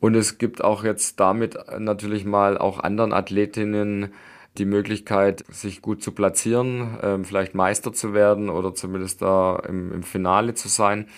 Und 0.00 0.14
es 0.14 0.38
gibt 0.38 0.62
auch 0.62 0.84
jetzt 0.84 1.20
damit 1.20 1.56
natürlich 1.78 2.24
mal 2.24 2.56
auch 2.56 2.78
anderen 2.78 3.12
Athletinnen 3.12 4.12
die 4.58 4.64
Möglichkeit, 4.64 5.44
sich 5.48 5.82
gut 5.82 6.02
zu 6.02 6.12
platzieren, 6.12 6.98
ähm, 7.02 7.24
vielleicht 7.24 7.54
Meister 7.54 7.92
zu 7.92 8.14
werden 8.14 8.50
oder 8.50 8.74
zumindest 8.74 9.22
da 9.22 9.56
im, 9.68 9.92
im 9.92 10.02
Finale 10.02 10.54
zu 10.54 10.68
sein. 10.68 11.08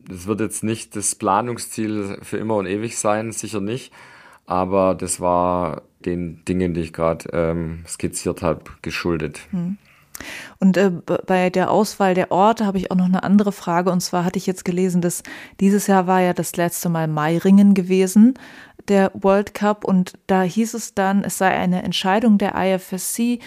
Das 0.00 0.26
wird 0.26 0.40
jetzt 0.40 0.64
nicht 0.64 0.96
das 0.96 1.14
Planungsziel 1.14 2.18
für 2.22 2.38
immer 2.38 2.56
und 2.56 2.66
ewig 2.66 2.98
sein, 2.98 3.32
sicher 3.32 3.60
nicht. 3.60 3.92
Aber 4.46 4.94
das 4.94 5.20
war 5.20 5.82
den 6.04 6.44
Dingen, 6.46 6.74
die 6.74 6.80
ich 6.80 6.92
gerade 6.92 7.28
ähm, 7.32 7.84
skizziert 7.86 8.42
habe, 8.42 8.62
geschuldet. 8.82 9.40
Hm. 9.50 9.76
Und 10.58 10.76
äh, 10.76 10.90
bei 10.90 11.50
der 11.50 11.70
Auswahl 11.70 12.14
der 12.14 12.32
Orte 12.32 12.66
habe 12.66 12.78
ich 12.78 12.90
auch 12.90 12.96
noch 12.96 13.04
eine 13.04 13.22
andere 13.22 13.52
Frage. 13.52 13.90
Und 13.90 14.00
zwar 14.00 14.24
hatte 14.24 14.38
ich 14.38 14.46
jetzt 14.46 14.64
gelesen, 14.64 15.00
dass 15.00 15.22
dieses 15.60 15.86
Jahr 15.86 16.06
war 16.06 16.20
ja 16.20 16.32
das 16.32 16.56
letzte 16.56 16.88
Mal 16.88 17.06
Meiringen 17.06 17.74
gewesen, 17.74 18.34
der 18.88 19.10
World 19.14 19.54
Cup. 19.54 19.84
Und 19.84 20.14
da 20.26 20.42
hieß 20.42 20.74
es 20.74 20.94
dann, 20.94 21.24
es 21.24 21.38
sei 21.38 21.50
eine 21.50 21.82
Entscheidung 21.82 22.38
der 22.38 22.54
IFSC, 22.54 23.40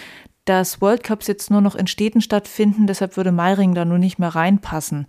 dass 0.46 0.82
World 0.82 1.04
Cups 1.04 1.28
jetzt 1.28 1.52
nur 1.52 1.62
noch 1.62 1.76
in 1.76 1.88
Städten 1.88 2.22
stattfinden. 2.22 2.88
Deshalb 2.88 3.18
würde 3.18 3.32
Meiringen 3.32 3.76
da 3.76 3.86
nur 3.86 4.00
nicht 4.00 4.20
mehr 4.20 4.30
reinpassen. 4.30 5.08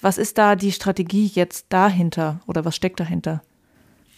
Was 0.00 0.18
ist 0.18 0.38
da 0.38 0.56
die 0.56 0.72
Strategie 0.72 1.26
jetzt 1.26 1.66
dahinter 1.70 2.40
oder 2.46 2.64
was 2.64 2.76
steckt 2.76 3.00
dahinter? 3.00 3.42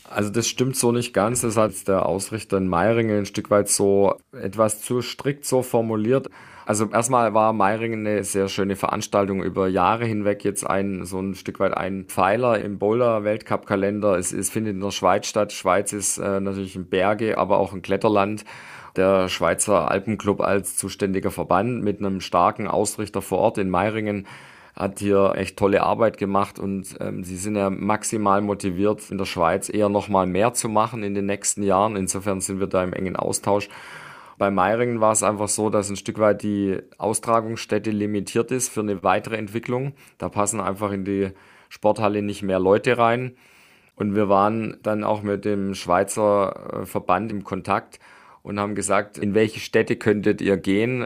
Also 0.09 0.31
das 0.31 0.47
stimmt 0.47 0.77
so 0.77 0.93
nicht 0.93 1.13
ganz. 1.13 1.41
Das 1.41 1.57
hat 1.57 1.89
der 1.89 2.07
Ausrichter 2.07 2.59
in 2.59 2.69
Meiringen 2.69 3.19
ein 3.19 3.27
Stück 3.27 3.51
weit 3.51 3.69
so 3.69 4.15
etwas 4.33 4.81
zu 4.81 5.03
strikt 5.03 5.45
so 5.45 5.63
formuliert. 5.63 6.29
Also 6.67 6.91
erstmal 6.91 7.33
war 7.33 7.53
Meiringen 7.53 8.05
eine 8.05 8.25
sehr 8.25 8.49
schöne 8.49 8.75
Veranstaltung 8.75 9.41
über 9.41 9.69
Jahre 9.69 10.05
hinweg 10.05 10.45
jetzt 10.45 10.69
ein 10.69 11.05
so 11.05 11.21
ein 11.21 11.37
Stück 11.37 11.61
weit 11.61 11.77
ein 11.77 12.07
Pfeiler 12.07 12.59
im 12.59 12.79
Boulder 12.79 13.23
Weltcup 13.23 13.67
Kalender. 13.67 14.19
Es, 14.19 14.33
es 14.33 14.51
findet 14.51 14.75
in 14.75 14.81
der 14.81 14.91
Schweiz 14.91 15.29
statt. 15.29 15.53
Schweiz 15.53 15.93
ist 15.93 16.19
äh, 16.19 16.41
natürlich 16.41 16.75
ein 16.75 16.89
Berge, 16.89 17.39
aber 17.39 17.59
auch 17.59 17.73
ein 17.73 17.83
Kletterland. 17.83 18.45
Der 18.97 19.29
Schweizer 19.29 19.93
Alpenclub 19.93 20.41
als 20.41 20.77
zuständiger 20.77 21.31
Verband 21.31 21.85
mit 21.85 22.01
einem 22.01 22.21
starken 22.21 22.67
Ausrichter 22.67 23.23
vor 23.23 23.39
Ort 23.39 23.59
in 23.59 23.71
Meiringen 23.71 24.27
hat 24.75 24.99
hier 24.99 25.35
echt 25.37 25.57
tolle 25.57 25.85
Arbeit 25.85 26.19
gemacht 26.19 26.59
und 26.59 26.97
ähm, 27.01 27.23
sie 27.23 27.37
sind 27.37 27.55
ja 27.55 27.71
maximal 27.71 28.43
motiviert, 28.43 29.09
in 29.11 29.19
der 29.19 29.25
Schweiz 29.25 29.69
eher 29.73 29.89
noch 29.89 30.09
mal 30.09 30.27
mehr 30.27 30.53
zu 30.53 30.69
machen 30.69 31.05
in 31.05 31.15
den 31.15 31.27
nächsten 31.27 31.63
Jahren. 31.63 31.95
Insofern 31.95 32.41
sind 32.41 32.59
wir 32.59 32.67
da 32.67 32.83
im 32.83 32.93
engen 32.93 33.17
Austausch. 33.17 33.69
Bei 34.39 34.51
Meiringen 34.51 35.01
war 35.01 35.13
es 35.13 35.23
einfach 35.23 35.49
so, 35.49 35.71
dass 35.71 35.89
ein 35.89 35.97
Stück 35.97 36.19
weit 36.19 36.43
die 36.43 36.79
Austragungsstätte 36.99 37.91
limitiert 37.91 38.51
ist 38.51 38.69
für 38.69 38.81
eine 38.81 39.03
weitere 39.03 39.37
Entwicklung. 39.37 39.95
Da 40.19 40.29
passen 40.29 40.61
einfach 40.61 40.93
in 40.93 41.05
die 41.05 41.31
Sporthalle 41.69 42.23
nicht 42.23 42.43
mehr 42.43 42.59
Leute 42.59 42.99
rein. 42.99 43.37
Und 43.95 44.15
wir 44.15 44.29
waren 44.29 44.77
dann 44.83 45.05
auch 45.05 45.23
mit 45.23 45.47
dem 45.47 45.75
Schweizer 45.75 46.83
äh, 46.83 46.87
Verband 46.87 47.33
im 47.33 47.45
Kontakt 47.45 47.99
und 48.43 48.61
haben 48.61 48.75
gesagt, 48.75 49.17
in 49.17 49.35
welche 49.35 49.59
Städte 49.59 49.97
könntet 49.97 50.43
ihr 50.43 50.59
gehen? 50.59 51.05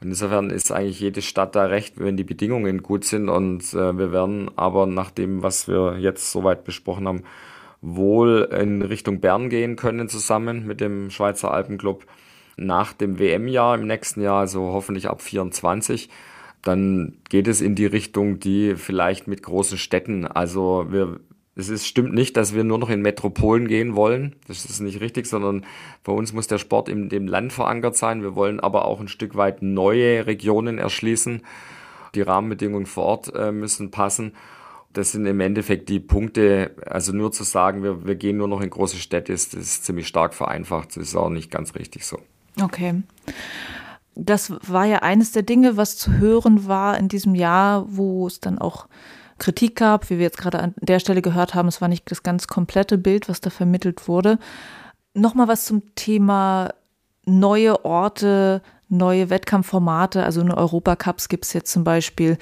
Und 0.00 0.08
insofern 0.10 0.50
ist 0.50 0.70
eigentlich 0.70 1.00
jede 1.00 1.20
Stadt 1.20 1.56
da 1.56 1.64
recht, 1.64 1.94
wenn 1.98 2.16
die 2.16 2.24
Bedingungen 2.24 2.84
gut 2.84 3.04
sind. 3.04 3.28
Und 3.28 3.74
äh, 3.74 3.98
wir 3.98 4.12
werden 4.12 4.52
aber 4.54 4.86
nach 4.86 5.10
dem, 5.10 5.42
was 5.42 5.66
wir 5.66 5.98
jetzt 5.98 6.30
soweit 6.30 6.62
besprochen 6.62 7.08
haben, 7.08 7.24
wohl 7.80 8.48
in 8.52 8.82
Richtung 8.82 9.20
Bern 9.20 9.50
gehen 9.50 9.74
können 9.74 10.08
zusammen 10.08 10.64
mit 10.64 10.80
dem 10.80 11.10
Schweizer 11.10 11.52
Alpenclub 11.52 12.06
nach 12.58 12.92
dem 12.92 13.18
WM-Jahr 13.18 13.76
im 13.76 13.86
nächsten 13.86 14.20
Jahr, 14.20 14.40
also 14.40 14.72
hoffentlich 14.72 15.08
ab 15.08 15.22
24, 15.22 16.08
dann 16.62 17.18
geht 17.28 17.48
es 17.48 17.60
in 17.60 17.74
die 17.74 17.86
Richtung, 17.86 18.40
die 18.40 18.74
vielleicht 18.74 19.28
mit 19.28 19.42
großen 19.42 19.78
Städten, 19.78 20.26
also 20.26 20.86
wir 20.90 21.20
Es 21.54 21.68
ist, 21.68 21.86
stimmt 21.86 22.14
nicht, 22.14 22.36
dass 22.36 22.54
wir 22.54 22.62
nur 22.62 22.78
noch 22.78 22.90
in 22.90 23.02
Metropolen 23.02 23.66
gehen 23.66 23.96
wollen. 23.96 24.36
Das 24.46 24.64
ist 24.64 24.80
nicht 24.80 25.00
richtig, 25.00 25.26
sondern 25.26 25.66
bei 26.04 26.12
uns 26.12 26.32
muss 26.32 26.46
der 26.46 26.58
Sport 26.58 26.88
in 26.88 27.08
dem 27.08 27.26
Land 27.26 27.52
verankert 27.52 27.96
sein. 27.96 28.22
Wir 28.22 28.36
wollen 28.36 28.60
aber 28.60 28.84
auch 28.84 29.00
ein 29.00 29.08
Stück 29.08 29.34
weit 29.34 29.60
neue 29.60 30.26
Regionen 30.26 30.78
erschließen. 30.78 31.42
Die 32.14 32.22
Rahmenbedingungen 32.22 32.86
vor 32.86 33.04
Ort 33.04 33.34
äh, 33.34 33.50
müssen 33.50 33.90
passen. 33.90 34.34
Das 34.92 35.12
sind 35.12 35.26
im 35.26 35.40
Endeffekt 35.40 35.88
die 35.88 36.00
Punkte, 36.00 36.76
also 36.86 37.12
nur 37.12 37.32
zu 37.32 37.44
sagen, 37.44 37.82
wir, 37.82 38.06
wir 38.06 38.14
gehen 38.14 38.36
nur 38.36 38.48
noch 38.48 38.60
in 38.60 38.70
große 38.70 38.96
Städte, 38.96 39.32
ist, 39.32 39.54
ist 39.54 39.84
ziemlich 39.84 40.06
stark 40.06 40.34
vereinfacht. 40.34 40.90
Das 40.90 41.08
ist 41.08 41.16
auch 41.16 41.28
nicht 41.28 41.50
ganz 41.50 41.74
richtig 41.74 42.06
so. 42.06 42.20
Okay. 42.60 43.02
Das 44.14 44.52
war 44.68 44.84
ja 44.84 44.98
eines 44.98 45.32
der 45.32 45.42
Dinge, 45.42 45.76
was 45.76 45.96
zu 45.96 46.12
hören 46.14 46.66
war 46.66 46.98
in 46.98 47.08
diesem 47.08 47.34
Jahr, 47.34 47.84
wo 47.88 48.26
es 48.26 48.40
dann 48.40 48.58
auch 48.58 48.88
Kritik 49.38 49.76
gab, 49.76 50.10
wie 50.10 50.16
wir 50.16 50.24
jetzt 50.24 50.38
gerade 50.38 50.58
an 50.58 50.74
der 50.80 50.98
Stelle 50.98 51.22
gehört 51.22 51.54
haben. 51.54 51.68
Es 51.68 51.80
war 51.80 51.88
nicht 51.88 52.10
das 52.10 52.22
ganz 52.22 52.48
komplette 52.48 52.98
Bild, 52.98 53.28
was 53.28 53.40
da 53.40 53.50
vermittelt 53.50 54.08
wurde. 54.08 54.38
Nochmal 55.14 55.46
was 55.48 55.64
zum 55.64 55.94
Thema 55.94 56.70
neue 57.24 57.84
Orte, 57.84 58.62
neue 58.88 59.30
Wettkampfformate. 59.30 60.24
Also 60.24 60.40
in 60.40 60.50
Europacups 60.50 61.28
gibt 61.28 61.44
es 61.44 61.52
jetzt 61.52 61.70
zum 61.70 61.84
Beispiel 61.84 62.38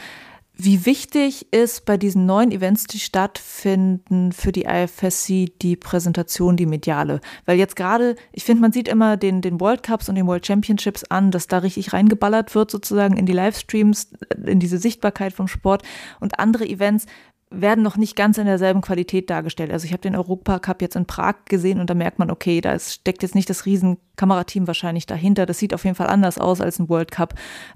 wie 0.58 0.86
wichtig 0.86 1.52
ist 1.52 1.84
bei 1.84 1.98
diesen 1.98 2.24
neuen 2.24 2.50
Events, 2.50 2.84
die 2.84 2.98
stattfinden, 2.98 4.32
für 4.32 4.52
die 4.52 4.64
IFSC 4.64 5.52
die 5.60 5.76
Präsentation, 5.76 6.56
die 6.56 6.64
mediale? 6.64 7.20
Weil 7.44 7.58
jetzt 7.58 7.76
gerade, 7.76 8.16
ich 8.32 8.44
finde, 8.44 8.62
man 8.62 8.72
sieht 8.72 8.88
immer 8.88 9.18
den, 9.18 9.42
den 9.42 9.60
World 9.60 9.82
Cups 9.82 10.08
und 10.08 10.14
den 10.14 10.26
World 10.26 10.46
Championships 10.46 11.04
an, 11.04 11.30
dass 11.30 11.46
da 11.46 11.58
richtig 11.58 11.92
reingeballert 11.92 12.54
wird, 12.54 12.70
sozusagen 12.70 13.18
in 13.18 13.26
die 13.26 13.34
Livestreams, 13.34 14.12
in 14.46 14.58
diese 14.58 14.78
Sichtbarkeit 14.78 15.34
vom 15.34 15.46
Sport. 15.46 15.82
Und 16.20 16.38
andere 16.38 16.66
Events 16.66 17.04
werden 17.50 17.84
noch 17.84 17.96
nicht 17.96 18.16
ganz 18.16 18.38
in 18.38 18.46
derselben 18.46 18.80
Qualität 18.80 19.30
dargestellt. 19.30 19.72
Also 19.72 19.84
ich 19.84 19.92
habe 19.92 20.00
den 20.00 20.16
Europacup 20.16 20.82
jetzt 20.82 20.96
in 20.96 21.06
Prag 21.06 21.36
gesehen 21.48 21.78
und 21.80 21.88
da 21.88 21.94
merkt 21.94 22.18
man, 22.18 22.30
okay, 22.30 22.60
da 22.60 22.76
steckt 22.78 23.22
jetzt 23.22 23.36
nicht 23.36 23.48
das 23.48 23.66
riesen 23.66 23.98
Kamerateam 24.16 24.66
wahrscheinlich 24.66 25.06
dahinter. 25.06 25.46
Das 25.46 25.58
sieht 25.58 25.72
auf 25.72 25.84
jeden 25.84 25.94
Fall 25.94 26.08
anders 26.08 26.38
aus 26.38 26.60
als 26.60 26.78
ein 26.78 26.88
World 26.88 27.12
Cup. 27.12 27.34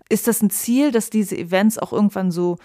Ist 0.08 0.26
das 0.26 0.42
ein 0.42 0.50
Ziel, 0.50 0.90
dass 0.90 1.08
diese 1.08 1.36
Events 1.36 1.78
auch 1.78 1.92
irgendwann 1.92 2.32
so 2.32 2.58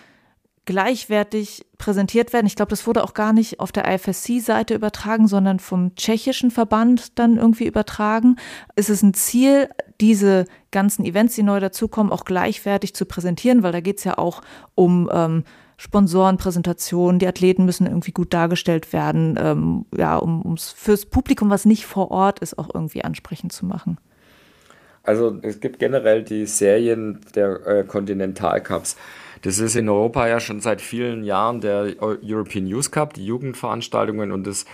gleichwertig 0.65 1.65
präsentiert 1.77 2.33
werden. 2.33 2.47
Ich 2.47 2.55
glaube, 2.55 2.71
das 2.71 2.87
wurde 2.87 3.03
auch 3.03 3.13
gar 3.13 3.33
nicht 3.33 3.59
auf 3.59 3.71
der 3.71 3.85
IFSC-Seite 3.87 4.73
übertragen, 4.73 5.27
sondern 5.27 5.59
vom 5.59 5.95
tschechischen 5.95 6.51
Verband 6.51 7.17
dann 7.19 7.37
irgendwie 7.37 7.67
übertragen. 7.67 8.37
Ist 8.75 8.89
es 8.89 9.03
ein 9.03 9.13
Ziel, 9.13 9.69
diese 10.01 10.45
ganzen 10.71 11.05
Events, 11.05 11.35
die 11.35 11.43
neu 11.43 11.59
dazukommen, 11.59 12.11
auch 12.11 12.25
gleichwertig 12.25 12.95
zu 12.95 13.05
präsentieren, 13.05 13.63
weil 13.63 13.71
da 13.71 13.79
geht 13.79 13.99
es 13.99 14.03
ja 14.03 14.17
auch 14.17 14.41
um 14.73 15.09
ähm, 15.13 15.43
Sponsorenpräsentationen, 15.77 17.19
die 17.19 17.27
Athleten 17.27 17.65
müssen 17.65 17.85
irgendwie 17.85 18.11
gut 18.11 18.33
dargestellt 18.33 18.93
werden, 18.93 19.37
ähm, 19.39 19.85
ja, 19.95 20.17
um 20.17 20.53
es 20.53 20.71
fürs 20.71 21.05
Publikum, 21.05 21.49
was 21.49 21.65
nicht 21.65 21.85
vor 21.85 22.11
Ort 22.11 22.39
ist, 22.39 22.57
auch 22.57 22.73
irgendwie 22.73 23.03
ansprechend 23.03 23.51
zu 23.51 23.65
machen. 23.65 23.97
Also 25.03 25.37
es 25.41 25.59
gibt 25.59 25.79
generell 25.79 26.23
die 26.23 26.45
Serien 26.45 27.19
der 27.35 27.67
äh, 27.67 27.83
Continental 27.83 28.61
Cups. 28.61 28.97
Das 29.43 29.59
ist 29.59 29.75
in 29.75 29.87
Europa 29.87 30.27
ja 30.27 30.39
schon 30.39 30.61
seit 30.61 30.81
vielen 30.81 31.23
Jahren 31.23 31.61
der 31.61 31.93
European 32.01 32.65
Youth 32.65 32.91
Cup, 32.91 33.13
die 33.13 33.25
Jugendveranstaltungen 33.25 34.31
und 34.31 34.47
das 34.47 34.65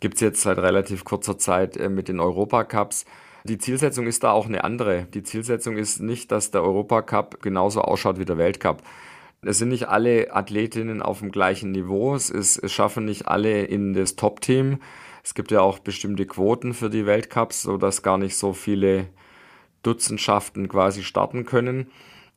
gibt 0.00 0.16
es 0.16 0.20
jetzt 0.20 0.42
seit 0.42 0.58
relativ 0.58 1.04
kurzer 1.04 1.38
Zeit 1.38 1.76
äh, 1.76 1.88
mit 1.88 2.08
den 2.08 2.18
Europacups. 2.18 3.04
Die 3.44 3.58
Zielsetzung 3.58 4.06
ist 4.06 4.24
da 4.24 4.32
auch 4.32 4.46
eine 4.46 4.64
andere. 4.64 5.06
Die 5.14 5.22
Zielsetzung 5.22 5.76
ist 5.76 6.00
nicht, 6.00 6.32
dass 6.32 6.50
der 6.50 6.62
Europacup 6.62 7.40
genauso 7.40 7.80
ausschaut 7.82 8.18
wie 8.18 8.24
der 8.24 8.38
Weltcup. 8.38 8.82
Es 9.42 9.58
sind 9.58 9.68
nicht 9.68 9.88
alle 9.88 10.34
Athletinnen 10.34 11.00
auf 11.00 11.20
dem 11.20 11.30
gleichen 11.30 11.70
Niveau. 11.70 12.14
Es, 12.14 12.28
ist, 12.28 12.56
es 12.58 12.72
schaffen 12.72 13.04
nicht 13.04 13.28
alle 13.28 13.64
in 13.64 13.94
das 13.94 14.16
Top-Team. 14.16 14.78
Es 15.22 15.34
gibt 15.34 15.50
ja 15.50 15.60
auch 15.60 15.78
bestimmte 15.78 16.26
Quoten 16.26 16.74
für 16.74 16.90
die 16.90 17.06
Weltcups, 17.06 17.62
sodass 17.62 18.02
gar 18.02 18.18
nicht 18.18 18.36
so 18.36 18.52
viele 18.52 19.06
Dutzendschaften 19.82 20.68
quasi 20.68 21.02
starten 21.02 21.44
können. 21.44 21.88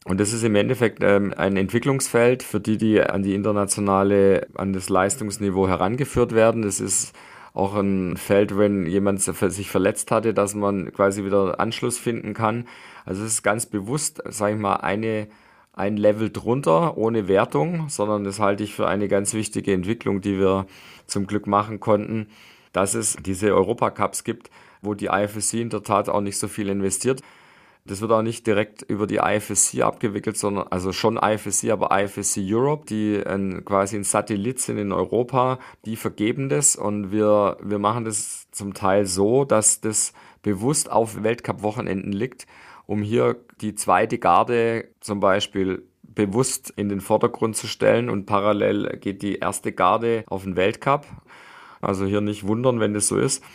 Und 0.06 0.20
das 0.20 0.34
ist 0.34 0.44
im 0.44 0.56
Endeffekt 0.56 1.04
ähm, 1.04 1.34
ein 1.36 1.58
Entwicklungsfeld 1.58 2.44
für 2.44 2.60
die, 2.60 2.78
die 2.78 3.02
an 3.02 3.24
die 3.24 3.36
internationale, 3.36 4.48
an 4.56 4.74
das 4.74 4.90
Leistungsniveau 4.90 5.68
herangeführt 5.68 6.34
werden. 6.34 6.64
Das 6.64 6.80
ist 6.80 7.14
auch 7.54 7.76
ein 7.76 8.18
Feld, 8.18 8.58
wenn 8.58 8.86
jemand 8.88 9.22
sich 9.22 9.70
verletzt 9.70 10.10
hatte, 10.10 10.34
dass 10.34 10.56
man 10.56 10.92
quasi 10.94 11.24
wieder 11.24 11.60
Anschluss 11.60 11.98
finden 11.98 12.34
kann. 12.34 12.68
Also 13.06 13.24
es 13.24 13.34
ist 13.34 13.44
ganz 13.44 13.66
bewusst, 13.66 14.24
sage 14.26 14.56
ich 14.56 14.60
mal, 14.60 14.78
eine, 14.78 15.28
ein 15.74 15.98
Level 15.98 16.30
drunter, 16.30 16.98
ohne 16.98 17.28
Wertung, 17.28 17.90
sondern 17.90 18.24
das 18.24 18.40
halte 18.40 18.64
ich 18.64 18.74
für 18.74 18.88
eine 18.88 19.08
ganz 19.08 19.34
wichtige 19.34 19.74
Entwicklung, 19.74 20.22
die 20.22 20.38
wir 20.38 20.66
zum 21.08 21.28
Glück 21.28 21.48
machen 21.48 21.80
konnten, 21.80 22.28
dass 22.74 22.94
es 22.94 23.16
diese 23.16 23.54
Europacups 23.54 24.24
gibt, 24.24 24.50
wo 24.82 24.94
die 24.94 25.08
IFSC 25.08 25.62
in 25.62 25.70
der 25.70 25.84
Tat 25.84 26.10
auch 26.10 26.22
nicht 26.22 26.38
so 26.38 26.48
viel 26.48 26.70
investiert. 26.70 27.22
Das 27.84 28.00
wird 28.00 28.12
auch 28.12 28.22
nicht 28.22 28.46
direkt 28.46 28.84
über 28.84 29.08
die 29.08 29.18
IFSC 29.18 29.82
abgewickelt, 29.82 30.38
sondern 30.38 30.68
also 30.70 30.92
schon 30.92 31.18
IFSC, 31.18 31.72
aber 31.72 31.90
IFSC 31.92 32.42
Europe, 32.44 32.86
die 32.86 33.24
ein, 33.26 33.66
quasi 33.66 33.96
ein 33.96 34.04
Satellit 34.04 34.60
sind 34.60 34.78
in 34.78 34.92
Europa, 34.92 35.58
die 35.86 35.96
vergeben 35.96 36.48
das 36.48 36.76
und 36.76 37.12
wir, 37.12 37.58
wir 37.62 37.80
machen 37.80 38.06
das 38.06 38.52
zum 38.52 38.76
Teil 38.76 39.08
so, 39.08 39.46
dass 39.46 39.82
das 39.82 40.14
bewusst 40.44 40.92
auf 40.92 41.24
Weltcup-Wochenenden 41.24 42.12
liegt, 42.12 42.46
um 42.92 43.04
hier 43.04 43.38
die 43.62 43.74
zweite 43.74 44.18
Garde 44.18 44.90
zum 45.00 45.22
Beispiel 45.22 45.88
bewusst 46.04 46.74
in 46.76 46.90
den 46.90 47.00
Vordergrund 47.00 47.56
zu 47.56 47.68
stellen 47.68 48.10
und 48.10 48.26
parallel 48.26 48.98
geht 48.98 49.22
die 49.22 49.36
erste 49.36 49.72
Garde 49.72 50.26
auf 50.28 50.44
den 50.44 50.58
Weltcup. 50.58 51.06
Also 51.80 52.06
hier 52.06 52.20
nicht 52.20 52.46
wundern, 52.46 52.82
wenn 52.82 52.94
das 52.94 53.08
so 53.08 53.18
ist. 53.18 53.46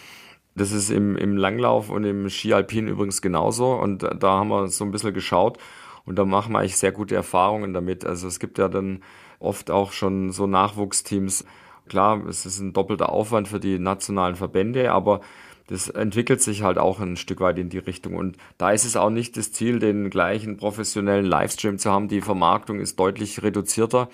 Das 0.55 0.73
ist 0.73 0.89
im, 0.89 1.19
im 1.19 1.37
Langlauf 1.37 1.91
und 1.91 2.05
im 2.05 2.31
Ski 2.31 2.55
Alpin 2.55 2.89
übrigens 2.89 3.21
genauso. 3.21 3.75
Und 3.75 4.05
da 4.05 4.39
haben 4.39 4.49
wir 4.49 4.69
so 4.69 4.87
ein 4.87 4.91
bisschen 4.91 5.13
geschaut 5.13 5.59
und 6.07 6.17
da 6.17 6.25
machen 6.25 6.55
wir 6.55 6.61
eigentlich 6.61 6.79
sehr 6.79 6.93
gute 6.93 7.15
Erfahrungen 7.15 7.75
damit. 7.75 8.07
Also 8.07 8.29
es 8.29 8.41
gibt 8.41 8.57
ja 8.57 8.69
dann 8.69 9.03
oft 9.39 9.71
auch 9.71 9.93
schon 9.93 10.33
so 10.33 10.47
Nachwuchsteams. 10.47 11.45
Klar, 11.91 12.27
es 12.27 12.47
ist 12.47 12.61
ein 12.61 12.73
doppelter 12.73 13.11
Aufwand 13.11 13.49
für 13.49 13.61
die 13.61 13.79
nationalen 13.79 14.35
Verbände, 14.35 14.93
aber 14.93 15.21
das 15.69 15.89
entwickelt 15.89 16.41
sich 16.41 16.63
halt 16.63 16.79
auch 16.79 17.01
ein 17.01 17.17
Stück 17.17 17.41
weit 17.41 17.59
in 17.59 17.69
die 17.69 17.79
Richtung. 17.79 18.15
Und 18.15 18.37
da 18.57 18.71
ist 18.71 18.85
es 18.85 18.97
auch 18.97 19.11
nicht 19.11 19.37
das 19.37 19.53
Ziel, 19.53 19.79
den 19.79 20.11
gleichen 20.11 20.57
professionellen 20.57 21.27
Livestream 21.27 21.79
zu 21.79 21.91
haben. 21.91 22.09
Die 22.09 22.21
Vermarktung 22.21 22.79
ist 22.81 22.99
deutlich 23.01 23.43
reduzierter. 23.43 24.09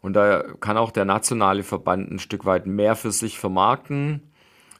Und 0.00 0.12
da 0.12 0.44
kann 0.60 0.76
auch 0.76 0.90
der 0.90 1.04
nationale 1.04 1.62
Verband 1.62 2.10
ein 2.10 2.18
Stück 2.18 2.44
weit 2.44 2.66
mehr 2.66 2.94
für 2.94 3.10
sich 3.10 3.38
vermarkten. 3.38 4.22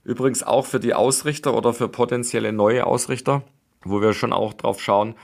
Übrigens 0.04 0.42
auch 0.42 0.66
für 0.66 0.80
die 0.80 0.94
Ausrichter 0.94 1.54
oder 1.54 1.72
für 1.74 1.88
potenzielle 1.88 2.52
neue 2.52 2.86
Ausrichter, 2.86 3.42
wo 3.82 4.00
wir 4.00 4.12
schon 4.12 4.32
auch 4.32 4.52
drauf 4.52 4.80
schauen, 4.80 5.14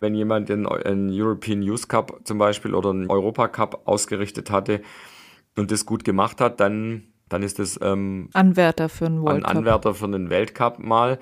wenn 0.00 0.14
jemand 0.14 0.48
den, 0.48 0.66
European 0.66 1.62
Youth 1.62 1.88
Cup 1.88 2.20
zum 2.24 2.38
Beispiel 2.38 2.74
oder 2.74 2.90
einen 2.90 3.10
Europa 3.10 3.48
Cup 3.48 3.82
ausgerichtet 3.86 4.50
hatte 4.50 4.82
und 5.56 5.70
das 5.70 5.86
gut 5.86 6.04
gemacht 6.04 6.40
hat, 6.40 6.60
dann, 6.60 7.08
dann 7.28 7.42
ist 7.42 7.58
das 7.58 7.78
ähm, 7.82 8.28
Anwärter 8.32 8.88
für 8.88 9.06
einen 9.06 9.22
World 9.22 9.44
ein 9.44 9.56
Anwärter 9.56 9.94
für 9.94 10.06
einen 10.06 10.30
Weltcup 10.30 10.78
mal. 10.78 11.18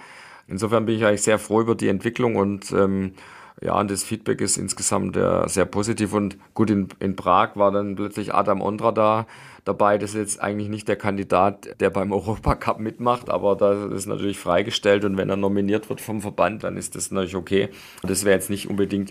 Insofern 0.49 0.87
bin 0.87 0.97
ich 0.97 1.05
eigentlich 1.05 1.23
sehr 1.23 1.39
froh 1.39 1.61
über 1.61 1.75
die 1.75 1.89
Entwicklung 1.89 2.37
und 2.37 2.71
ähm, 2.73 3.13
ja, 3.61 3.79
und 3.81 3.91
das 3.91 4.05
Feedback 4.05 4.41
ist 4.43 4.59
insgesamt 4.59 5.17
äh, 5.17 5.49
sehr 5.49 5.65
positiv. 5.65 6.13
Und 6.13 6.37
gut, 6.53 6.71
in, 6.71 6.89
in 7.01 7.17
Prag 7.17 7.57
war 7.57 7.73
dann 7.73 7.97
plötzlich 7.97 8.35
Adam 8.35 8.61
Ondra 8.61 8.93
da, 8.93 9.27
dabei. 9.65 9.97
Das 9.97 10.11
ist 10.11 10.17
jetzt 10.17 10.43
eigentlich 10.43 10.69
nicht 10.69 10.89
der 10.89 10.97
Kandidat, 10.97 11.81
der 11.81 11.91
beim 11.91 12.13
Europacup 12.13 12.79
mitmacht, 12.81 13.31
aber 13.31 13.57
das 13.57 13.93
ist 13.93 14.07
natürlich 14.07 14.39
freigestellt 14.39 15.05
und 15.05 15.17
wenn 15.17 15.31
er 15.31 15.37
nominiert 15.37 15.89
wird 15.89 16.01
vom 16.01 16.21
Verband, 16.21 16.65
dann 16.65 16.77
ist 16.77 16.97
das 16.97 17.11
natürlich 17.11 17.37
okay. 17.37 17.71
Das 18.03 18.25
wäre 18.25 18.35
jetzt 18.35 18.51
nicht 18.51 18.69
unbedingt 18.69 19.11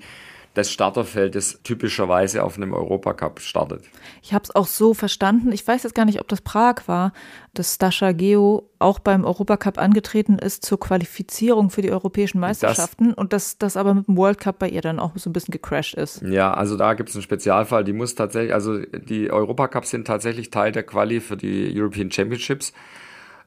das 0.55 0.71
Starterfeld, 0.71 1.35
das 1.35 1.59
typischerweise 1.63 2.43
auf 2.43 2.55
einem 2.55 2.73
Europacup 2.73 3.41
startet. 3.41 3.83
Ich 4.23 4.33
habe 4.33 4.43
es 4.43 4.55
auch 4.55 4.67
so 4.67 4.93
verstanden. 4.93 5.51
Ich 5.51 5.67
weiß 5.67 5.83
jetzt 5.83 5.93
gar 5.93 6.05
nicht, 6.05 6.21
ob 6.21 6.29
das 6.29 6.41
Prag 6.41 6.87
war, 6.87 7.11
dass 7.53 7.75
Stascha 7.75 8.13
Geo 8.13 8.69
auch 8.79 8.99
beim 8.99 9.25
Europacup 9.25 9.77
angetreten 9.77 10.39
ist 10.39 10.65
zur 10.65 10.79
Qualifizierung 10.79 11.69
für 11.69 11.81
die 11.81 11.91
europäischen 11.91 12.39
Meisterschaften 12.39 13.09
das, 13.09 13.17
und 13.17 13.33
dass 13.33 13.57
das 13.57 13.75
aber 13.75 13.93
mit 13.93 14.07
dem 14.07 14.15
World 14.17 14.39
Cup 14.39 14.59
bei 14.59 14.69
ihr 14.69 14.81
dann 14.81 14.99
auch 14.99 15.11
so 15.15 15.29
ein 15.29 15.33
bisschen 15.33 15.51
gecrashed 15.51 15.95
ist. 15.95 16.21
Ja, 16.21 16.53
also 16.53 16.77
da 16.77 16.93
gibt 16.93 17.09
es 17.09 17.15
einen 17.15 17.23
Spezialfall. 17.23 17.83
Die 17.83 17.93
muss 17.93 18.15
tatsächlich, 18.15 18.53
also 18.53 18.79
die 18.79 19.29
Europacups 19.29 19.89
sind 19.89 20.07
tatsächlich 20.07 20.51
Teil 20.51 20.71
der 20.71 20.83
Quali 20.83 21.19
für 21.19 21.35
die 21.35 21.71
European 21.77 22.09
Championships. 22.09 22.71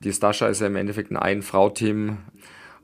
Die 0.00 0.12
Stascha 0.12 0.46
ist 0.46 0.60
ja 0.60 0.66
im 0.66 0.76
Endeffekt 0.76 1.10
ein 1.10 1.16
Ein-Frau-Team 1.16 2.18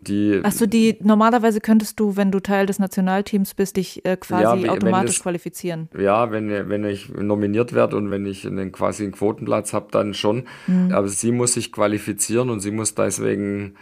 die. 0.04 0.40
Achso, 0.42 0.66
die 0.66 0.96
normalerweise 1.02 1.60
könntest 1.60 1.98
du, 1.98 2.16
wenn 2.16 2.30
du 2.30 2.40
Teil 2.40 2.66
des 2.66 2.78
Nationalteams 2.78 3.54
bist, 3.54 3.76
dich 3.76 4.04
äh, 4.04 4.16
quasi 4.16 4.64
ja, 4.64 4.72
automatisch 4.72 5.16
das, 5.16 5.22
qualifizieren. 5.22 5.88
Ja, 5.98 6.30
wenn, 6.30 6.68
wenn 6.68 6.84
ich 6.84 7.08
nominiert 7.08 7.72
werde 7.72 7.96
und 7.96 8.10
wenn 8.10 8.26
ich 8.26 8.46
einen, 8.46 8.72
quasi 8.72 9.04
einen 9.04 9.12
Quotenplatz 9.12 9.72
habe, 9.72 9.88
dann 9.90 10.14
schon. 10.14 10.44
Mhm. 10.66 10.92
Aber 10.92 11.08
sie 11.08 11.32
muss 11.32 11.54
sich 11.54 11.72
qualifizieren 11.72 12.50
und 12.50 12.60
sie 12.60 12.70
muss 12.70 12.94
deswegen 12.94 13.74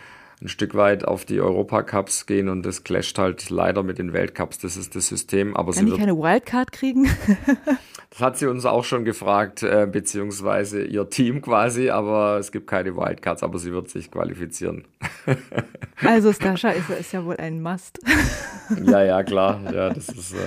ein 0.43 0.49
Stück 0.49 0.75
weit 0.75 1.05
auf 1.05 1.25
die 1.25 1.41
Europacups 1.41 2.27
gehen 2.27 2.49
und 2.49 2.65
das 2.67 2.85
clasht 2.85 3.19
halt 3.19 3.49
leider 3.51 3.83
mit 3.83 3.99
den 3.99 4.13
Weltcups. 4.13 4.59
Das 4.59 4.77
ist 4.77 4.95
das 4.97 5.07
System. 5.07 5.57
Aber 5.57 5.73
Kann 5.73 5.87
sie 5.87 5.93
die 5.93 5.99
keine 5.99 6.17
Wildcard 6.17 6.73
kriegen? 6.73 7.09
das 8.11 8.21
hat 8.21 8.39
sie 8.39 8.47
uns 8.47 8.67
auch 8.67 8.85
schon 8.85 9.05
gefragt, 9.05 9.63
äh, 9.63 9.87
beziehungsweise 9.91 10.85
ihr 10.85 11.09
Team 11.09 11.43
quasi, 11.43 11.91
aber 11.91 12.39
es 12.39 12.51
gibt 12.53 12.67
keine 12.67 12.97
Wildcards, 12.97 13.43
aber 13.43 13.59
sie 13.59 13.73
wird 13.73 13.89
sich 13.89 14.11
qualifizieren. 14.11 14.85
also 16.05 16.33
Stascha 16.33 16.71
ist, 16.71 16.91
ist 16.91 17.13
ja 17.13 17.25
wohl 17.25 17.37
ein 17.37 17.63
Must. 17.63 18.01
ja, 18.85 19.05
ja, 19.05 19.23
klar. 19.23 19.61
Ja, 19.73 19.91
das 19.91 20.09
ist. 20.09 20.35
Äh 20.35 20.39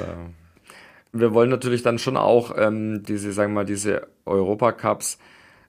wir 1.18 1.34
wollen 1.34 1.50
natürlich 1.50 1.82
dann 1.82 1.98
schon 1.98 2.18
auch 2.18 2.54
ähm, 2.58 3.04
diese, 3.04 3.32
sagen 3.32 3.54
wir 3.54 3.62
mal, 3.62 3.66
diese 3.66 4.08
Europacups 4.26 5.18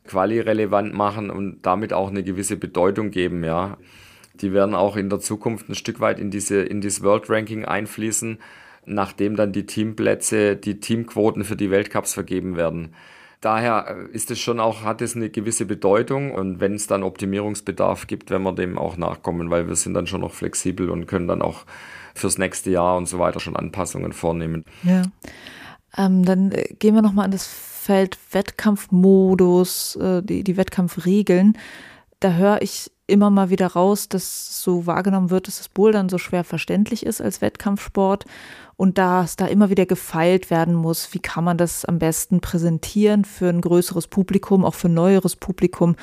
quali-relevant 0.06 0.92
machen 0.92 1.30
und 1.30 1.62
damit 1.62 1.92
auch 1.92 2.08
eine 2.08 2.24
gewisse 2.24 2.56
Bedeutung 2.56 3.10
geben, 3.10 3.44
ja. 3.44 3.76
Die 4.42 4.52
werden 4.52 4.74
auch 4.74 4.96
in 4.96 5.10
der 5.10 5.20
Zukunft 5.20 5.68
ein 5.68 5.74
Stück 5.74 6.00
weit 6.00 6.18
in 6.18 6.30
diese, 6.30 6.62
in 6.62 6.80
dieses 6.80 7.02
World 7.02 7.28
Ranking 7.28 7.64
einfließen, 7.64 8.38
nachdem 8.84 9.36
dann 9.36 9.52
die 9.52 9.66
Teamplätze, 9.66 10.56
die 10.56 10.80
Teamquoten 10.80 11.44
für 11.44 11.56
die 11.56 11.70
Weltcups 11.70 12.14
vergeben 12.14 12.56
werden. 12.56 12.94
Daher 13.40 14.08
ist 14.12 14.30
es 14.30 14.38
schon 14.38 14.60
auch, 14.60 14.82
hat 14.82 15.02
es 15.02 15.14
eine 15.14 15.28
gewisse 15.28 15.66
Bedeutung 15.66 16.32
und 16.32 16.58
wenn 16.58 16.74
es 16.74 16.86
dann 16.86 17.02
Optimierungsbedarf 17.02 18.06
gibt, 18.06 18.30
werden 18.30 18.44
wir 18.44 18.54
dem 18.54 18.78
auch 18.78 18.96
nachkommen, 18.96 19.50
weil 19.50 19.68
wir 19.68 19.76
sind 19.76 19.94
dann 19.94 20.06
schon 20.06 20.22
noch 20.22 20.32
flexibel 20.32 20.90
und 20.90 21.06
können 21.06 21.28
dann 21.28 21.42
auch 21.42 21.64
fürs 22.14 22.38
nächste 22.38 22.70
Jahr 22.70 22.96
und 22.96 23.06
so 23.06 23.18
weiter 23.18 23.40
schon 23.40 23.54
Anpassungen 23.54 24.12
vornehmen. 24.12 24.64
Ja. 24.82 25.02
Ähm, 25.98 26.24
dann 26.24 26.50
äh, 26.52 26.74
gehen 26.78 26.94
wir 26.94 27.02
nochmal 27.02 27.26
an 27.26 27.30
das 27.30 27.46
Feld 27.46 28.18
Wettkampfmodus, 28.32 29.96
äh, 29.96 30.22
die, 30.22 30.42
die 30.42 30.56
Wettkampfregeln. 30.56 31.58
Da 32.20 32.32
höre 32.32 32.62
ich 32.62 32.90
immer 33.06 33.30
mal 33.30 33.50
wieder 33.50 33.68
raus, 33.68 34.08
dass 34.08 34.62
so 34.62 34.86
wahrgenommen 34.86 35.30
wird, 35.30 35.46
dass 35.46 35.58
das 35.58 35.68
Bouldern 35.68 36.08
so 36.08 36.18
schwer 36.18 36.44
verständlich 36.44 37.06
ist 37.06 37.20
als 37.20 37.40
Wettkampfsport 37.40 38.24
und 38.76 38.98
dass 38.98 39.36
da 39.36 39.46
immer 39.46 39.70
wieder 39.70 39.86
gefeilt 39.86 40.50
werden 40.50 40.74
muss, 40.74 41.14
wie 41.14 41.20
kann 41.20 41.44
man 41.44 41.56
das 41.56 41.84
am 41.84 41.98
besten 41.98 42.40
präsentieren 42.40 43.24
für 43.24 43.48
ein 43.48 43.60
größeres 43.60 44.08
Publikum, 44.08 44.64
auch 44.64 44.74
für 44.74 44.88
ein 44.88 44.94
neueres 44.94 45.36
Publikum 45.36 45.96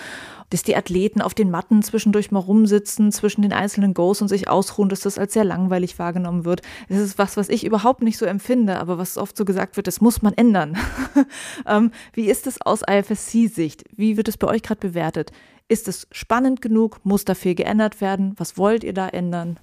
dass 0.53 0.61
die 0.61 0.75
Athleten 0.75 1.19
auf 1.19 1.33
den 1.33 1.49
Matten 1.49 1.81
zwischendurch 1.81 2.29
mal 2.29 2.37
rumsitzen, 2.37 3.11
zwischen 3.11 3.41
den 3.41 3.53
einzelnen 3.53 3.95
Goes 3.95 4.21
und 4.21 4.27
sich 4.27 4.47
ausruhen, 4.47 4.87
dass 4.87 4.99
das 4.99 5.17
als 5.17 5.33
sehr 5.33 5.43
langweilig 5.43 5.97
wahrgenommen 5.97 6.45
wird. 6.45 6.61
Das 6.89 6.99
ist 6.99 7.17
was, 7.17 7.37
was 7.37 7.49
ich 7.49 7.65
überhaupt 7.65 8.03
nicht 8.03 8.19
so 8.19 8.27
empfinde, 8.27 8.77
aber 8.77 8.99
was 8.99 9.17
oft 9.17 9.35
so 9.35 9.45
gesagt 9.45 9.77
wird, 9.77 9.87
das 9.87 9.99
muss 9.99 10.21
man 10.21 10.33
ändern. 10.33 10.77
ähm, 11.67 11.89
wie 12.13 12.29
ist 12.29 12.45
es 12.45 12.61
aus 12.61 12.83
IFSC-Sicht? 12.87 13.85
Wie 13.95 14.15
wird 14.15 14.27
es 14.27 14.37
bei 14.37 14.47
euch 14.47 14.61
gerade 14.61 14.79
bewertet? 14.79 15.31
Ist 15.73 15.87
es 15.87 16.07
spannend 16.11 16.61
genug? 16.61 16.99
Muss 17.03 17.25
dafür 17.25 17.55
geändert 17.55 17.99
werden? 17.99 18.35
Was 18.37 18.59
wollt 18.59 18.83
ihr 18.83 18.93
da 18.93 19.09
ändern? 19.09 19.57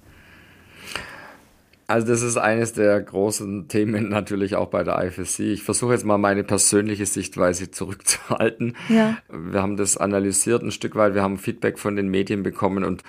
Also 1.87 2.05
das 2.05 2.21
ist 2.21 2.35
eines 2.35 2.73
der 2.73 2.99
großen 2.99 3.69
Themen 3.69 4.09
natürlich 4.09 4.57
auch 4.57 4.67
bei 4.67 4.83
der 4.83 5.01
IFSC. 5.01 5.53
Ich 5.53 5.63
versuche 5.63 5.93
jetzt 5.93 6.03
mal 6.03 6.17
meine 6.17 6.43
persönliche 6.43 7.05
Sichtweise 7.05 7.71
zurückzuhalten. 7.71 8.75
Ja. 8.89 9.19
Wir 9.29 9.61
haben 9.61 9.77
das 9.77 9.95
analysiert 9.95 10.63
ein 10.63 10.71
Stück 10.71 10.95
weit, 10.95 11.13
wir 11.13 11.21
haben 11.21 11.37
Feedback 11.37 11.79
von 11.79 11.95
den 11.95 12.09
Medien 12.09 12.43
bekommen 12.43 12.83
und 12.83 13.03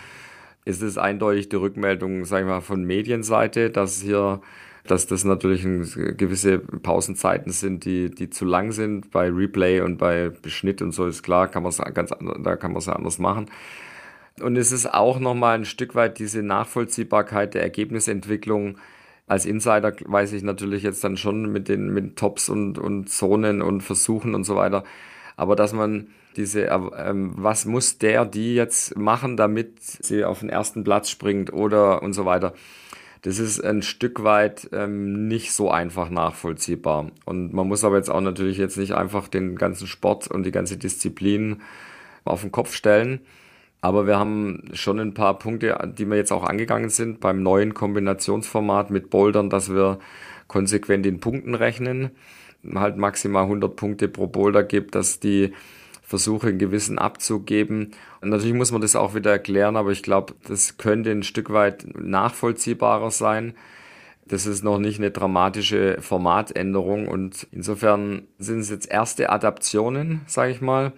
es 0.64 0.80
ist 0.80 0.96
eindeutig 0.96 1.48
die 1.48 1.56
Rückmeldung, 1.56 2.24
sage 2.24 2.44
ich 2.44 2.48
mal, 2.48 2.60
von 2.60 2.84
Medienseite, 2.84 3.70
dass 3.70 4.00
hier 4.00 4.40
dass 4.84 5.06
das 5.06 5.24
natürlich 5.24 5.62
gewisse 6.16 6.58
Pausenzeiten 6.58 7.52
sind, 7.52 7.84
die, 7.84 8.10
die 8.10 8.30
zu 8.30 8.44
lang 8.44 8.72
sind. 8.72 9.10
Bei 9.10 9.30
Replay 9.30 9.80
und 9.80 9.98
bei 9.98 10.30
Beschnitt 10.30 10.82
und 10.82 10.92
so 10.92 11.06
ist 11.06 11.22
klar, 11.22 11.48
kann 11.48 11.62
man 11.62 11.72
ganz 11.94 12.10
da 12.10 12.56
kann 12.56 12.72
man 12.72 12.78
es 12.78 12.88
anders 12.88 13.18
machen. 13.18 13.46
Und 14.40 14.56
es 14.56 14.72
ist 14.72 14.92
auch 14.92 15.20
nochmal 15.20 15.58
ein 15.58 15.64
Stück 15.64 15.94
weit 15.94 16.18
diese 16.18 16.42
Nachvollziehbarkeit 16.42 17.54
der 17.54 17.62
Ergebnisentwicklung. 17.62 18.78
Als 19.26 19.46
Insider 19.46 19.94
weiß 20.04 20.32
ich 20.32 20.42
natürlich 20.42 20.82
jetzt 20.82 21.04
dann 21.04 21.16
schon 21.16 21.52
mit 21.52 21.68
den 21.68 21.92
mit 21.92 22.16
Tops 22.16 22.48
und, 22.48 22.78
und 22.78 23.08
Zonen 23.08 23.62
und 23.62 23.82
Versuchen 23.82 24.34
und 24.34 24.44
so 24.44 24.56
weiter. 24.56 24.84
Aber 25.36 25.54
dass 25.54 25.72
man 25.72 26.08
diese, 26.36 26.64
ähm, 26.64 27.32
was 27.36 27.66
muss 27.66 27.98
der, 27.98 28.24
die 28.24 28.54
jetzt 28.54 28.96
machen, 28.96 29.36
damit 29.36 29.80
sie 29.80 30.24
auf 30.24 30.40
den 30.40 30.48
ersten 30.48 30.82
Platz 30.82 31.10
springt 31.10 31.52
oder 31.52 32.02
und 32.02 32.14
so 32.14 32.24
weiter. 32.24 32.54
Das 33.22 33.38
ist 33.38 33.60
ein 33.60 33.82
Stück 33.82 34.24
weit 34.24 34.68
ähm, 34.72 35.28
nicht 35.28 35.52
so 35.52 35.70
einfach 35.70 36.10
nachvollziehbar. 36.10 37.12
Und 37.24 37.52
man 37.52 37.68
muss 37.68 37.84
aber 37.84 37.96
jetzt 37.96 38.10
auch 38.10 38.20
natürlich 38.20 38.58
jetzt 38.58 38.76
nicht 38.76 38.92
einfach 38.92 39.28
den 39.28 39.54
ganzen 39.54 39.86
Sport 39.86 40.26
und 40.28 40.42
die 40.42 40.50
ganze 40.50 40.76
Disziplin 40.76 41.62
auf 42.24 42.42
den 42.42 42.50
Kopf 42.50 42.74
stellen. 42.74 43.20
Aber 43.80 44.06
wir 44.06 44.18
haben 44.18 44.64
schon 44.72 44.98
ein 44.98 45.14
paar 45.14 45.38
Punkte, 45.38 45.92
die 45.96 46.08
wir 46.08 46.16
jetzt 46.16 46.32
auch 46.32 46.44
angegangen 46.44 46.90
sind 46.90 47.20
beim 47.20 47.42
neuen 47.42 47.74
Kombinationsformat 47.74 48.90
mit 48.90 49.10
Bouldern, 49.10 49.50
dass 49.50 49.72
wir 49.72 49.98
konsequent 50.48 51.06
in 51.06 51.20
Punkten 51.20 51.54
rechnen, 51.54 52.10
halt 52.74 52.96
maximal 52.96 53.44
100 53.44 53.74
Punkte 53.74 54.08
pro 54.08 54.26
Boulder 54.26 54.62
gibt, 54.62 54.94
dass 54.94 55.18
die 55.18 55.52
Versuche 56.12 56.48
einen 56.48 56.58
gewissen 56.58 56.98
Abzug 56.98 57.46
geben. 57.46 57.92
Und 58.20 58.28
natürlich 58.28 58.54
muss 58.54 58.70
man 58.70 58.82
das 58.82 58.96
auch 58.96 59.14
wieder 59.14 59.30
erklären, 59.30 59.76
aber 59.76 59.92
ich 59.92 60.02
glaube, 60.02 60.34
das 60.46 60.76
könnte 60.76 61.10
ein 61.10 61.22
Stück 61.22 61.50
weit 61.54 61.86
nachvollziehbarer 61.98 63.10
sein. 63.10 63.54
Das 64.26 64.44
ist 64.44 64.62
noch 64.62 64.78
nicht 64.78 64.98
eine 64.98 65.10
dramatische 65.10 66.02
Formatänderung 66.02 67.08
und 67.08 67.46
insofern 67.50 68.24
sind 68.38 68.58
es 68.58 68.68
jetzt 68.68 68.90
erste 68.90 69.30
Adaptionen, 69.30 70.20
sage 70.26 70.52
ich 70.52 70.60
mal. 70.60 70.92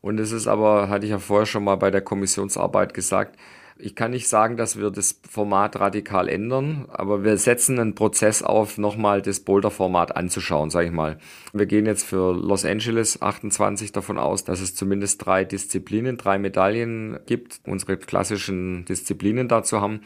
Und 0.00 0.18
es 0.18 0.32
ist 0.32 0.46
aber, 0.46 0.88
hatte 0.88 1.04
ich 1.04 1.10
ja 1.10 1.18
vorher 1.18 1.44
schon 1.44 1.64
mal 1.64 1.76
bei 1.76 1.90
der 1.90 2.00
Kommissionsarbeit 2.00 2.94
gesagt, 2.94 3.38
ich 3.76 3.96
kann 3.96 4.12
nicht 4.12 4.28
sagen, 4.28 4.56
dass 4.56 4.78
wir 4.78 4.90
das 4.90 5.20
Format 5.28 5.80
radikal 5.80 6.28
ändern, 6.28 6.86
aber 6.90 7.24
wir 7.24 7.36
setzen 7.38 7.78
einen 7.80 7.94
Prozess 7.94 8.42
auf, 8.42 8.78
nochmal 8.78 9.20
das 9.20 9.40
Boulder-Format 9.40 10.16
anzuschauen, 10.16 10.70
sage 10.70 10.86
ich 10.86 10.92
mal. 10.92 11.18
Wir 11.52 11.66
gehen 11.66 11.86
jetzt 11.86 12.04
für 12.04 12.32
Los 12.32 12.64
Angeles 12.64 13.20
28 13.20 13.90
davon 13.90 14.18
aus, 14.18 14.44
dass 14.44 14.60
es 14.60 14.76
zumindest 14.76 15.26
drei 15.26 15.44
Disziplinen, 15.44 16.16
drei 16.16 16.38
Medaillen 16.38 17.18
gibt, 17.26 17.60
unsere 17.66 17.96
klassischen 17.96 18.84
Disziplinen 18.84 19.48
dazu 19.48 19.80
haben. 19.80 20.02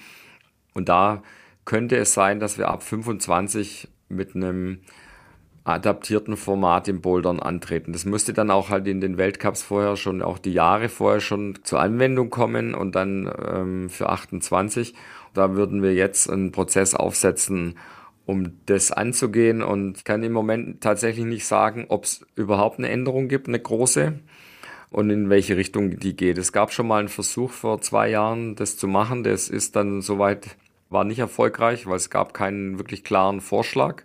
Und 0.73 0.89
da 0.89 1.23
könnte 1.67 1.97
es 1.97 2.15
sein, 2.15 2.41
dass 2.41 2.57
wir 2.57 2.69
ab 2.69 2.83
25 2.83 3.89
mit 4.09 4.35
einem 4.35 4.81
adaptierten 5.69 6.37
Format 6.37 6.89
im 6.89 7.01
Bouldern 7.01 7.41
antreten. 7.41 7.93
Das 7.93 8.05
müsste 8.05 8.33
dann 8.33 8.51
auch 8.51 8.71
halt 8.71 8.87
in 8.89 9.01
den 9.01 9.19
Weltcups 9.19 9.63
vorher 9.63 9.97
schon, 9.97 10.23
auch 10.23 10.39
die 10.39 10.53
Jahre 10.53 10.89
vorher 10.89 11.21
schon 11.21 11.59
zur 11.63 11.81
Anwendung 11.81 12.31
kommen 12.31 12.75
und 12.75 12.95
dann 12.95 13.31
ähm, 13.47 13.91
für 13.91 14.09
28. 14.09 14.95
Da 15.35 15.55
würden 15.55 15.83
wir 15.83 15.95
jetzt 15.95 16.31
einen 16.31 16.53
Prozess 16.53 16.95
aufsetzen, 16.95 17.77
um 18.27 18.53
das 18.67 18.93
anzugehen 18.93 19.63
und 19.63 20.05
kann 20.05 20.23
im 20.23 20.33
Moment 20.33 20.83
tatsächlich 20.83 21.25
nicht 21.25 21.47
sagen, 21.47 21.87
ob 21.89 22.05
es 22.05 22.27
überhaupt 22.35 22.79
eine 22.79 22.89
Änderung 22.89 23.29
gibt, 23.29 23.49
eine 23.49 23.61
große 23.61 24.19
und 24.91 25.11
in 25.11 25.31
welche 25.31 25.57
Richtung 25.57 25.99
die 25.99 26.17
geht. 26.17 26.39
Es 26.39 26.53
gab 26.53 26.73
schon 26.73 26.87
mal 26.87 26.99
einen 26.99 27.09
Versuch 27.09 27.51
vor 27.51 27.81
zwei 27.81 28.11
Jahren, 28.11 28.55
das 28.57 28.77
zu 28.77 28.87
machen. 28.87 29.23
Das 29.23 29.49
ist 29.49 29.77
dann 29.77 30.01
soweit, 30.01 30.57
war 30.91 31.05
nicht 31.05 31.19
erfolgreich, 31.19 31.87
weil 31.87 31.97
es 31.97 32.11
gab 32.11 32.35
keinen 32.35 32.79
wirklich 32.79 33.05
klaren 33.05 33.41
Vorschlag. 33.41 34.05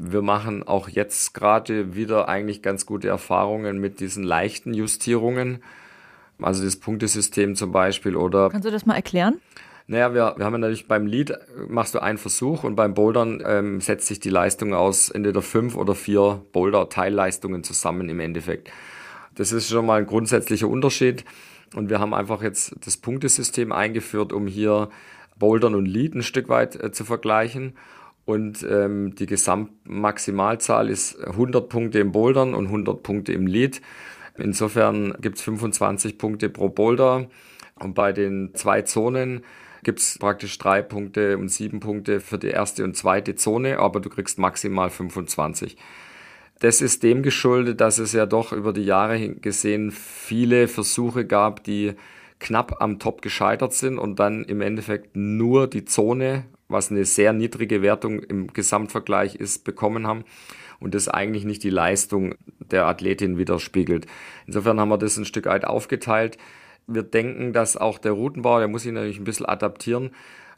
Wir 0.00 0.22
machen 0.22 0.62
auch 0.62 0.88
jetzt 0.88 1.34
gerade 1.34 1.96
wieder 1.96 2.28
eigentlich 2.28 2.62
ganz 2.62 2.86
gute 2.86 3.08
Erfahrungen 3.08 3.78
mit 3.78 3.98
diesen 3.98 4.22
leichten 4.22 4.72
Justierungen. 4.72 5.60
Also 6.40 6.64
das 6.64 6.76
Punktesystem 6.76 7.56
zum 7.56 7.72
Beispiel 7.72 8.14
oder. 8.14 8.48
Kannst 8.48 8.64
du 8.64 8.70
das 8.70 8.86
mal 8.86 8.94
erklären? 8.94 9.40
Naja, 9.88 10.14
wir, 10.14 10.34
wir 10.36 10.44
haben 10.44 10.52
ja 10.52 10.58
natürlich 10.58 10.86
beim 10.86 11.06
Lead 11.06 11.36
machst 11.66 11.96
du 11.96 11.98
einen 11.98 12.16
Versuch 12.16 12.62
und 12.62 12.76
beim 12.76 12.94
Bouldern 12.94 13.42
ähm, 13.44 13.80
setzt 13.80 14.06
sich 14.06 14.20
die 14.20 14.30
Leistung 14.30 14.72
aus 14.72 15.10
entweder 15.10 15.42
fünf 15.42 15.74
oder 15.74 15.96
vier 15.96 16.44
Boulder-Teilleistungen 16.52 17.64
zusammen 17.64 18.08
im 18.08 18.20
Endeffekt. 18.20 18.70
Das 19.34 19.50
ist 19.50 19.68
schon 19.68 19.84
mal 19.84 19.98
ein 19.98 20.06
grundsätzlicher 20.06 20.68
Unterschied. 20.68 21.24
Und 21.74 21.90
wir 21.90 21.98
haben 21.98 22.14
einfach 22.14 22.40
jetzt 22.40 22.76
das 22.84 22.98
Punktesystem 22.98 23.72
eingeführt, 23.72 24.32
um 24.32 24.46
hier 24.46 24.90
Bouldern 25.40 25.74
und 25.74 25.86
Lead 25.86 26.14
ein 26.14 26.22
Stück 26.22 26.48
weit 26.48 26.76
äh, 26.76 26.92
zu 26.92 27.04
vergleichen 27.04 27.74
und 28.28 28.62
ähm, 28.70 29.14
die 29.14 29.24
Gesamtmaximalzahl 29.24 30.90
ist 30.90 31.18
100 31.18 31.66
Punkte 31.66 32.00
im 32.00 32.12
Bouldern 32.12 32.52
und 32.52 32.66
100 32.66 33.02
Punkte 33.02 33.32
im 33.32 33.46
Lead. 33.46 33.80
Insofern 34.36 35.14
gibt 35.22 35.38
es 35.38 35.44
25 35.44 36.18
Punkte 36.18 36.50
pro 36.50 36.68
Boulder 36.68 37.30
und 37.76 37.94
bei 37.94 38.12
den 38.12 38.50
zwei 38.52 38.82
Zonen 38.82 39.44
gibt 39.82 40.00
es 40.00 40.18
praktisch 40.18 40.58
drei 40.58 40.82
Punkte 40.82 41.38
und 41.38 41.48
sieben 41.48 41.80
Punkte 41.80 42.20
für 42.20 42.36
die 42.36 42.48
erste 42.48 42.84
und 42.84 42.98
zweite 42.98 43.34
Zone, 43.34 43.78
aber 43.78 43.98
du 43.98 44.10
kriegst 44.10 44.38
maximal 44.38 44.90
25. 44.90 45.78
Das 46.60 46.82
ist 46.82 47.02
dem 47.04 47.22
geschuldet, 47.22 47.80
dass 47.80 47.98
es 47.98 48.12
ja 48.12 48.26
doch 48.26 48.52
über 48.52 48.74
die 48.74 48.84
Jahre 48.84 49.36
gesehen 49.36 49.90
viele 49.90 50.68
Versuche 50.68 51.24
gab, 51.24 51.64
die 51.64 51.94
knapp 52.40 52.82
am 52.82 52.98
Top 52.98 53.22
gescheitert 53.22 53.72
sind 53.72 53.98
und 53.98 54.18
dann 54.18 54.44
im 54.44 54.60
Endeffekt 54.60 55.16
nur 55.16 55.66
die 55.66 55.86
Zone 55.86 56.44
was 56.68 56.90
eine 56.90 57.04
sehr 57.04 57.32
niedrige 57.32 57.82
Wertung 57.82 58.20
im 58.20 58.52
Gesamtvergleich 58.52 59.34
ist, 59.34 59.64
bekommen 59.64 60.06
haben 60.06 60.24
und 60.80 60.94
das 60.94 61.08
eigentlich 61.08 61.44
nicht 61.44 61.62
die 61.62 61.70
Leistung 61.70 62.34
der 62.58 62.86
Athletin 62.86 63.38
widerspiegelt. 63.38 64.06
Insofern 64.46 64.78
haben 64.78 64.90
wir 64.90 64.98
das 64.98 65.16
ein 65.16 65.24
Stück 65.24 65.46
weit 65.46 65.64
aufgeteilt. 65.64 66.38
Wir 66.86 67.02
denken, 67.02 67.52
dass 67.52 67.76
auch 67.76 67.98
der 67.98 68.12
Routenbau, 68.12 68.58
der 68.58 68.68
muss 68.68 68.82
sich 68.82 68.92
natürlich 68.92 69.18
ein 69.18 69.24
bisschen 69.24 69.46
adaptieren, 69.46 70.10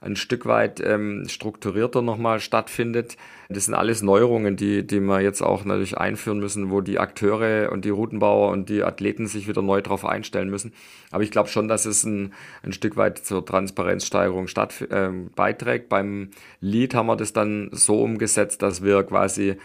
ein 0.03 0.16
Stück 0.16 0.46
weit 0.46 0.80
ähm, 0.80 1.26
strukturierter 1.28 2.01
nochmal 2.01 2.40
stattfindet. 2.40 3.18
Das 3.51 3.66
sind 3.66 3.74
alles 3.74 4.01
Neuerungen, 4.01 4.57
die, 4.57 4.86
die 4.86 5.01
wir 5.01 5.20
jetzt 5.20 5.42
auch 5.42 5.64
natürlich 5.64 5.98
einführen 5.98 6.40
müssen, 6.40 6.70
wo 6.70 6.80
die 6.80 6.98
Akteure 6.98 7.70
und 7.70 7.84
die 7.84 7.90
Routenbauer 7.90 8.51
und 8.51 8.70
die 8.70 8.82
Athleten 8.82 9.26
sich 9.26 9.46
wieder 9.46 9.61
neu 9.61 9.82
darauf 9.82 10.07
einstellen 10.07 10.48
müssen. 10.48 10.72
Aber 11.11 11.22
ich 11.22 11.30
glaube 11.30 11.51
schon, 11.51 11.68
dass 11.68 11.84
es 11.84 12.05
ein, 12.05 12.32
ein 12.62 12.72
Stück 12.72 12.96
weit 12.96 13.18
zur 13.18 13.44
Transparenzsteigerung 13.44 14.46
statt, 14.46 14.80
äh, 14.90 15.11
beiträgt. 15.36 15.90
Beim 15.90 16.30
Lead 16.61 16.94
haben 16.94 17.07
wir 17.07 17.16
das 17.16 17.34
dann 17.34 17.68
so 17.72 18.03
umgesetzt, 18.03 18.62
dass 18.62 18.82
wir 18.82 19.03
quasi 19.03 19.57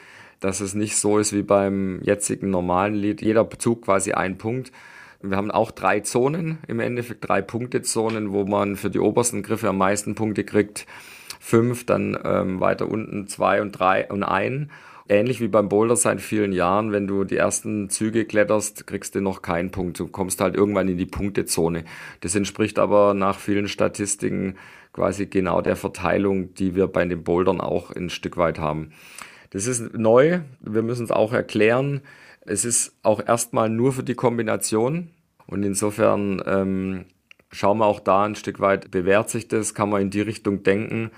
dass 0.41 0.59
es 0.59 0.75
nicht 0.75 0.97
so 0.97 1.17
ist 1.17 1.33
wie 1.33 1.43
beim 1.43 2.01
jetzigen 2.03 2.49
normalen 2.49 2.93
Lied. 2.93 3.21
Jeder 3.21 3.49
Zug 3.57 3.83
quasi 3.83 4.11
ein 4.11 4.38
Punkt. 4.38 4.71
Wir 5.30 5.38
haben 5.38 5.51
auch 5.51 5.71
drei 5.71 6.01
Zonen, 6.01 6.59
im 6.67 6.80
Endeffekt 6.80 7.28
drei 7.28 7.41
Punktezonen, 7.41 8.32
wo 8.32 8.45
man 8.45 8.76
für 8.76 8.89
die 8.89 8.99
obersten 8.99 9.43
Griffe 9.43 9.69
am 9.69 9.78
meisten 9.78 10.15
Punkte 10.15 10.43
kriegt. 10.43 10.86
Fünf, 11.39 11.86
dann 11.86 12.17
ähm, 12.23 12.59
weiter 12.59 12.89
unten 12.89 13.28
zwei 13.28 13.61
und 13.61 13.71
drei 13.71 14.07
und 14.09 14.23
ein. 14.23 14.71
Ähnlich 15.07 15.39
wie 15.39 15.47
beim 15.47 15.69
Boulder 15.69 15.95
seit 15.95 16.19
vielen 16.19 16.51
Jahren, 16.51 16.91
wenn 16.91 17.05
du 17.05 17.23
die 17.23 17.38
ersten 17.38 17.89
Züge 17.89 18.26
kletterst, 18.26 18.88
kriegst 18.88 19.13
du 19.13 19.21
noch 19.21 19.43
keinen 19.43 19.69
Punkt. 19.69 19.99
Du 19.99 20.07
kommst 20.07 20.41
halt 20.41 20.55
irgendwann 20.55 20.88
in 20.88 20.97
die 20.97 21.05
Punktezone. 21.05 21.86
Das 22.21 22.34
entspricht 22.34 22.80
aber 22.80 23.13
nach 23.13 23.38
vielen 23.38 23.67
Statistiken 23.67 24.55
quasi 24.93 25.28
genau 25.28 25.61
der 25.61 25.76
Verteilung, 25.76 26.55
die 26.55 26.73
wir 26.73 26.88
bei 26.88 27.05
den 27.05 27.23
Bouldern 27.23 27.61
auch 27.61 27.91
ein 27.91 28.09
Stück 28.09 28.38
weit 28.38 28.57
haben. 28.57 28.91
Das 29.51 29.67
ist 29.67 29.93
neu. 29.93 30.39
Wir 30.61 30.82
müssen 30.82 31.05
es 31.05 31.11
auch 31.11 31.34
erklären. 31.34 32.01
Es 32.41 32.65
ist 32.65 32.95
auch 33.03 33.26
erstmal 33.26 33.69
nur 33.69 33.93
für 33.93 34.03
die 34.03 34.15
Kombination. 34.15 35.09
Und 35.48 35.64
insofern 35.64 36.41
ähm, 36.46 37.06
schauen 37.52 37.78
wir 37.78 37.86
auch 37.86 38.00
da 38.00 38.24
ein 38.24 38.36
Stück 38.36 38.60
weit, 38.60 38.91
bewährt 38.91 39.30
sich 39.30 39.48
das, 39.48 39.74
kann 39.74 39.89
man 39.89 40.02
in 40.02 40.10
die 40.10 40.22
Richtung 40.22 40.64
denken. 40.64 41.12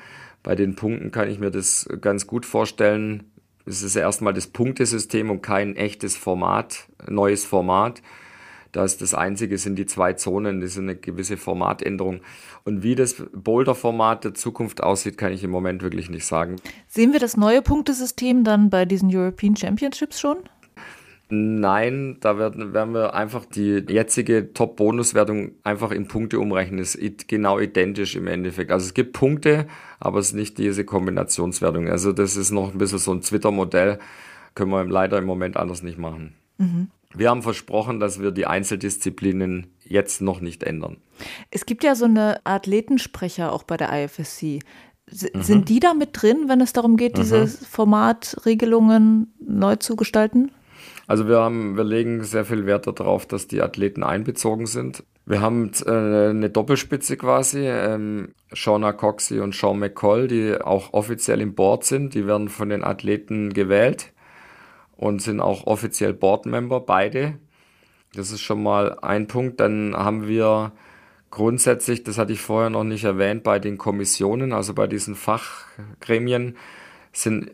Bei 0.43 0.55
den 0.55 0.75
Punkten 0.75 1.11
kann 1.11 1.29
ich 1.29 1.39
mir 1.39 1.51
das 1.51 1.89
ganz 2.01 2.27
gut 2.27 2.45
vorstellen. 2.45 3.31
Es 3.65 3.81
ist 3.81 3.95
erstmal 3.95 4.33
das 4.33 4.47
Punktesystem 4.47 5.29
und 5.29 5.41
kein 5.41 5.75
echtes 5.75 6.15
Format, 6.15 6.87
neues 7.07 7.45
Format. 7.45 8.01
Das 8.71 8.97
das 8.97 9.13
einzige 9.13 9.57
sind 9.57 9.75
die 9.77 9.85
zwei 9.85 10.13
Zonen, 10.13 10.61
das 10.61 10.71
ist 10.71 10.77
eine 10.77 10.95
gewisse 10.95 11.37
Formatänderung. 11.37 12.21
Und 12.63 12.83
wie 12.83 12.95
das 12.95 13.15
Boulder-Format 13.33 14.25
der 14.25 14.33
Zukunft 14.33 14.83
aussieht, 14.83 15.17
kann 15.17 15.31
ich 15.31 15.43
im 15.43 15.51
Moment 15.51 15.81
wirklich 15.81 16.09
nicht 16.09 16.25
sagen. 16.25 16.57
Sehen 16.87 17.13
wir 17.13 17.19
das 17.19 17.37
neue 17.37 17.61
Punktesystem 17.61 18.43
dann 18.43 18.69
bei 18.69 18.85
diesen 18.85 19.09
European 19.13 19.55
Championships 19.55 20.19
schon? 20.19 20.37
Nein, 21.29 22.17
da 22.21 22.37
werden, 22.37 22.73
werden 22.73 22.93
wir 22.93 23.13
einfach 23.13 23.45
die 23.45 23.83
jetzige 23.89 24.53
Top-Bonuswertung 24.53 25.51
einfach 25.63 25.91
in 25.91 26.07
Punkte 26.07 26.39
umrechnen. 26.39 26.79
Das 26.79 26.95
ist 26.95 27.27
genau 27.27 27.59
identisch 27.59 28.15
im 28.15 28.27
Endeffekt. 28.27 28.71
Also 28.71 28.85
es 28.85 28.93
gibt 28.93 29.11
Punkte, 29.11 29.67
aber 29.99 30.19
es 30.19 30.27
ist 30.27 30.33
nicht 30.35 30.57
diese 30.57 30.85
Kombinationswertung. 30.85 31.89
Also 31.89 32.13
das 32.13 32.37
ist 32.37 32.51
noch 32.51 32.71
ein 32.71 32.77
bisschen 32.77 32.99
so 32.99 33.11
ein 33.11 33.21
Twitter-Modell. 33.21 33.99
Können 34.55 34.71
wir 34.71 34.85
leider 34.85 35.17
im 35.17 35.25
Moment 35.25 35.57
anders 35.57 35.83
nicht 35.83 35.97
machen. 35.97 36.33
Mhm. 36.57 36.87
Wir 37.13 37.29
haben 37.29 37.41
versprochen, 37.41 37.99
dass 37.99 38.21
wir 38.21 38.31
die 38.31 38.45
Einzeldisziplinen 38.45 39.67
jetzt 39.83 40.21
noch 40.21 40.39
nicht 40.39 40.63
ändern. 40.63 40.97
Es 41.51 41.65
gibt 41.65 41.83
ja 41.83 41.95
so 41.95 42.05
eine 42.05 42.39
Athletensprecher 42.45 43.51
auch 43.51 43.63
bei 43.63 43.75
der 43.75 43.91
IFSC. 44.03 44.59
S 45.09 45.27
mhm. 45.33 45.41
Sind 45.41 45.69
die 45.69 45.79
da 45.79 45.93
mit 45.93 46.09
drin, 46.13 46.45
wenn 46.47 46.61
es 46.61 46.73
darum 46.73 46.95
geht, 46.95 47.17
diese 47.17 47.41
mhm. 47.41 47.47
Formatregelungen 47.47 49.33
neu 49.39 49.75
zu 49.75 49.95
gestalten? 49.95 50.51
Also 51.07 51.29
wir 51.29 51.39
haben, 51.39 51.77
wir 51.77 51.85
legen 51.85 52.23
sehr 52.23 52.43
viel 52.43 52.65
Wert 52.65 52.85
darauf, 52.85 53.25
dass 53.25 53.47
die 53.47 53.61
Athleten 53.61 54.03
einbezogen 54.03 54.65
sind. 54.65 55.03
Wir 55.25 55.41
haben 55.41 55.71
äh, 55.85 56.29
eine 56.29 56.49
Doppelspitze 56.49 57.15
quasi, 57.15 57.65
ähm, 57.65 58.33
Shauna 58.51 58.91
Coxey 58.91 59.39
und 59.39 59.55
Sean 59.55 59.79
McCall, 59.79 60.27
die 60.27 60.59
auch 60.59 60.93
offiziell 60.93 61.39
im 61.39 61.55
Board 61.55 61.85
sind. 61.85 62.13
Die 62.13 62.27
werden 62.27 62.49
von 62.49 62.67
den 62.69 62.83
Athleten 62.83 63.53
gewählt 63.53 64.11
und 64.97 65.21
sind 65.21 65.39
auch 65.39 65.65
offiziell 65.65 66.13
Boardmember, 66.13 66.81
beide. 66.81 67.39
Das 68.13 68.31
ist 68.31 68.41
schon 68.41 68.61
mal 68.61 68.99
ein 68.99 69.27
Punkt. 69.27 69.61
Dann 69.61 69.95
haben 69.95 70.27
wir 70.27 70.73
grundsätzlich, 71.31 72.03
das 72.03 72.17
hatte 72.17 72.33
ich 72.33 72.41
vorher 72.41 72.69
noch 72.69 72.83
nicht 72.83 73.05
erwähnt, 73.05 73.43
bei 73.43 73.59
den 73.59 73.77
Kommissionen, 73.77 74.51
also 74.51 74.73
bei 74.73 74.87
diesen 74.87 75.15
Fachgremien, 75.15 76.57
sind 77.13 77.51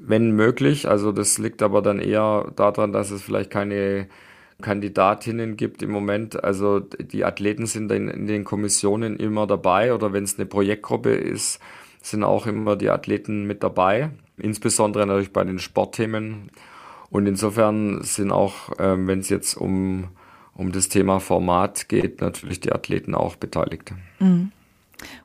wenn 0.00 0.32
möglich. 0.32 0.88
Also 0.88 1.12
das 1.12 1.38
liegt 1.38 1.62
aber 1.62 1.82
dann 1.82 1.98
eher 1.98 2.52
daran, 2.56 2.92
dass 2.92 3.10
es 3.10 3.22
vielleicht 3.22 3.50
keine 3.50 4.08
Kandidatinnen 4.62 5.56
gibt 5.56 5.82
im 5.82 5.90
Moment. 5.90 6.42
Also 6.42 6.80
die 6.80 7.24
Athleten 7.24 7.66
sind 7.66 7.90
in, 7.92 8.08
in 8.08 8.26
den 8.26 8.44
Kommissionen 8.44 9.16
immer 9.16 9.46
dabei 9.46 9.94
oder 9.94 10.12
wenn 10.12 10.24
es 10.24 10.38
eine 10.38 10.46
Projektgruppe 10.46 11.14
ist, 11.14 11.60
sind 12.02 12.24
auch 12.24 12.46
immer 12.46 12.76
die 12.76 12.90
Athleten 12.90 13.44
mit 13.46 13.62
dabei. 13.62 14.10
Insbesondere 14.36 15.06
natürlich 15.06 15.32
bei 15.32 15.44
den 15.44 15.58
Sportthemen. 15.58 16.50
Und 17.10 17.26
insofern 17.26 18.02
sind 18.02 18.32
auch, 18.32 18.72
ähm, 18.78 19.06
wenn 19.06 19.20
es 19.20 19.28
jetzt 19.28 19.54
um, 19.54 20.08
um 20.54 20.72
das 20.72 20.88
Thema 20.88 21.20
Format 21.20 21.88
geht, 21.88 22.20
natürlich 22.20 22.60
die 22.60 22.72
Athleten 22.72 23.14
auch 23.14 23.36
beteiligt. 23.36 23.92
Mhm. 24.18 24.50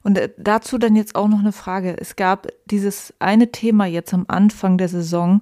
Und 0.03 0.17
äh, 0.17 0.30
dazu 0.38 0.78
dann 0.78 0.95
jetzt 0.95 1.15
auch 1.15 1.28
noch 1.28 1.39
eine 1.39 1.51
Frage. 1.51 1.95
Es 1.99 2.15
gab 2.15 2.47
dieses 2.65 3.13
eine 3.20 3.51
Thema 3.51 3.86
jetzt 3.86 4.13
am 4.13 4.26
Anfang 4.28 4.78
der 4.78 4.89
Saison, 4.89 5.41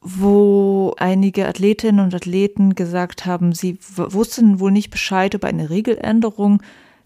wo 0.00 0.94
einige 0.98 1.48
Athletinnen 1.48 2.04
und 2.04 2.14
Athleten 2.14 2.74
gesagt 2.74 3.26
haben, 3.26 3.52
sie 3.52 3.78
wussten 3.96 4.60
wohl 4.60 4.70
nicht 4.70 4.90
Bescheid 4.90 5.34
über 5.34 5.48
eine 5.48 5.70
Regeländerung, 5.70 6.62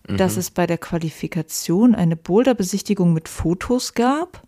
mhm. 0.09 0.17
dass 0.17 0.37
es 0.37 0.51
bei 0.51 0.67
der 0.67 0.79
Qualifikation 0.79 1.95
eine 1.95 2.17
Boulderbesichtigung 2.17 3.13
mit 3.13 3.29
Fotos 3.29 3.95
gab 3.95 4.43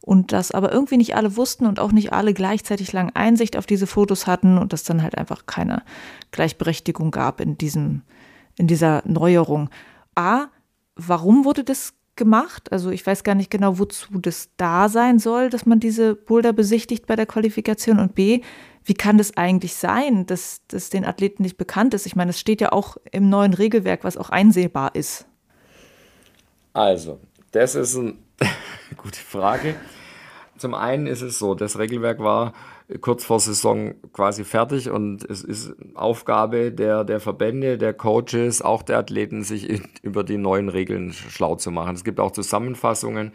und 0.00 0.32
dass 0.32 0.52
aber 0.52 0.72
irgendwie 0.72 0.96
nicht 0.96 1.16
alle 1.16 1.36
wussten 1.36 1.66
und 1.66 1.80
auch 1.80 1.92
nicht 1.92 2.12
alle 2.12 2.32
gleichzeitig 2.32 2.92
lang 2.92 3.10
Einsicht 3.14 3.56
auf 3.56 3.66
diese 3.66 3.86
Fotos 3.86 4.26
hatten 4.26 4.56
und 4.56 4.72
dass 4.72 4.84
dann 4.84 5.02
halt 5.02 5.18
einfach 5.18 5.46
keine 5.46 5.82
Gleichberechtigung 6.30 7.10
gab 7.10 7.40
in 7.40 7.58
diesem 7.58 8.02
in 8.58 8.66
dieser 8.66 9.02
Neuerung. 9.04 9.68
A, 10.14 10.46
warum 10.96 11.44
wurde 11.44 11.62
das 11.62 11.94
gemacht? 12.16 12.72
Also 12.72 12.90
ich 12.90 13.06
weiß 13.06 13.22
gar 13.22 13.34
nicht 13.34 13.50
genau, 13.50 13.78
wozu 13.78 14.18
das 14.18 14.50
da 14.56 14.88
sein 14.88 15.18
soll, 15.18 15.50
dass 15.50 15.66
man 15.66 15.78
diese 15.78 16.16
Boulder 16.16 16.52
besichtigt 16.52 17.06
bei 17.06 17.14
der 17.14 17.26
Qualifikation. 17.26 18.00
Und 18.00 18.14
B, 18.14 18.40
wie 18.84 18.94
kann 18.94 19.18
das 19.18 19.36
eigentlich 19.36 19.74
sein, 19.74 20.26
dass 20.26 20.62
das 20.68 20.90
den 20.90 21.04
Athleten 21.04 21.42
nicht 21.42 21.58
bekannt 21.58 21.94
ist? 21.94 22.06
Ich 22.06 22.16
meine, 22.16 22.30
es 22.30 22.40
steht 22.40 22.60
ja 22.60 22.72
auch 22.72 22.96
im 23.12 23.28
neuen 23.28 23.54
Regelwerk, 23.54 24.02
was 24.02 24.16
auch 24.16 24.30
einsehbar 24.30 24.94
ist. 24.94 25.26
Also, 26.72 27.20
das 27.52 27.74
ist 27.74 27.96
eine 27.96 28.14
gute 28.96 29.20
Frage. 29.20 29.76
Zum 30.56 30.74
einen 30.74 31.06
ist 31.06 31.20
es 31.20 31.38
so, 31.38 31.54
das 31.54 31.78
Regelwerk 31.78 32.18
war 32.18 32.54
kurz 33.00 33.24
vor 33.24 33.40
Saison 33.40 33.94
quasi 34.12 34.44
fertig 34.44 34.90
und 34.90 35.24
es 35.24 35.42
ist 35.42 35.74
Aufgabe 35.94 36.70
der, 36.70 37.04
der 37.04 37.20
Verbände, 37.20 37.78
der 37.78 37.92
Coaches, 37.92 38.62
auch 38.62 38.82
der 38.82 38.98
Athleten, 38.98 39.42
sich 39.42 39.68
in, 39.68 39.82
über 40.02 40.22
die 40.22 40.38
neuen 40.38 40.68
Regeln 40.68 41.12
schlau 41.12 41.56
zu 41.56 41.70
machen. 41.70 41.94
Es 41.94 42.04
gibt 42.04 42.20
auch 42.20 42.30
Zusammenfassungen. 42.30 43.32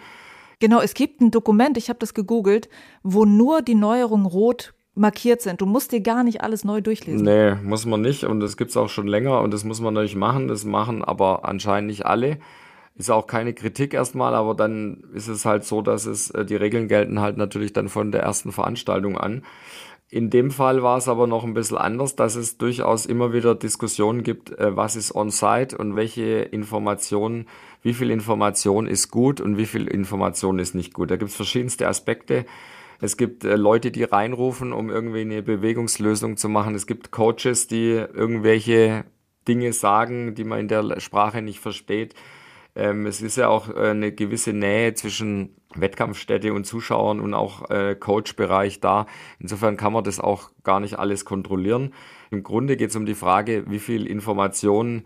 Genau, 0.60 0.80
es 0.80 0.94
gibt 0.94 1.22
ein 1.22 1.32
Dokument, 1.32 1.78
ich 1.78 1.90
habe 1.90 2.00
das 2.00 2.14
gegoogelt, 2.14 2.70
wo 3.04 3.26
nur 3.26 3.62
die 3.62 3.76
Neuerungen 3.76 4.26
rot 4.26 4.74
markiert 4.94 5.42
sind. 5.42 5.62
Du 5.62 5.66
musst 5.66 5.92
dir 5.92 6.02
gar 6.02 6.24
nicht 6.24 6.42
alles 6.42 6.64
neu 6.64 6.82
durchlesen. 6.82 7.24
Nee, 7.24 7.56
muss 7.56 7.86
man 7.86 8.02
nicht 8.02 8.24
und 8.24 8.40
das 8.40 8.58
gibt 8.58 8.72
es 8.72 8.78
auch 8.78 8.90
schon 8.90 9.08
länger 9.08 9.42
und 9.42 9.54
das 9.54 9.64
muss 9.64 9.82
man 9.82 9.94
natürlich 9.94 10.16
machen. 10.16 10.48
Das 10.48 10.64
machen 10.64 11.04
aber 11.04 11.46
anscheinend 11.46 11.90
nicht 11.90 12.06
alle. 12.06 12.38
Ist 12.96 13.10
auch 13.10 13.26
keine 13.26 13.54
Kritik 13.54 13.94
erstmal, 13.94 14.36
aber 14.36 14.54
dann 14.54 15.06
ist 15.14 15.28
es 15.28 15.46
halt 15.46 15.64
so, 15.64 15.82
dass 15.82 16.06
es, 16.06 16.30
äh, 16.32 16.46
die 16.46 16.56
Regeln 16.56 16.88
gelten 16.88 17.20
halt 17.20 17.38
natürlich 17.38 17.74
dann 17.74 17.90
von 17.90 18.12
der 18.12 18.22
ersten 18.22 18.52
Veranstaltung 18.52 19.18
an. 19.18 19.44
In 20.10 20.30
dem 20.30 20.52
Fall 20.52 20.84
war 20.84 20.98
es 20.98 21.08
aber 21.08 21.26
noch 21.26 21.46
ein 21.46 21.54
bisschen 21.54 21.78
anders, 21.78 22.18
dass 22.18 22.36
es 22.36 22.58
durchaus 22.58 23.06
immer 23.06 23.32
wieder 23.32 23.56
Diskussionen 23.56 24.24
gibt, 24.24 24.52
äh, 24.52 24.76
was 24.76 24.98
ist 24.98 25.16
on-site 25.16 25.78
und 25.78 25.96
welche 25.96 26.42
Informationen, 26.42 27.48
wie 27.82 27.94
viel 27.94 28.12
Information 28.12 28.88
ist 28.88 29.10
gut 29.10 29.40
und 29.40 29.58
wie 29.58 29.66
viel 29.66 29.88
Information 29.88 30.60
ist 30.60 30.76
nicht 30.76 30.94
gut. 30.94 31.12
Da 31.12 31.16
gibt 31.16 31.32
es 31.32 31.38
verschiedenste 31.38 31.88
Aspekte. 31.88 32.46
Es 33.00 33.16
gibt 33.16 33.46
äh, 33.46 33.56
Leute, 33.56 33.90
die 33.90 34.04
reinrufen, 34.04 34.74
um 34.74 34.90
irgendwie 34.90 35.22
eine 35.22 35.42
Bewegungslösung 35.42 36.36
zu 36.36 36.50
machen. 36.50 36.76
Es 36.76 36.88
gibt 36.88 37.12
Coaches, 37.12 37.68
die 37.68 37.92
irgendwelche 37.92 39.06
Dinge 39.48 39.72
sagen, 39.72 40.36
die 40.36 40.44
man 40.44 40.60
in 40.60 40.68
der 40.68 41.00
Sprache 41.00 41.42
nicht 41.42 41.60
versteht. 41.60 42.16
Ähm, 42.76 43.06
es 43.06 43.22
ist 43.22 43.38
ja 43.38 43.50
auch 43.50 43.70
äh, 43.70 43.90
eine 43.90 44.12
gewisse 44.12 44.54
Nähe 44.54 44.94
zwischen 44.94 45.56
Wettkampfstätte 45.76 46.54
und 46.54 46.66
Zuschauern 46.66 47.20
und 47.20 47.34
auch 47.34 47.70
äh, 47.70 47.96
Coach-Bereich 47.96 48.80
da. 48.80 49.08
Insofern 49.40 49.78
kann 49.78 49.94
man 49.94 50.04
das 50.04 50.20
auch 50.20 50.52
gar 50.64 50.80
nicht 50.80 51.00
alles 51.00 51.26
kontrollieren. 51.26 51.94
Im 52.30 52.44
Grunde 52.44 52.78
geht 52.78 52.90
es 52.90 52.96
um 52.96 53.06
die 53.06 53.16
Frage, 53.16 53.66
wie 53.70 53.80
viel 53.80 54.08
Information 54.08 55.04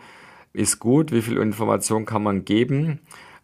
ist 0.53 0.79
gut, 0.79 1.11
wie 1.11 1.21
viel 1.21 1.37
Information 1.37 2.05
kann 2.05 2.23
man 2.23 2.45
geben, 2.45 2.99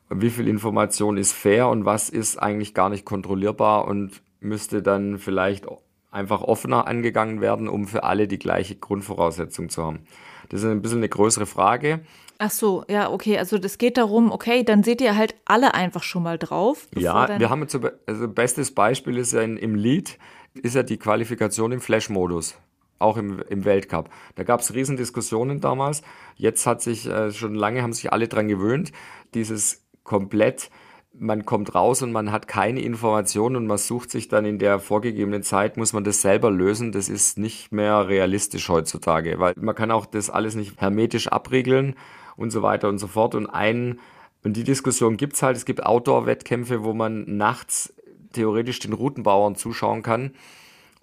wie 0.10 0.30
viel 0.30 0.48
Information 0.48 1.18
ist 1.18 1.34
fair 1.34 1.68
und 1.68 1.86
was 1.86 2.10
ist 2.10 2.38
eigentlich 2.38 2.74
gar 2.74 2.90
nicht 2.90 3.06
kontrollierbar 3.06 3.88
und 3.88 4.22
müsste 4.40 4.82
dann 4.82 5.18
vielleicht 5.18 5.68
einfach 6.12 6.42
offener 6.42 6.88
angegangen 6.88 7.42
werden, 7.42 7.68
um 7.68 7.88
für 7.88 8.04
alle 8.04 8.28
die 8.28 8.40
gleiche 8.40 8.76
Grundvoraussetzung 8.76 9.70
zu 9.70 9.84
haben. 9.84 10.06
Das 10.50 10.62
ist 10.62 10.70
ein 10.70 10.82
bisschen 10.82 11.00
eine 11.00 11.10
größere 11.10 11.46
Frage. 11.46 12.02
Ach 12.38 12.52
so, 12.52 12.84
ja, 12.90 13.10
okay. 13.10 13.38
Also 13.38 13.58
das 13.58 13.78
geht 13.78 13.98
darum, 13.98 14.32
okay, 14.32 14.64
dann 14.64 14.84
seht 14.84 15.00
ihr 15.00 15.16
halt 15.16 15.36
alle 15.46 15.74
einfach 15.74 16.04
schon 16.04 16.24
mal 16.24 16.38
drauf. 16.38 16.88
Ja, 16.96 17.40
wir 17.40 17.50
haben 17.50 17.62
jetzt, 17.62 17.72
so, 17.72 17.80
also 18.06 18.28
bestes 18.28 18.74
Beispiel 18.74 19.18
ist 19.18 19.32
ja 19.32 19.42
in, 19.42 19.58
im 19.58 19.76
Lied, 19.76 20.18
ist 20.54 20.76
ja 20.76 20.84
die 20.84 20.98
Qualifikation 20.98 21.72
im 21.72 21.82
Flash-Modus 21.82 22.58
auch 23.02 23.18
im, 23.18 23.42
im 23.50 23.66
Weltcup. 23.66 24.10
Da 24.36 24.44
gab 24.44 24.62
es 24.62 24.74
Riesendiskussionen 24.74 25.60
damals. 25.60 26.04
Jetzt 26.36 26.68
hat 26.68 26.82
sich 26.82 27.08
äh, 27.08 27.32
schon 27.32 27.56
lange 27.56 27.82
haben 27.82 27.94
sich 27.94 28.14
alle 28.14 28.28
dran 28.28 28.48
gewöhnt, 28.48 28.92
dieses 29.34 29.84
komplett 30.04 30.70
man 31.14 31.46
kommt 31.46 31.76
raus 31.76 32.02
und 32.02 32.12
man 32.12 32.32
hat 32.32 32.48
keine 32.48 32.82
Informationen 32.82 33.56
und 33.56 33.68
man 33.68 33.78
sucht 33.78 34.12
sich 34.12 34.28
dann 34.28 34.46
in 34.46 34.60
der 34.60 34.80
vorgegebenen 34.80 35.44
Zeit, 35.44 35.78
muss 35.78 35.94
man 35.94 36.04
das 36.04 36.22
selber 36.22 36.50
lösen. 36.50 36.92
Das 36.92 37.10
ist 37.10 37.38
nicht 37.38 37.72
mehr 37.72 38.08
realistisch 38.08 38.70
heutzutage, 38.70 39.40
weil 39.40 39.54
man 39.58 39.76
kann 39.76 39.92
auch 39.92 40.06
das 40.06 40.30
alles 40.30 40.56
nicht 40.56 40.80
hermetisch 40.80 41.28
abriegeln 41.28 41.96
und 42.38 42.52
so 42.52 42.62
weiter 42.62 42.90
und 42.90 42.98
so 42.98 43.08
fort. 43.08 43.36
Und 43.36 43.48
ein, 43.48 44.00
und 44.44 44.56
die 44.56 44.64
Diskussion 44.64 45.18
gibt's 45.18 45.44
halt, 45.44 45.58
es 45.58 45.66
gibt 45.66 45.86
Outdoor-Wettkämpfe, 45.86 46.84
wo 46.84 46.94
man 46.94 47.26
nachts 47.38 47.94
theoretisch 48.34 48.80
den 48.80 48.94
Routenbauern 48.94 49.56
zuschauen 49.56 50.04
kann 50.04 50.32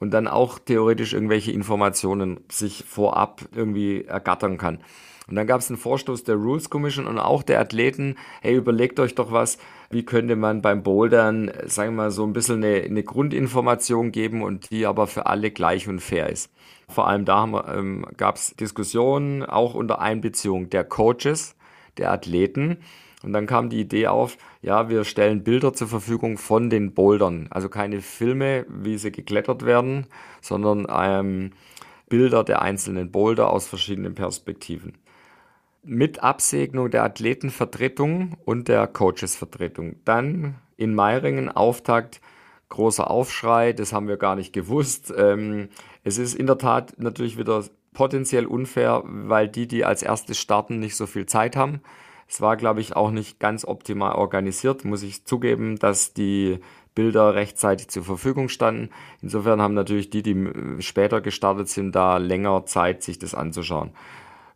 und 0.00 0.12
dann 0.12 0.26
auch 0.26 0.58
theoretisch 0.58 1.12
irgendwelche 1.12 1.52
Informationen 1.52 2.40
sich 2.50 2.84
vorab 2.86 3.42
irgendwie 3.54 4.04
ergattern 4.04 4.56
kann. 4.56 4.80
Und 5.28 5.36
dann 5.36 5.46
gab 5.46 5.60
es 5.60 5.68
einen 5.68 5.76
Vorstoß 5.76 6.24
der 6.24 6.36
Rules 6.36 6.70
Commission 6.70 7.06
und 7.06 7.18
auch 7.18 7.42
der 7.42 7.60
Athleten, 7.60 8.16
hey, 8.40 8.56
überlegt 8.56 8.98
euch 8.98 9.14
doch 9.14 9.30
was, 9.30 9.58
wie 9.90 10.04
könnte 10.04 10.36
man 10.36 10.62
beim 10.62 10.82
Bouldern, 10.82 11.50
sagen 11.66 11.92
wir 11.92 12.04
mal, 12.04 12.10
so 12.10 12.24
ein 12.24 12.32
bisschen 12.32 12.64
eine, 12.64 12.82
eine 12.82 13.02
Grundinformation 13.02 14.10
geben 14.10 14.42
und 14.42 14.70
die 14.70 14.86
aber 14.86 15.06
für 15.06 15.26
alle 15.26 15.50
gleich 15.50 15.86
und 15.86 16.00
fair 16.00 16.30
ist. 16.30 16.50
Vor 16.88 17.06
allem 17.06 17.26
da 17.26 17.44
ähm, 17.74 18.06
gab 18.16 18.36
es 18.36 18.56
Diskussionen, 18.56 19.44
auch 19.44 19.74
unter 19.74 20.00
Einbeziehung 20.00 20.70
der 20.70 20.84
Coaches, 20.84 21.56
der 21.98 22.10
Athleten. 22.10 22.78
Und 23.22 23.32
dann 23.34 23.46
kam 23.46 23.68
die 23.68 23.80
Idee 23.80 24.06
auf, 24.06 24.38
ja, 24.62 24.88
wir 24.88 25.04
stellen 25.04 25.44
Bilder 25.44 25.74
zur 25.74 25.88
Verfügung 25.88 26.38
von 26.38 26.70
den 26.70 26.94
Bouldern. 26.94 27.48
Also 27.50 27.68
keine 27.68 28.00
Filme, 28.00 28.64
wie 28.68 28.96
sie 28.96 29.12
geklettert 29.12 29.66
werden, 29.66 30.06
sondern 30.40 30.86
ähm, 30.90 31.50
Bilder 32.08 32.44
der 32.44 32.62
einzelnen 32.62 33.10
Boulder 33.10 33.50
aus 33.50 33.66
verschiedenen 33.66 34.14
Perspektiven. 34.14 34.94
Mit 35.82 36.22
Absegnung 36.22 36.90
der 36.90 37.04
Athletenvertretung 37.04 38.36
und 38.44 38.68
der 38.68 38.86
Coachesvertretung. 38.86 39.96
Dann 40.04 40.56
in 40.76 40.94
Meiringen 40.94 41.48
Auftakt, 41.48 42.20
großer 42.68 43.10
Aufschrei, 43.10 43.72
das 43.72 43.92
haben 43.92 44.08
wir 44.08 44.16
gar 44.16 44.36
nicht 44.36 44.52
gewusst. 44.52 45.12
Ähm, 45.16 45.68
es 46.04 46.18
ist 46.18 46.34
in 46.34 46.46
der 46.46 46.58
Tat 46.58 46.94
natürlich 46.98 47.38
wieder 47.38 47.64
potenziell 47.92 48.46
unfair, 48.46 49.02
weil 49.04 49.48
die, 49.48 49.66
die 49.66 49.84
als 49.84 50.02
erstes 50.02 50.38
starten, 50.38 50.78
nicht 50.78 50.96
so 50.96 51.06
viel 51.06 51.26
Zeit 51.26 51.56
haben. 51.56 51.80
Es 52.28 52.40
war, 52.40 52.56
glaube 52.56 52.80
ich, 52.80 52.94
auch 52.94 53.10
nicht 53.10 53.40
ganz 53.40 53.64
optimal 53.64 54.12
organisiert, 54.12 54.84
muss 54.84 55.02
ich 55.02 55.24
zugeben, 55.24 55.78
dass 55.78 56.12
die 56.12 56.58
Bilder 56.94 57.34
rechtzeitig 57.34 57.88
zur 57.88 58.04
Verfügung 58.04 58.48
standen. 58.48 58.90
Insofern 59.22 59.62
haben 59.62 59.74
natürlich 59.74 60.10
die, 60.10 60.22
die 60.22 60.50
später 60.80 61.20
gestartet 61.20 61.68
sind, 61.68 61.92
da 61.92 62.18
länger 62.18 62.66
Zeit, 62.66 63.02
sich 63.02 63.18
das 63.18 63.34
anzuschauen. 63.34 63.92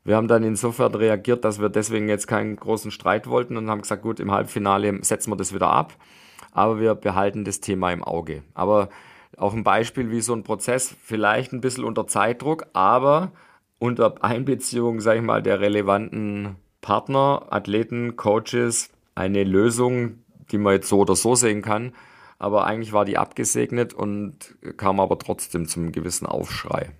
Wir 0.05 0.17
haben 0.17 0.29
dann 0.29 0.43
insofern 0.43 0.95
reagiert, 0.95 1.45
dass 1.45 1.61
wir 1.61 1.69
deswegen 1.69 2.09
jetzt 2.09 2.27
keinen 2.27 2.57
großen 2.57 2.91
Streit 2.91 3.29
wollten 3.29 3.57
und 3.57 3.71
haben 3.71 3.83
gesagt, 3.83 4.03
gut, 4.03 4.19
im 4.19 4.33
Halbfinale 4.33 4.99
setzen 5.03 5.31
wir 5.31 5.37
das 5.37 5.55
wieder 5.55 5.69
ab, 5.69 5.95
aber 6.51 6.81
wir 6.81 6.95
behalten 6.95 7.45
das 7.45 7.61
Thema 7.61 7.93
im 7.93 8.03
Auge. 8.03 8.43
Aber 8.55 8.89
auch 9.37 9.55
ein 9.55 9.65
Beispiel, 9.65 10.11
wie 10.11 10.21
so 10.21 10.35
ein 10.35 10.43
Prozess 10.43 10.95
vielleicht 11.03 11.53
ein 11.53 11.61
bisschen 11.61 11.85
unter 11.85 12.07
Zeitdruck, 12.07 12.67
aber 12.73 13.31
unter 13.79 14.23
Einbeziehung, 14.23 15.01
sage 15.01 15.21
ich 15.21 15.25
mal, 15.25 15.43
der 15.43 15.61
relevanten 15.61 16.57
Partner, 16.81 17.47
Athleten, 17.51 18.17
Coaches 18.17 18.91
eine 19.15 19.45
Lösung, 19.45 20.19
die 20.51 20.59
man 20.59 20.75
jetzt 20.75 20.89
so 20.89 20.99
oder 20.99 21.17
so 21.17 21.35
sehen 21.35 21.63
kann. 21.63 21.93
Aber 22.43 22.67
eigentlich 22.67 22.93
war 22.93 23.05
die 23.05 23.19
abgesegnet 23.19 23.95
und 23.95 24.57
kam 24.77 24.99
aber 24.99 25.17
trotzdem 25.17 25.69
zum 25.69 25.93
gewissen 25.93 26.27
Aufschrei. 26.27 26.91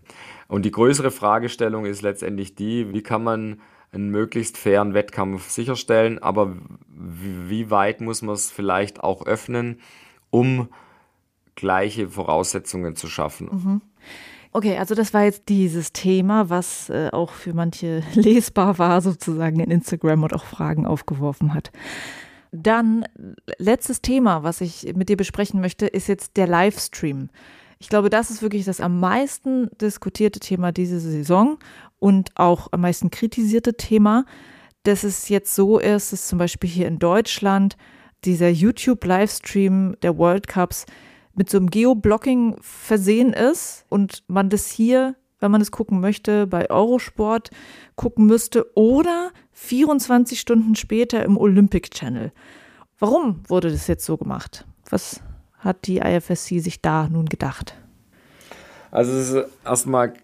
Und 0.47 0.65
die 0.65 0.71
größere 0.71 1.11
Fragestellung 1.11 1.85
ist 1.85 2.01
letztendlich 2.01 2.55
die, 2.55 2.93
wie 2.93 3.03
kann 3.03 3.25
man 3.25 3.61
einen 3.91 4.11
möglichst 4.11 4.57
fairen 4.57 4.95
Wettkampf 4.95 5.51
sicherstellen, 5.51 6.23
aber 6.23 6.55
wie 6.89 7.73
weit 7.73 8.01
muss 8.01 8.23
man 8.23 8.37
es 8.37 8.53
vielleicht 8.53 9.03
auch 9.03 9.27
öffnen, 9.27 9.81
um 10.31 10.69
gleiche 11.57 12.07
Voraussetzungen 12.07 12.95
zu 12.95 13.09
schaffen. 13.09 13.49
Mhm. 13.51 13.81
Okay, 14.53 14.79
also 14.79 14.95
das 14.95 15.13
war 15.13 15.25
jetzt 15.25 15.49
dieses 15.49 15.93
Thema, 15.93 16.51
was 16.51 16.89
äh, 16.89 17.09
auch 17.11 17.33
für 17.33 17.53
manche 17.53 18.05
lesbar 18.15 18.79
war, 18.79 19.01
sozusagen 19.01 19.59
in 19.59 19.73
Instagram 19.73 20.23
und 20.23 20.35
auch 20.35 20.45
Fragen 20.45 20.87
aufgeworfen 20.87 21.53
hat. 21.53 21.73
Dann 22.53 23.07
letztes 23.59 24.03
Thema, 24.03 24.43
was 24.43 24.61
ich 24.61 24.95
mit 24.95 25.09
dir 25.09 25.17
besprechen 25.17 25.61
möchte, 25.61 25.87
ist 25.87 26.07
jetzt 26.07 26.37
der 26.37 26.47
Livestream. 26.47 27.31
Ich 27.79 27.89
glaube, 27.89 28.11
das 28.11 28.31
ist 28.31 28.43
wirklich 28.43 28.65
das 28.65 28.81
am 28.81 29.01
meisten 29.01 29.69
diskutierte 29.81 30.39
Thema 30.39 30.71
diese 30.71 31.01
Saison 31.01 31.59
und 31.99 32.31
auch 32.37 32.69
am 32.71 32.83
meisten 32.83 33.11
kritisierte 33.11 33.77
Thema, 33.77 34.25
dass 34.85 35.03
es 35.03 35.29
jetzt 35.29 35.55
so 35.55 35.79
ist, 35.79 36.13
dass 36.13 36.29
zum 36.29 36.39
Beispiel 36.39 36.69
hier 36.69 36.89
in 36.89 36.99
Deutschland 36.99 37.77
dieser 38.25 38.51
YouTube-Livestream 38.51 39.97
der 40.03 40.17
World 40.19 40.47
Cups 40.47 40.87
mit 41.35 41.51
so 41.51 41.59
einem 41.59 41.71
Geoblocking 41.71 42.57
versehen 42.61 43.33
ist 43.33 43.85
und 43.89 44.23
man 44.29 44.51
das 44.51 44.69
hier, 44.69 45.17
wenn 45.41 45.51
man 45.51 45.61
es 45.61 45.71
gucken 45.71 46.01
möchte, 46.01 46.47
bei 46.47 46.71
Eurosport 46.71 47.51
gucken 47.97 48.27
müsste 48.27 48.67
oder 48.77 49.33
24 49.63 50.41
Stunden 50.41 50.75
später 50.75 51.25
im 51.25 51.39
Olympic 51.39 51.91
Channel. 51.91 52.33
Warum 52.99 53.41
wurde 53.47 53.71
das 53.71 53.87
jetzt 53.87 54.05
so 54.05 54.17
gemacht? 54.17 54.67
Was 54.91 55.21
hat 55.59 55.87
die 55.87 55.99
IFSC 55.99 56.59
sich 56.59 56.83
da 56.83 57.09
nun 57.09 57.27
gedacht? 57.27 57.75
Also 58.91 59.45
erstmal, 59.65 60.15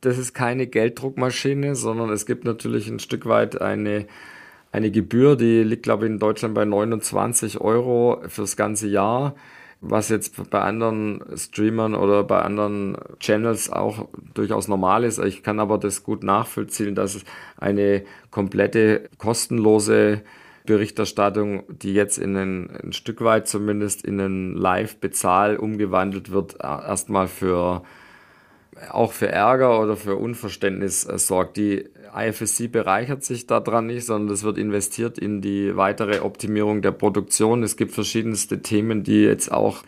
das 0.00 0.18
ist 0.18 0.34
keine 0.34 0.68
Gelddruckmaschine, 0.68 1.74
sondern 1.74 2.10
es 2.10 2.26
gibt 2.26 2.44
natürlich 2.44 2.88
ein 2.88 3.00
Stück 3.00 3.26
weit 3.26 3.60
eine, 3.60 4.06
eine 4.70 4.90
Gebühr, 4.90 5.36
die 5.36 5.64
liegt, 5.64 5.82
glaube 5.82 6.06
ich, 6.06 6.12
in 6.12 6.18
Deutschland 6.18 6.54
bei 6.54 6.64
29 6.64 7.60
Euro 7.60 8.22
fürs 8.28 8.56
ganze 8.56 8.86
Jahr 8.86 9.34
was 9.90 10.08
jetzt 10.08 10.50
bei 10.50 10.60
anderen 10.60 11.22
Streamern 11.36 11.94
oder 11.94 12.24
bei 12.24 12.42
anderen 12.42 12.96
Channels 13.20 13.70
auch 13.70 14.08
durchaus 14.34 14.68
normal 14.68 15.04
ist. 15.04 15.18
Ich 15.18 15.42
kann 15.42 15.60
aber 15.60 15.78
das 15.78 16.02
gut 16.02 16.22
nachvollziehen, 16.22 16.94
dass 16.94 17.20
eine 17.56 18.04
komplette 18.30 19.08
kostenlose 19.18 20.22
Berichterstattung, 20.66 21.62
die 21.68 21.94
jetzt 21.94 22.18
in 22.18 22.36
ein, 22.36 22.70
ein 22.82 22.92
Stück 22.92 23.22
weit 23.22 23.48
zumindest 23.48 24.04
in 24.04 24.20
einen 24.20 24.56
Live-Bezahl 24.56 25.56
umgewandelt 25.56 26.32
wird, 26.32 26.56
erstmal 26.60 27.28
für 27.28 27.82
auch 28.90 29.12
für 29.12 29.28
Ärger 29.28 29.80
oder 29.80 29.96
für 29.96 30.16
Unverständnis 30.16 31.02
sorgt. 31.02 31.56
Die 31.56 31.88
IFSC 32.14 32.68
bereichert 32.68 33.24
sich 33.24 33.46
daran 33.46 33.86
nicht, 33.86 34.06
sondern 34.06 34.34
es 34.34 34.42
wird 34.42 34.58
investiert 34.58 35.18
in 35.18 35.40
die 35.40 35.76
weitere 35.76 36.20
Optimierung 36.20 36.82
der 36.82 36.92
Produktion. 36.92 37.62
Es 37.62 37.76
gibt 37.76 37.92
verschiedenste 37.92 38.62
Themen, 38.62 39.02
die 39.02 39.22
jetzt 39.22 39.52
auch 39.52 39.82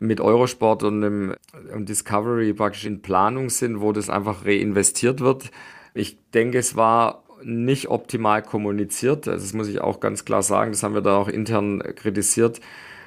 mit 0.00 0.20
Eurosport 0.20 0.82
und 0.84 1.00
dem 1.00 1.34
und 1.74 1.88
Discovery 1.88 2.52
praktisch 2.52 2.84
in 2.84 3.02
Planung 3.02 3.50
sind, 3.50 3.80
wo 3.80 3.92
das 3.92 4.10
einfach 4.10 4.44
reinvestiert 4.44 5.20
wird. 5.20 5.50
Ich 5.94 6.18
denke, 6.32 6.58
es 6.58 6.76
war 6.76 7.24
nicht 7.42 7.88
optimal 7.88 8.42
kommuniziert. 8.42 9.26
Das 9.26 9.52
muss 9.52 9.68
ich 9.68 9.80
auch 9.80 10.00
ganz 10.00 10.24
klar 10.24 10.42
sagen. 10.42 10.72
Das 10.72 10.82
haben 10.82 10.94
wir 10.94 11.00
da 11.00 11.16
auch 11.16 11.28
intern 11.28 11.82
kritisiert. 11.96 12.60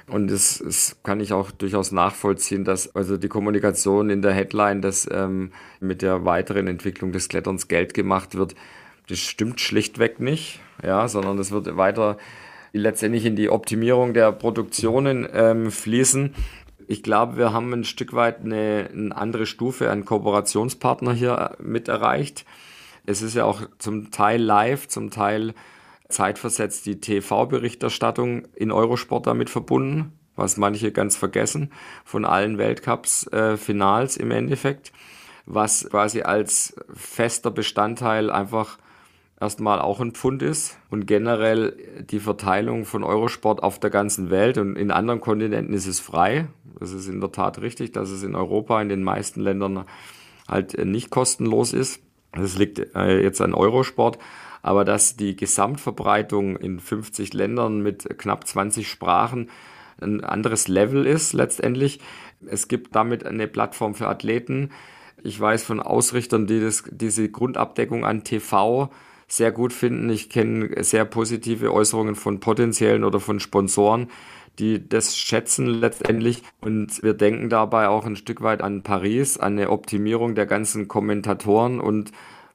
Und 0.08 0.30
das, 0.30 0.60
das 0.64 0.96
kann 1.02 1.20
ich 1.20 1.32
auch 1.32 1.50
durchaus 1.50 1.92
nachvollziehen, 1.92 2.64
dass 2.64 2.94
also 2.94 3.16
die 3.16 3.28
Kommunikation 3.28 4.10
in 4.10 4.22
der 4.22 4.32
Headline, 4.32 4.82
dass 4.82 5.08
ähm, 5.10 5.52
mit 5.80 6.02
der 6.02 6.24
weiteren 6.24 6.66
Entwicklung 6.66 7.12
des 7.12 7.28
Kletterns 7.28 7.68
Geld 7.68 7.94
gemacht 7.94 8.34
wird, 8.34 8.54
das 9.08 9.18
stimmt 9.18 9.60
schlichtweg 9.60 10.20
nicht, 10.20 10.60
ja, 10.82 11.08
sondern 11.08 11.36
das 11.36 11.50
wird 11.50 11.76
weiter 11.76 12.18
letztendlich 12.72 13.26
in 13.26 13.36
die 13.36 13.50
Optimierung 13.50 14.14
der 14.14 14.32
Produktionen 14.32 15.28
ähm, 15.32 15.70
fließen. 15.70 16.34
Ich 16.88 17.02
glaube, 17.02 17.36
wir 17.36 17.52
haben 17.52 17.72
ein 17.72 17.84
Stück 17.84 18.12
weit 18.12 18.40
eine, 18.40 18.88
eine 18.92 19.16
andere 19.16 19.46
Stufe 19.46 19.90
an 19.90 20.04
Kooperationspartner 20.04 21.12
hier 21.12 21.56
mit 21.60 21.88
erreicht. 21.88 22.44
Es 23.06 23.22
ist 23.22 23.34
ja 23.34 23.44
auch 23.44 23.62
zum 23.78 24.10
Teil 24.10 24.40
live, 24.40 24.88
zum 24.88 25.10
Teil 25.10 25.54
zeitversetzt 26.12 26.86
die 26.86 27.00
TV-Berichterstattung 27.00 28.46
in 28.54 28.70
Eurosport 28.70 29.26
damit 29.26 29.50
verbunden, 29.50 30.12
was 30.36 30.56
manche 30.56 30.92
ganz 30.92 31.16
vergessen, 31.16 31.72
von 32.04 32.24
allen 32.24 32.58
Weltcups-Finals 32.58 34.16
äh, 34.16 34.22
im 34.22 34.30
Endeffekt, 34.30 34.92
was 35.46 35.88
quasi 35.90 36.22
als 36.22 36.74
fester 36.94 37.50
Bestandteil 37.50 38.30
einfach 38.30 38.78
erstmal 39.42 39.80
auch 39.80 39.98
ein 40.00 40.12
Pfund 40.12 40.40
ist 40.40 40.78
und 40.88 41.06
generell 41.06 41.76
die 42.08 42.20
Verteilung 42.20 42.84
von 42.84 43.02
Eurosport 43.02 43.60
auf 43.62 43.80
der 43.80 43.90
ganzen 43.90 44.30
Welt 44.30 44.56
und 44.56 44.76
in 44.76 44.92
anderen 44.92 45.20
Kontinenten 45.20 45.74
ist 45.74 45.88
es 45.88 45.98
frei. 45.98 46.46
Das 46.78 46.92
ist 46.92 47.08
in 47.08 47.20
der 47.20 47.32
Tat 47.32 47.60
richtig, 47.60 47.92
dass 47.92 48.10
es 48.10 48.22
in 48.22 48.36
Europa 48.36 48.80
in 48.80 48.88
den 48.88 49.02
meisten 49.02 49.40
Ländern 49.40 49.84
halt 50.46 50.78
nicht 50.84 51.10
kostenlos 51.10 51.72
ist. 51.72 52.00
Das 52.32 52.56
liegt 52.56 52.94
äh, 52.94 53.20
jetzt 53.20 53.40
an 53.40 53.52
Eurosport. 53.52 54.18
Aber 54.62 54.84
dass 54.84 55.16
die 55.16 55.36
Gesamtverbreitung 55.36 56.56
in 56.56 56.78
50 56.78 57.34
Ländern 57.34 57.82
mit 57.82 58.18
knapp 58.18 58.46
20 58.46 58.88
Sprachen 58.88 59.50
ein 60.00 60.24
anderes 60.24 60.68
Level 60.68 61.06
ist 61.06 61.32
letztendlich. 61.32 62.00
Es 62.46 62.68
gibt 62.68 62.94
damit 62.94 63.26
eine 63.26 63.46
Plattform 63.46 63.94
für 63.94 64.08
Athleten. 64.08 64.70
Ich 65.22 65.38
weiß 65.38 65.62
von 65.62 65.80
Ausrichtern, 65.80 66.46
die 66.46 66.60
das, 66.60 66.84
diese 66.90 67.28
Grundabdeckung 67.28 68.04
an 68.04 68.24
TV 68.24 68.90
sehr 69.28 69.52
gut 69.52 69.72
finden. 69.72 70.10
Ich 70.10 70.28
kenne 70.28 70.82
sehr 70.82 71.04
positive 71.04 71.72
Äußerungen 71.72 72.16
von 72.16 72.40
potenziellen 72.40 73.04
oder 73.04 73.20
von 73.20 73.40
Sponsoren, 73.40 74.08
die 74.58 74.86
das 74.86 75.16
schätzen 75.16 75.66
letztendlich. 75.66 76.42
Und 76.60 77.02
wir 77.02 77.14
denken 77.14 77.48
dabei 77.48 77.88
auch 77.88 78.04
ein 78.04 78.16
Stück 78.16 78.42
weit 78.42 78.62
an 78.62 78.82
Paris, 78.82 79.38
an 79.38 79.54
eine 79.54 79.70
Optimierung 79.70 80.34
der 80.34 80.46
ganzen 80.46 80.88
Kommentatoren 80.88 81.80
und 81.80 82.12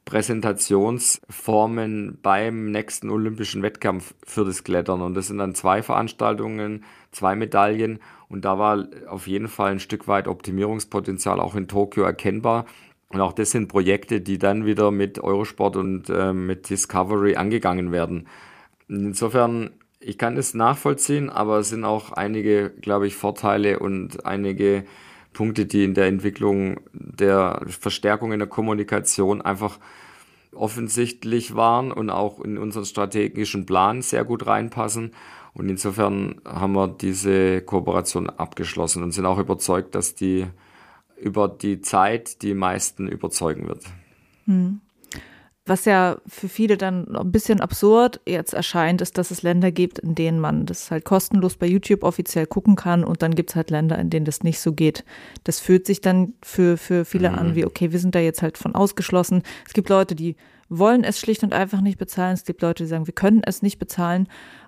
Präsentationsformen 0.07 2.17
beim 2.23 2.71
nächsten 2.71 3.09
olympischen 3.09 3.61
Wettkampf 3.61 4.15
für 4.25 4.45
das 4.45 4.63
Klettern. 4.63 5.01
Und 5.01 5.15
das 5.15 5.27
sind 5.27 5.37
dann 5.37 5.53
zwei 5.53 5.83
Veranstaltungen, 5.83 6.85
zwei 7.11 7.35
Medaillen. 7.35 7.99
Und 8.29 8.45
da 8.45 8.57
war 8.57 8.87
auf 9.09 9.27
jeden 9.27 9.49
Fall 9.49 9.73
ein 9.73 9.81
Stück 9.81 10.07
weit 10.07 10.29
Optimierungspotenzial 10.29 11.41
auch 11.41 11.55
in 11.55 11.67
Tokio 11.67 12.03
erkennbar. 12.03 12.65
Und 13.09 13.19
auch 13.19 13.33
das 13.33 13.51
sind 13.51 13.67
Projekte, 13.67 14.21
die 14.21 14.37
dann 14.37 14.65
wieder 14.65 14.91
mit 14.91 15.19
Eurosport 15.19 15.75
und 15.75 16.09
äh, 16.09 16.31
mit 16.31 16.69
Discovery 16.69 17.35
angegangen 17.35 17.91
werden. 17.91 18.29
Insofern, 18.87 19.71
ich 19.99 20.17
kann 20.17 20.37
es 20.37 20.53
nachvollziehen, 20.53 21.29
aber 21.29 21.59
es 21.59 21.67
sind 21.67 21.83
auch 21.83 22.13
einige, 22.13 22.69
glaube 22.69 23.07
ich, 23.07 23.17
Vorteile 23.17 23.79
und 23.79 24.25
einige 24.25 24.85
Punkte, 25.37 25.67
die 25.67 25.83
in 25.83 25.93
der 25.93 26.07
Entwicklung 26.07 26.79
der 26.93 27.61
Verstärkung 27.67 28.31
in 28.31 28.39
der 28.39 28.47
Kommunikation 28.47 29.39
einfach 29.39 29.77
offensichtlich 30.51 31.53
waren 31.53 31.91
und 31.91 32.09
auch 32.09 32.39
in 32.39 32.57
unseren 32.57 32.85
strategischen 32.85 33.67
Plan 33.67 34.01
sehr 34.01 34.25
gut 34.25 34.47
reinpassen. 34.47 35.11
Und 35.53 35.69
insofern 35.69 36.41
haben 36.43 36.73
wir 36.73 36.87
diese 36.87 37.61
Kooperation 37.61 38.31
abgeschlossen 38.31 39.03
und 39.03 39.11
sind 39.11 39.27
auch 39.27 39.37
überzeugt, 39.37 39.93
dass 39.93 40.15
die 40.15 40.47
über 41.15 41.47
die 41.47 41.81
Zeit 41.81 42.41
die 42.41 42.55
meisten 42.55 43.07
überzeugen 43.07 43.67
wird. 43.67 43.83
Hm. 44.45 44.81
Was 45.67 45.83
ja 45.83 46.17
für 46.25 46.47
viele 46.47 46.77
dann 46.77 47.13
ein 47.15 47.31
bisschen 47.31 47.59
absurd 47.59 48.21
jetzt 48.25 48.53
erscheint, 48.53 49.01
ist, 49.01 49.17
dass 49.17 49.31
es 49.31 49.43
Länder 49.43 49.71
gibt, 49.71 49.99
in 49.99 50.15
denen 50.15 50.39
man 50.39 50.65
das 50.65 50.89
halt 50.89 51.03
kostenlos 51.03 51.57
bei 51.57 51.67
YouTube 51.67 52.03
offiziell 52.03 52.47
gucken 52.47 52.77
kann 52.77 53.03
und 53.03 53.21
dann 53.21 53.35
gibt 53.35 53.49
es 53.49 53.55
halt 53.57 53.69
Länder, 53.69 53.99
in 53.99 54.09
denen 54.09 54.25
das 54.25 54.43
nicht 54.43 54.61
so 54.61 54.71
geht. 54.71 55.03
Das 55.43 55.59
fühlt 55.59 55.85
sich 55.85 55.99
dann 55.99 56.33
für, 56.41 56.77
für 56.77 57.03
viele 57.03 57.31
mhm. 57.31 57.37
an 57.37 57.55
wie, 57.55 57.65
okay, 57.65 57.91
wir 57.91 57.99
sind 57.99 58.15
da 58.15 58.19
jetzt 58.19 58.41
halt 58.41 58.57
von 58.57 58.75
ausgeschlossen. 58.75 59.43
Es 59.65 59.73
gibt 59.73 59.89
Leute, 59.89 60.15
die 60.15 60.37
wollen 60.69 61.03
es 61.03 61.19
schlicht 61.19 61.43
und 61.43 61.53
einfach 61.53 61.81
nicht 61.81 61.97
bezahlen. 61.97 62.33
Es 62.33 62.45
gibt 62.45 62.61
Leute, 62.61 62.83
die 62.83 62.89
sagen, 62.89 63.07
wir 63.07 63.13
können 63.13 63.41
es 63.45 63.61
nicht 63.61 63.77
bezahlen. 63.77 64.27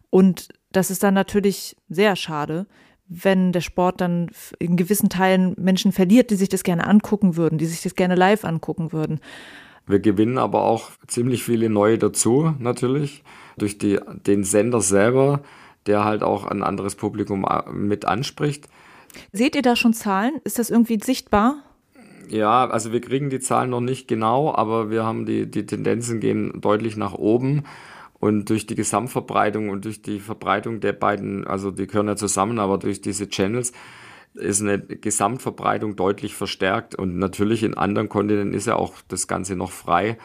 Und 0.10 0.50
das 0.72 0.92
ist 0.92 1.04
dann 1.04 1.14
natürlich 1.14 1.78
sehr 1.88 2.16
schade, 2.16 2.68
wenn 3.08 3.52
der 3.52 3.62
Sport 3.62 4.02
dann 4.02 4.30
in 4.60 4.78
gewissen 4.78 5.10
Teilen 5.10 5.56
Menschen 5.58 5.92
verliert, 5.92 6.30
die 6.30 6.36
sich 6.36 6.50
das 6.50 6.64
gerne 6.64 6.86
angucken 6.86 7.36
würden, 7.36 7.58
die 7.58 7.66
sich 7.66 7.82
das 7.82 7.96
gerne 7.96 8.16
live 8.16 8.46
angucken 8.46 8.92
würden. 8.92 9.20
Wir 9.90 10.00
gewinnen 10.00 10.38
aber 10.38 10.66
auch 10.66 10.92
ziemlich 11.08 11.44
viele 11.44 11.68
neue 11.68 11.98
dazu, 11.98 12.54
natürlich, 12.60 13.24
durch 13.58 13.80
die, 13.80 14.00
den 14.28 14.44
Sender 14.44 14.82
selber, 14.82 15.42
der 15.88 16.06
halt 16.06 16.22
auch 16.22 16.46
ein 16.46 16.62
anderes 16.62 16.94
Publikum 16.94 17.44
äh, 17.44 17.68
mit 17.72 18.06
anspricht. 18.06 18.70
Seht 19.32 19.56
ihr 19.56 19.64
da 19.64 19.76
schon 19.76 19.94
Zahlen? 19.94 20.34
Ist 20.44 20.60
das 20.60 20.70
irgendwie 20.70 21.00
sichtbar? 21.04 21.64
Ja, 22.30 22.70
also 22.70 22.92
wir 22.92 23.02
kriegen 23.02 23.32
die 23.32 23.40
Zahlen 23.40 23.72
noch 23.72 23.82
nicht 23.82 24.08
genau, 24.08 24.54
aber 24.54 24.92
wir 24.92 25.06
haben 25.06 25.26
die, 25.26 25.50
die 25.50 25.66
Tendenzen 25.66 26.20
gehen 26.20 26.62
deutlich 26.62 26.96
nach 26.96 27.16
oben. 27.16 27.64
Und 28.20 28.52
durch 28.52 28.68
die 28.68 28.76
Gesamtverbreitung 28.76 29.70
und 29.70 29.86
durch 29.86 30.04
die 30.04 30.20
Verbreitung 30.20 30.82
der 30.82 30.94
beiden, 30.94 31.48
also 31.48 31.72
die 31.72 31.88
gehören 31.88 32.10
ja 32.10 32.16
zusammen, 32.16 32.60
aber 32.60 32.78
durch 32.78 33.02
diese 33.02 33.28
Channels 33.28 33.72
ist 34.34 34.62
eine 34.62 34.80
Gesamtverbreitung 34.80 35.96
deutlich 35.96 36.36
verstärkt 36.36 36.96
und 36.96 37.18
natürlich 37.18 37.64
in 37.64 37.76
anderen 37.76 38.10
Kontinenten 38.10 38.54
ist 38.54 38.68
ja 38.68 38.76
auch 38.76 38.96
das 39.08 39.28
Ganze 39.28 39.56
noch 39.56 39.72
frei. 39.72 40.18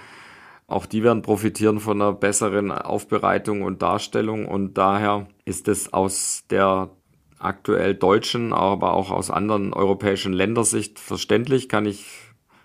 Auch 0.67 0.87
die 0.87 1.03
werden 1.03 1.23
profitieren 1.23 1.81
von 1.81 2.01
einer 2.01 2.13
besseren 2.13 2.73
Aufbereitung 2.73 3.63
und 3.63 3.83
Darstellung 3.83 4.47
und 4.47 4.79
daher 4.79 5.27
ist 5.45 5.69
es 5.69 5.93
aus 5.93 6.45
der 6.49 6.91
aktuell 7.39 7.95
deutschen, 7.95 8.53
aber 8.53 8.95
auch 8.95 9.11
aus 9.11 9.31
anderen 9.31 9.75
europäischen 9.75 10.33
Ländersicht 10.33 10.99
verständlich, 10.99 11.69
kann 11.69 11.85
ich 11.85 12.07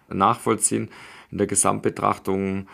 nachvollziehen. 0.08 0.90
In 1.32 1.38
der 1.38 1.48
Gesamtbetrachtung 1.48 2.68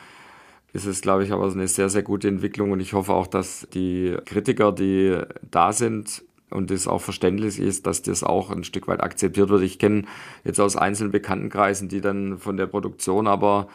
ist 0.73 0.85
es, 0.85 1.01
glaube 1.01 1.23
ich, 1.23 1.31
aber 1.31 1.49
eine 1.49 1.67
sehr, 1.69 1.89
sehr 1.89 2.03
gute 2.03 2.27
Entwicklung 2.27 2.71
und 2.71 2.81
ich 2.81 2.91
hoffe 2.91 3.13
auch, 3.13 3.27
dass 3.27 3.65
die 3.73 4.15
Kritiker, 4.25 4.73
die 4.73 5.17
da 5.41 5.71
sind, 5.71 6.24
und 6.49 6.71
es 6.71 6.87
auch 6.87 7.01
verständlich 7.01 7.59
ist, 7.59 7.87
dass 7.87 8.01
das 8.01 8.23
auch 8.23 8.51
ein 8.51 8.63
Stück 8.63 8.87
weit 8.87 9.01
akzeptiert 9.01 9.49
wird. 9.49 9.63
Ich 9.63 9.79
kenne 9.79 10.03
jetzt 10.43 10.59
aus 10.59 10.75
einzelnen 10.75 11.11
Bekanntenkreisen, 11.11 11.89
die 11.89 12.01
dann 12.01 12.37
von 12.37 12.57
der 12.57 12.67
Produktion 12.67 13.27
aber 13.27 13.67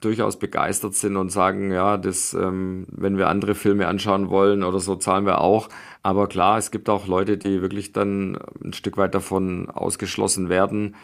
durchaus 0.00 0.38
begeistert 0.38 0.94
sind 0.94 1.16
und 1.16 1.30
sagen, 1.30 1.72
ja, 1.72 1.96
das, 1.96 2.34
ähm, 2.34 2.86
wenn 2.90 3.16
wir 3.16 3.28
andere 3.28 3.54
Filme 3.54 3.88
anschauen 3.88 4.28
wollen 4.28 4.62
oder 4.62 4.78
so, 4.78 4.96
zahlen 4.96 5.24
wir 5.24 5.40
auch. 5.40 5.68
Aber 6.02 6.28
klar, 6.28 6.58
es 6.58 6.70
gibt 6.70 6.88
auch 6.88 7.06
Leute, 7.06 7.38
die 7.38 7.62
wirklich 7.62 7.92
dann 7.92 8.38
ein 8.62 8.72
Stück 8.72 8.98
weit 8.98 9.14
davon 9.14 9.70
ausgeschlossen 9.70 10.48
werden. 10.48 10.94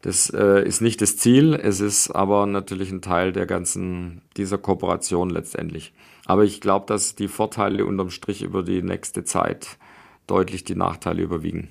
Das 0.00 0.30
äh, 0.30 0.66
ist 0.66 0.80
nicht 0.80 1.00
das 1.00 1.16
Ziel, 1.16 1.54
es 1.54 1.80
ist 1.80 2.10
aber 2.10 2.46
natürlich 2.46 2.90
ein 2.90 3.02
Teil 3.02 3.32
der 3.32 3.46
ganzen, 3.46 4.22
dieser 4.36 4.58
Kooperation 4.58 5.30
letztendlich. 5.30 5.92
Aber 6.26 6.44
ich 6.44 6.60
glaube, 6.60 6.86
dass 6.86 7.14
die 7.14 7.28
Vorteile 7.28 7.84
unterm 7.84 8.10
Strich 8.10 8.42
über 8.42 8.62
die 8.62 8.82
nächste 8.82 9.24
Zeit 9.24 9.78
deutlich 10.26 10.64
die 10.64 10.74
Nachteile 10.74 11.22
überwiegen. 11.22 11.68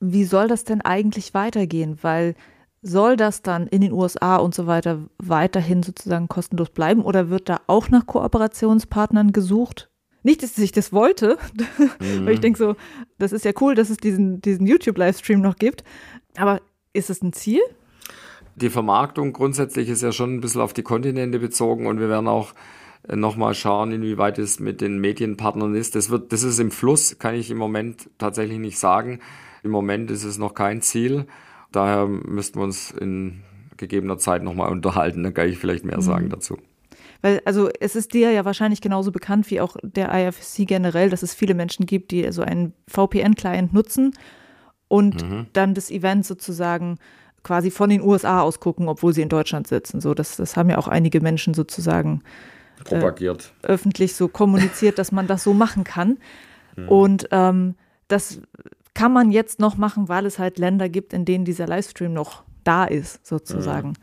Wie 0.00 0.24
soll 0.24 0.48
das 0.48 0.64
denn 0.64 0.80
eigentlich 0.80 1.34
weitergehen? 1.34 1.98
Weil 2.02 2.34
soll 2.82 3.16
das 3.16 3.42
dann 3.42 3.66
in 3.66 3.80
den 3.80 3.92
USA 3.92 4.36
und 4.36 4.54
so 4.54 4.66
weiter 4.66 5.00
weiterhin 5.18 5.82
sozusagen 5.82 6.28
kostenlos 6.28 6.70
bleiben 6.70 7.02
oder 7.02 7.28
wird 7.28 7.48
da 7.48 7.60
auch 7.66 7.88
nach 7.88 8.06
Kooperationspartnern 8.06 9.32
gesucht? 9.32 9.90
Nicht, 10.22 10.42
dass 10.42 10.58
ich 10.58 10.72
das 10.72 10.92
wollte, 10.92 11.38
mhm. 11.98 12.26
weil 12.26 12.34
ich 12.34 12.40
denke 12.40 12.58
so, 12.58 12.76
das 13.18 13.32
ist 13.32 13.44
ja 13.44 13.52
cool, 13.60 13.74
dass 13.74 13.90
es 13.90 13.96
diesen, 13.96 14.40
diesen 14.40 14.66
YouTube-Livestream 14.66 15.40
noch 15.40 15.56
gibt. 15.56 15.84
Aber 16.36 16.60
ist 16.92 17.10
es 17.10 17.22
ein 17.22 17.32
Ziel? 17.32 17.62
Die 18.56 18.70
Vermarktung 18.70 19.32
grundsätzlich 19.32 19.88
ist 19.88 20.02
ja 20.02 20.12
schon 20.12 20.34
ein 20.34 20.40
bisschen 20.40 20.60
auf 20.60 20.72
die 20.72 20.82
Kontinente 20.82 21.38
bezogen 21.38 21.86
und 21.86 22.00
wir 22.00 22.08
werden 22.08 22.28
auch 22.28 22.54
nochmal 23.14 23.54
schauen, 23.54 23.92
inwieweit 23.92 24.38
es 24.38 24.60
mit 24.60 24.80
den 24.80 24.98
Medienpartnern 24.98 25.74
ist. 25.74 25.94
Das 25.94 26.10
wird, 26.10 26.32
das 26.32 26.42
ist 26.42 26.58
im 26.58 26.70
Fluss, 26.70 27.18
kann 27.18 27.34
ich 27.34 27.50
im 27.50 27.58
Moment 27.58 28.10
tatsächlich 28.18 28.58
nicht 28.58 28.78
sagen. 28.78 29.20
Im 29.62 29.70
Moment 29.70 30.10
ist 30.10 30.24
es 30.24 30.38
noch 30.38 30.54
kein 30.54 30.82
Ziel. 30.82 31.26
Daher 31.72 32.06
müssten 32.06 32.58
wir 32.58 32.64
uns 32.64 32.90
in 32.90 33.42
gegebener 33.76 34.18
Zeit 34.18 34.42
nochmal 34.42 34.70
unterhalten. 34.70 35.22
Dann 35.22 35.34
kann 35.34 35.48
ich 35.48 35.58
vielleicht 35.58 35.84
mehr 35.84 36.00
sagen 36.00 36.26
mhm. 36.26 36.30
dazu. 36.30 36.58
Weil, 37.20 37.40
also 37.44 37.68
es 37.80 37.96
ist 37.96 38.14
dir 38.14 38.30
ja 38.30 38.44
wahrscheinlich 38.44 38.80
genauso 38.80 39.10
bekannt 39.10 39.50
wie 39.50 39.60
auch 39.60 39.76
der 39.82 40.12
IFSC 40.12 40.66
generell, 40.66 41.10
dass 41.10 41.22
es 41.22 41.34
viele 41.34 41.54
Menschen 41.54 41.86
gibt, 41.86 42.10
die 42.10 42.30
so 42.30 42.42
einen 42.42 42.72
VPN-Client 42.86 43.72
nutzen 43.72 44.14
und 44.86 45.28
mhm. 45.28 45.46
dann 45.52 45.74
das 45.74 45.90
Event 45.90 46.26
sozusagen 46.26 46.98
quasi 47.42 47.70
von 47.70 47.90
den 47.90 48.02
USA 48.02 48.42
aus 48.42 48.60
gucken, 48.60 48.88
obwohl 48.88 49.14
sie 49.14 49.22
in 49.22 49.28
Deutschland 49.28 49.66
sitzen. 49.66 50.00
So, 50.00 50.14
das, 50.14 50.36
das 50.36 50.56
haben 50.56 50.70
ja 50.70 50.78
auch 50.78 50.88
einige 50.88 51.20
Menschen 51.20 51.54
sozusagen 51.54 52.22
propagiert. 52.84 53.52
Äh, 53.62 53.68
öffentlich 53.68 54.14
so 54.14 54.28
kommuniziert, 54.28 54.98
dass 54.98 55.12
man 55.12 55.26
das 55.26 55.44
so 55.44 55.54
machen 55.54 55.84
kann. 55.84 56.18
Mhm. 56.76 56.88
Und 56.88 57.28
ähm, 57.30 57.74
das 58.08 58.40
kann 58.94 59.12
man 59.12 59.30
jetzt 59.30 59.60
noch 59.60 59.76
machen, 59.76 60.08
weil 60.08 60.26
es 60.26 60.38
halt 60.38 60.58
Länder 60.58 60.88
gibt, 60.88 61.12
in 61.12 61.24
denen 61.24 61.44
dieser 61.44 61.66
Livestream 61.66 62.12
noch 62.12 62.42
da 62.64 62.84
ist, 62.84 63.26
sozusagen. 63.26 63.88
Mhm. 63.88 63.94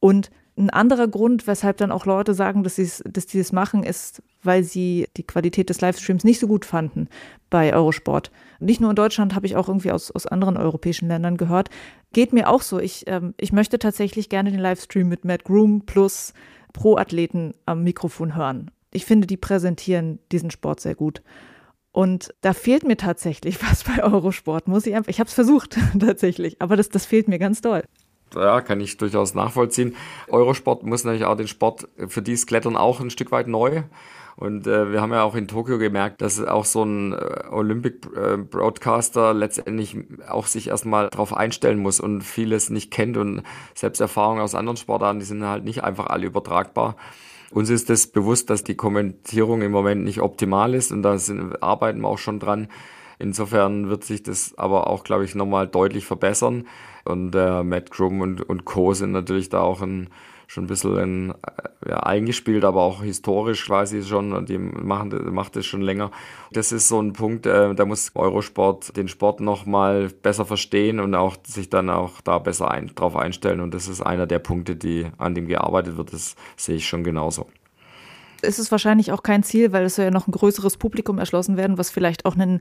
Und 0.00 0.30
ein 0.56 0.70
anderer 0.70 1.08
Grund, 1.08 1.46
weshalb 1.46 1.78
dann 1.78 1.90
auch 1.90 2.06
Leute 2.06 2.32
sagen, 2.32 2.62
dass, 2.62 2.76
dass 2.76 3.26
die 3.26 3.38
das 3.38 3.52
machen, 3.52 3.82
ist, 3.82 4.22
weil 4.42 4.62
sie 4.62 5.08
die 5.16 5.24
Qualität 5.24 5.68
des 5.68 5.80
Livestreams 5.80 6.22
nicht 6.22 6.38
so 6.38 6.46
gut 6.46 6.64
fanden 6.64 7.08
bei 7.50 7.74
Eurosport. 7.74 8.30
Nicht 8.60 8.80
nur 8.80 8.90
in 8.90 8.96
Deutschland, 8.96 9.34
habe 9.34 9.46
ich 9.46 9.56
auch 9.56 9.68
irgendwie 9.68 9.90
aus, 9.90 10.10
aus 10.12 10.26
anderen 10.26 10.56
europäischen 10.56 11.08
Ländern 11.08 11.36
gehört. 11.36 11.70
Geht 12.12 12.32
mir 12.32 12.48
auch 12.48 12.62
so. 12.62 12.78
Ich, 12.78 13.04
ähm, 13.08 13.34
ich 13.36 13.52
möchte 13.52 13.78
tatsächlich 13.80 14.28
gerne 14.28 14.52
den 14.52 14.60
Livestream 14.60 15.08
mit 15.08 15.24
Matt 15.24 15.44
Groom 15.44 15.82
plus 15.86 16.34
Pro-Athleten 16.74 17.54
am 17.64 17.82
Mikrofon 17.82 18.36
hören. 18.36 18.70
Ich 18.92 19.06
finde, 19.06 19.26
die 19.26 19.38
präsentieren 19.38 20.18
diesen 20.30 20.50
Sport 20.50 20.80
sehr 20.80 20.94
gut. 20.94 21.22
Und 21.90 22.34
da 22.42 22.52
fehlt 22.52 22.84
mir 22.84 22.98
tatsächlich 22.98 23.62
was 23.70 23.84
bei 23.84 24.04
Eurosport, 24.04 24.68
muss 24.68 24.84
ich 24.84 24.94
einfach. 24.94 25.08
Ich 25.08 25.20
habe 25.20 25.28
es 25.28 25.34
versucht 25.34 25.78
tatsächlich, 25.98 26.60
aber 26.60 26.76
das, 26.76 26.90
das 26.90 27.06
fehlt 27.06 27.28
mir 27.28 27.38
ganz 27.38 27.62
doll. 27.62 27.84
Ja, 28.34 28.60
kann 28.60 28.80
ich 28.80 28.96
durchaus 28.96 29.34
nachvollziehen. 29.34 29.96
Eurosport 30.28 30.82
muss 30.82 31.04
natürlich 31.04 31.26
auch 31.26 31.36
den 31.36 31.48
Sport 31.48 31.88
für 32.08 32.22
dieses 32.22 32.46
Klettern 32.46 32.76
auch 32.76 33.00
ein 33.00 33.10
Stück 33.10 33.32
weit 33.32 33.46
neu 33.46 33.82
Und 34.36 34.66
äh, 34.66 34.90
wir 34.92 35.00
haben 35.00 35.12
ja 35.12 35.22
auch 35.22 35.36
in 35.36 35.46
Tokio 35.46 35.78
gemerkt, 35.78 36.20
dass 36.20 36.44
auch 36.44 36.64
so 36.64 36.82
ein 36.82 37.12
äh, 37.12 37.44
Olympic 37.50 38.08
äh, 38.16 39.32
letztendlich 39.32 39.96
auch 40.28 40.46
sich 40.46 40.68
erstmal 40.68 41.08
darauf 41.08 41.36
einstellen 41.36 41.78
muss 41.78 42.00
und 42.00 42.22
vieles 42.22 42.70
nicht 42.70 42.90
kennt 42.90 43.16
und 43.16 43.42
selbst 43.74 44.00
Erfahrungen 44.00 44.40
aus 44.40 44.54
anderen 44.54 44.76
Sportarten, 44.76 45.20
die 45.20 45.24
sind 45.24 45.44
halt 45.44 45.64
nicht 45.64 45.84
einfach 45.84 46.06
alle 46.06 46.26
übertragbar. 46.26 46.96
Uns 47.52 47.70
ist 47.70 47.88
das 47.88 48.08
bewusst, 48.08 48.50
dass 48.50 48.64
die 48.64 48.74
Kommentierung 48.74 49.62
im 49.62 49.70
Moment 49.70 50.02
nicht 50.02 50.20
optimal 50.20 50.74
ist 50.74 50.90
und 50.90 51.02
da 51.02 51.18
sind, 51.18 51.62
arbeiten 51.62 52.00
wir 52.00 52.08
auch 52.08 52.18
schon 52.18 52.40
dran. 52.40 52.66
Insofern 53.18 53.88
wird 53.88 54.04
sich 54.04 54.22
das 54.22 54.56
aber 54.56 54.88
auch, 54.88 55.04
glaube 55.04 55.24
ich, 55.24 55.34
nochmal 55.34 55.66
deutlich 55.66 56.06
verbessern. 56.06 56.66
Und 57.04 57.34
äh, 57.34 57.62
Matt 57.62 57.90
Krum 57.90 58.20
und, 58.20 58.40
und 58.42 58.64
Co. 58.64 58.94
sind 58.94 59.12
natürlich 59.12 59.48
da 59.48 59.60
auch 59.60 59.82
ein 59.82 60.08
schon 60.46 60.64
ein 60.64 60.66
bisschen 60.68 60.96
in, 60.98 61.30
äh, 61.30 61.90
ja, 61.90 61.96
eingespielt, 62.00 62.64
aber 62.64 62.82
auch 62.82 63.02
historisch 63.02 63.66
quasi 63.66 64.02
schon 64.02 64.32
und 64.32 64.48
die 64.48 64.58
machen 64.58 65.32
macht 65.32 65.56
das 65.56 65.66
schon 65.66 65.80
länger. 65.80 66.10
Das 66.52 66.72
ist 66.72 66.88
so 66.88 67.00
ein 67.00 67.12
Punkt, 67.12 67.46
äh, 67.46 67.74
da 67.74 67.84
muss 67.84 68.12
Eurosport 68.14 68.96
den 68.96 69.08
Sport 69.08 69.40
noch 69.40 69.66
mal 69.66 70.08
besser 70.22 70.44
verstehen 70.44 71.00
und 71.00 71.14
auch 71.14 71.36
sich 71.46 71.70
dann 71.70 71.90
auch 71.90 72.20
da 72.20 72.38
besser 72.38 72.70
ein, 72.70 72.92
drauf 72.94 73.16
einstellen 73.16 73.60
und 73.60 73.74
das 73.74 73.88
ist 73.88 74.00
einer 74.00 74.26
der 74.26 74.38
Punkte, 74.38 74.76
die 74.76 75.06
an 75.18 75.34
dem 75.34 75.46
gearbeitet 75.48 75.96
wird. 75.96 76.12
Das 76.12 76.36
sehe 76.56 76.76
ich 76.76 76.86
schon 76.88 77.04
genauso 77.04 77.46
ist 78.42 78.58
es 78.58 78.70
wahrscheinlich 78.70 79.10
auch 79.10 79.22
kein 79.22 79.42
Ziel, 79.42 79.72
weil 79.72 79.84
es 79.84 79.94
soll 79.94 80.04
ja 80.04 80.10
noch 80.10 80.28
ein 80.28 80.32
größeres 80.32 80.76
Publikum 80.76 81.18
erschlossen 81.18 81.56
werden, 81.56 81.78
was 81.78 81.88
vielleicht 81.88 82.26
auch 82.26 82.34
einen 82.34 82.60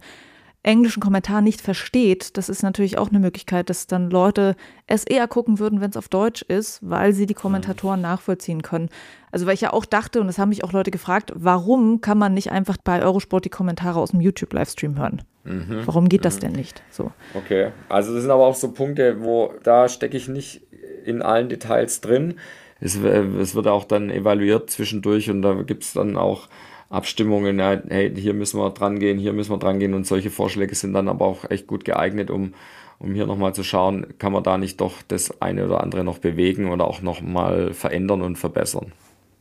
englischen 0.64 1.01
Kommentar 1.01 1.41
nicht 1.41 1.61
versteht, 1.61 2.38
das 2.38 2.47
ist 2.47 2.64
natürlich 2.64 2.97
auch 2.97 3.09
eine 3.09 3.20
Möglichkeit, 3.20 3.70
dass 3.70 3.86
dann 3.86 4.09
Leute 4.09 4.55
es 4.88 5.03
eher 5.03 5.28
gucken 5.28 5.59
würden, 5.59 5.82
wenn 5.82 5.89
es 5.89 5.97
auf 5.97 6.07
Deutsch 6.07 6.41
ist, 6.41 6.80
weil 6.82 7.14
sie 7.14 7.26
die 7.26 7.34
Kommentatoren 7.34 7.99
nachvollziehen 8.01 8.61
können. 8.61 8.89
Also 9.32 9.45
weil 9.45 9.55
ich 9.55 9.61
ja 9.61 9.74
auch 9.74 9.86
dachte, 9.86 10.22
und 10.22 10.28
das 10.28 10.38
haben 10.39 10.49
mich 10.49 10.64
auch 10.64 10.72
Leute 10.72 10.91
gefragt, 10.91 11.34
warum 11.36 11.99
kann 11.99 12.18
man 12.18 12.34
nicht 12.34 12.51
einfach 12.51 12.78
bei 12.82 13.03
Eurosport 13.03 13.43
die 13.43 13.49
Kommentare 13.49 13.99
aus 13.99 14.11
dem 14.11 14.22
YouTube-Livestream 14.22 14.97
hören? 14.97 15.22
Mhm. 15.43 15.82
Warum 15.86 16.07
geht 16.07 16.24
das 16.24 16.38
mhm. 16.38 16.41
denn 16.41 16.51
nicht? 16.53 16.82
So. 16.89 17.11
Okay, 17.34 17.72
also 17.89 18.14
das 18.14 18.22
sind 18.22 18.32
aber 18.32 18.45
auch 18.45 18.55
so 18.55 18.72
Punkte, 18.72 19.22
wo 19.22 19.53
da 19.64 19.89
stecke 19.89 20.16
ich 20.16 20.30
nicht 20.30 20.61
in 21.03 21.22
allen 21.22 21.49
Details 21.49 21.99
drin. 21.99 22.36
Es, 22.80 22.95
es 22.95 23.55
wird 23.55 23.68
auch 23.68 23.84
dann 23.84 24.09
evaluiert 24.09 24.70
zwischendurch 24.70 25.30
und 25.30 25.41
da 25.41 25.53
gibt 25.64 25.84
es 25.84 25.93
dann 25.93 26.16
auch 26.16 26.47
Abstimmungen, 26.94 27.58
ja, 27.58 27.82
hey, 27.89 28.14
hier 28.16 28.34
müssen 28.34 28.60
wir 28.60 28.70
dran 28.70 29.00
gehen, 29.00 29.18
hier 29.18 29.34
müssen 29.34 29.52
wir 29.52 29.58
dran 29.58 29.80
gehen 29.80 29.94
und 29.94 30.06
solche 30.06 30.30
Vorschläge 30.30 30.76
sind 30.76 30.94
dann 30.94 31.08
aber 31.08 31.26
auch 31.26 31.50
echt 31.50 31.66
gut 31.66 31.86
geeignet, 31.86 32.30
um, 32.30 32.54
um 33.00 33.14
hier 33.16 33.26
nochmal 33.26 33.56
zu 33.56 33.64
schauen, 33.64 34.14
kann 34.20 34.32
man 34.32 34.44
da 34.44 34.58
nicht 34.60 34.80
doch 34.80 35.02
das 35.08 35.41
eine 35.41 35.66
oder 35.66 35.82
andere 35.82 36.04
noch 36.04 36.20
bewegen 36.20 36.70
oder 36.70 36.86
auch 36.86 37.02
nochmal 37.02 37.74
verändern 37.74 38.22
und 38.22 38.38
verbessern. 38.38 38.91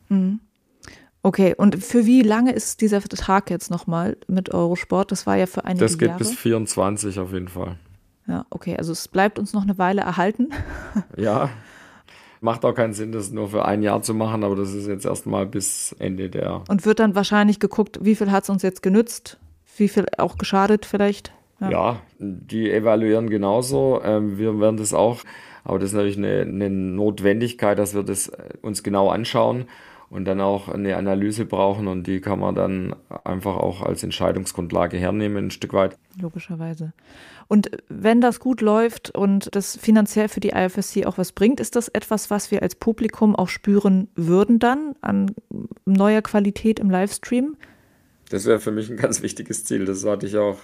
Mhm. 0.09 0.41
Okay, 1.23 1.55
und 1.57 1.85
für 1.85 2.07
wie 2.07 2.23
lange 2.23 2.53
ist 2.53 2.81
dieser 2.81 3.01
Tag 3.03 3.51
jetzt 3.51 3.71
nochmal 3.71 4.17
mit 4.27 4.53
Eurosport? 4.53 5.13
Das 5.13 5.27
war 5.27 5.37
ja 5.37 5.47
für 5.47 5.65
einige 5.65 5.85
Jahre. 5.85 5.91
Das 5.91 5.99
geht 5.99 6.09
Jahre. 6.09 6.19
bis 6.19 6.35
24 6.35 7.19
auf 7.21 7.33
jeden 7.33 7.49
Fall. 7.49 7.77
Ja, 8.27 8.47
okay, 8.51 8.77
also 8.77 8.93
es 8.93 9.09
bleibt 9.09 9.39
uns 9.39 9.53
noch 9.53 9.63
eine 9.63 9.79
Weile 9.79 10.01
erhalten. 10.01 10.51
Ja, 11.17 11.51
Macht 12.43 12.65
auch 12.65 12.75
keinen 12.75 12.93
Sinn, 12.93 13.13
das 13.13 13.31
nur 13.31 13.49
für 13.49 13.65
ein 13.65 13.83
Jahr 13.83 14.03
zu 14.03 14.15
machen, 14.15 14.43
aber 14.43 14.57
das 14.57 14.75
ist 14.75 14.89
jetzt 14.89 15.07
erstmal 15.07 15.47
bis 15.47 15.95
Ende 15.99 16.29
der. 16.29 16.63
Und 16.69 16.85
wird 16.85 16.99
dann 16.99 17.15
wahrscheinlich 17.15 17.61
geguckt, 17.61 18.01
wie 18.03 18.17
viel 18.17 18.31
hat 18.31 18.43
es 18.43 18.51
uns 18.51 18.63
jetzt 18.63 18.83
genützt, 18.83 19.39
wie 19.77 19.89
viel 19.89 20.07
auch 20.19 20.37
geschadet 20.39 20.85
vielleicht? 20.85 21.33
Ja, 21.61 21.71
ja 21.71 22.01
die 22.19 22.71
evaluieren 22.71 23.31
genauso. 23.31 24.01
Ähm, 24.05 24.39
wir 24.39 24.59
werden 24.61 24.77
das 24.77 24.93
auch, 24.93 25.21
aber 25.63 25.79
das 25.79 25.91
ist 25.91 25.95
natürlich 25.95 26.19
eine, 26.19 26.41
eine 26.43 26.69
Notwendigkeit, 26.69 27.79
dass 27.79 27.95
wir 27.95 28.03
das 28.03 28.29
äh, 28.29 28.55
uns 28.61 28.83
genau 28.83 29.09
anschauen 29.09 29.67
und 30.13 30.27
dann 30.27 30.43
auch 30.43 30.69
eine 30.69 30.97
Analyse 30.97 31.47
brauchen 31.47 31.89
und 31.89 32.07
die 32.07 32.21
kann 32.21 32.39
man 32.39 32.55
dann 32.55 32.95
einfach 33.25 33.57
auch 33.57 33.81
als 33.81 34.03
Entscheidungsgrundlage 34.03 34.99
hernehmen, 34.99 35.47
ein 35.47 35.51
Stück 35.51 35.73
weit. 35.73 35.97
Logischerweise. 36.21 36.93
Und 37.49 37.71
wenn 37.89 38.21
das 38.21 38.39
gut 38.39 38.61
läuft 38.61 39.11
und 39.17 39.55
das 39.57 39.79
finanziell 39.79 40.29
für 40.29 40.41
die 40.41 40.51
IFSC 40.51 41.07
auch 41.07 41.17
was 41.17 41.33
bringt, 41.33 41.61
ist 41.61 41.77
das 41.77 41.89
etwas, 41.89 42.29
was 42.29 42.51
wir 42.51 42.61
als 42.63 42.75
Publikum 42.75 43.35
auch 43.35 43.49
spüren 43.49 44.09
würden 44.15 44.59
dann 44.59 44.95
an 45.01 45.35
neuer 45.87 46.21
Qualität 46.21 46.79
im 46.79 46.91
Livestream? 46.91 47.57
Das 48.29 48.45
wäre 48.45 48.61
für 48.61 48.71
mich 48.71 48.91
ein 48.91 48.99
ganz 48.99 49.23
wichtiges 49.23 49.65
Ziel. 49.65 49.87
Das 49.87 50.05
hatte 50.05 50.27
ich 50.27 50.37
auch 50.37 50.59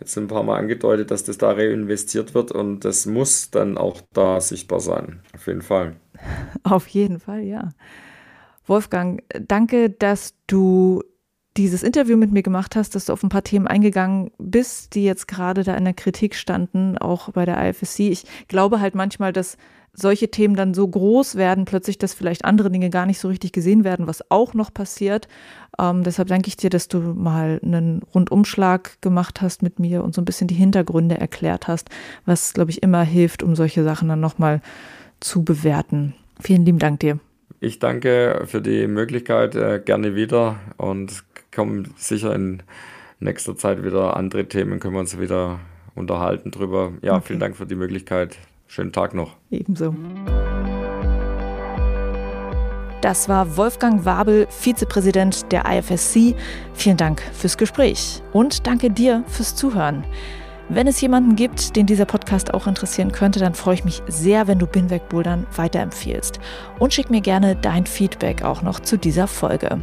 jetzt 0.00 0.18
ein 0.18 0.28
paar 0.28 0.42
Mal 0.42 0.58
angedeutet, 0.58 1.10
dass 1.10 1.24
das 1.24 1.38
da 1.38 1.52
reinvestiert 1.52 2.34
wird 2.34 2.52
und 2.52 2.80
das 2.80 3.06
muss 3.06 3.50
dann 3.50 3.78
auch 3.78 4.02
da 4.12 4.38
sichtbar 4.42 4.80
sein. 4.80 5.20
Auf 5.34 5.46
jeden 5.46 5.62
Fall. 5.62 5.96
Auf 6.62 6.88
jeden 6.88 7.20
Fall, 7.20 7.40
ja. 7.40 7.70
Wolfgang, 8.66 9.22
danke, 9.46 9.90
dass 9.90 10.34
du 10.46 11.02
dieses 11.56 11.82
Interview 11.82 12.16
mit 12.16 12.32
mir 12.32 12.42
gemacht 12.42 12.76
hast, 12.76 12.94
dass 12.94 13.06
du 13.06 13.12
auf 13.12 13.22
ein 13.22 13.28
paar 13.28 13.44
Themen 13.44 13.66
eingegangen 13.66 14.30
bist, 14.38 14.94
die 14.94 15.04
jetzt 15.04 15.28
gerade 15.28 15.64
da 15.64 15.76
in 15.76 15.84
der 15.84 15.94
Kritik 15.94 16.34
standen, 16.34 16.96
auch 16.96 17.30
bei 17.30 17.44
der 17.44 17.68
IFSC. 17.68 18.08
Ich 18.08 18.24
glaube 18.48 18.80
halt 18.80 18.94
manchmal, 18.94 19.32
dass 19.32 19.58
solche 19.94 20.30
Themen 20.30 20.56
dann 20.56 20.72
so 20.72 20.88
groß 20.88 21.34
werden, 21.34 21.66
plötzlich, 21.66 21.98
dass 21.98 22.14
vielleicht 22.14 22.46
andere 22.46 22.70
Dinge 22.70 22.88
gar 22.88 23.04
nicht 23.04 23.18
so 23.18 23.28
richtig 23.28 23.52
gesehen 23.52 23.84
werden, 23.84 24.06
was 24.06 24.30
auch 24.30 24.54
noch 24.54 24.72
passiert. 24.72 25.28
Ähm, 25.78 26.02
deshalb 26.02 26.28
danke 26.28 26.48
ich 26.48 26.56
dir, 26.56 26.70
dass 26.70 26.88
du 26.88 26.98
mal 26.98 27.60
einen 27.62 28.02
Rundumschlag 28.14 29.00
gemacht 29.02 29.42
hast 29.42 29.62
mit 29.62 29.78
mir 29.78 30.02
und 30.02 30.14
so 30.14 30.22
ein 30.22 30.24
bisschen 30.24 30.48
die 30.48 30.54
Hintergründe 30.54 31.18
erklärt 31.18 31.68
hast, 31.68 31.90
was, 32.24 32.54
glaube 32.54 32.70
ich, 32.70 32.82
immer 32.82 33.02
hilft, 33.02 33.42
um 33.42 33.54
solche 33.54 33.84
Sachen 33.84 34.08
dann 34.08 34.20
nochmal 34.20 34.62
zu 35.20 35.44
bewerten. 35.44 36.14
Vielen 36.40 36.64
lieben 36.64 36.78
Dank 36.78 37.00
dir. 37.00 37.20
Ich 37.64 37.78
danke 37.78 38.42
für 38.46 38.60
die 38.60 38.88
Möglichkeit, 38.88 39.54
äh, 39.54 39.78
gerne 39.78 40.16
wieder 40.16 40.56
und 40.78 41.22
kommen 41.54 41.94
sicher 41.96 42.34
in 42.34 42.60
nächster 43.20 43.54
Zeit 43.54 43.84
wieder 43.84 44.16
andere 44.16 44.46
Themen, 44.46 44.80
können 44.80 44.94
wir 44.94 44.98
uns 44.98 45.20
wieder 45.20 45.60
unterhalten 45.94 46.50
drüber. 46.50 46.90
Ja, 47.02 47.14
okay. 47.14 47.22
vielen 47.28 47.38
Dank 47.38 47.56
für 47.56 47.64
die 47.64 47.76
Möglichkeit. 47.76 48.36
Schönen 48.66 48.90
Tag 48.90 49.14
noch. 49.14 49.36
Ebenso. 49.52 49.94
Das 53.00 53.28
war 53.28 53.56
Wolfgang 53.56 54.04
Wabel, 54.04 54.48
Vizepräsident 54.50 55.52
der 55.52 55.64
IFSC. 55.64 56.34
Vielen 56.74 56.96
Dank 56.96 57.22
fürs 57.32 57.56
Gespräch 57.56 58.24
und 58.32 58.66
danke 58.66 58.90
dir 58.90 59.22
fürs 59.28 59.54
Zuhören. 59.54 60.02
Wenn 60.68 60.86
es 60.86 61.00
jemanden 61.00 61.36
gibt, 61.36 61.76
den 61.76 61.86
dieser 61.86 62.04
Podcast 62.04 62.54
auch 62.54 62.66
interessieren 62.66 63.12
könnte, 63.12 63.40
dann 63.40 63.54
freue 63.54 63.74
ich 63.74 63.84
mich 63.84 64.02
sehr, 64.06 64.46
wenn 64.46 64.58
du 64.58 64.66
Binweg 64.66 65.08
Bouldern 65.08 65.46
weiterempfiehlst. 65.56 66.40
Und 66.78 66.94
schick 66.94 67.10
mir 67.10 67.20
gerne 67.20 67.56
dein 67.56 67.84
Feedback 67.84 68.42
auch 68.42 68.62
noch 68.62 68.80
zu 68.80 68.96
dieser 68.96 69.26
Folge. 69.26 69.80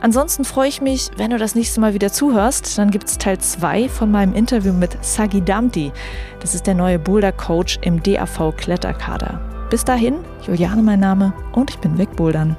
Ansonsten 0.00 0.44
freue 0.44 0.68
ich 0.68 0.80
mich, 0.80 1.10
wenn 1.16 1.30
du 1.30 1.38
das 1.38 1.54
nächste 1.54 1.80
Mal 1.80 1.94
wieder 1.94 2.10
zuhörst. 2.12 2.78
Dann 2.78 2.90
gibt 2.90 3.08
es 3.08 3.18
Teil 3.18 3.38
2 3.38 3.88
von 3.88 4.10
meinem 4.10 4.34
Interview 4.34 4.72
mit 4.72 4.96
Sagi 5.04 5.42
Damti. 5.42 5.92
Das 6.40 6.54
ist 6.54 6.66
der 6.66 6.74
neue 6.74 6.98
Boulder-Coach 6.98 7.80
im 7.82 8.02
DAV 8.02 8.56
Kletterkader. 8.56 9.40
Bis 9.70 9.84
dahin, 9.84 10.16
Juliane 10.46 10.82
mein 10.82 11.00
Name 11.00 11.32
und 11.52 11.70
ich 11.70 11.78
bin 11.78 11.98
Wegbouldern. 11.98 12.56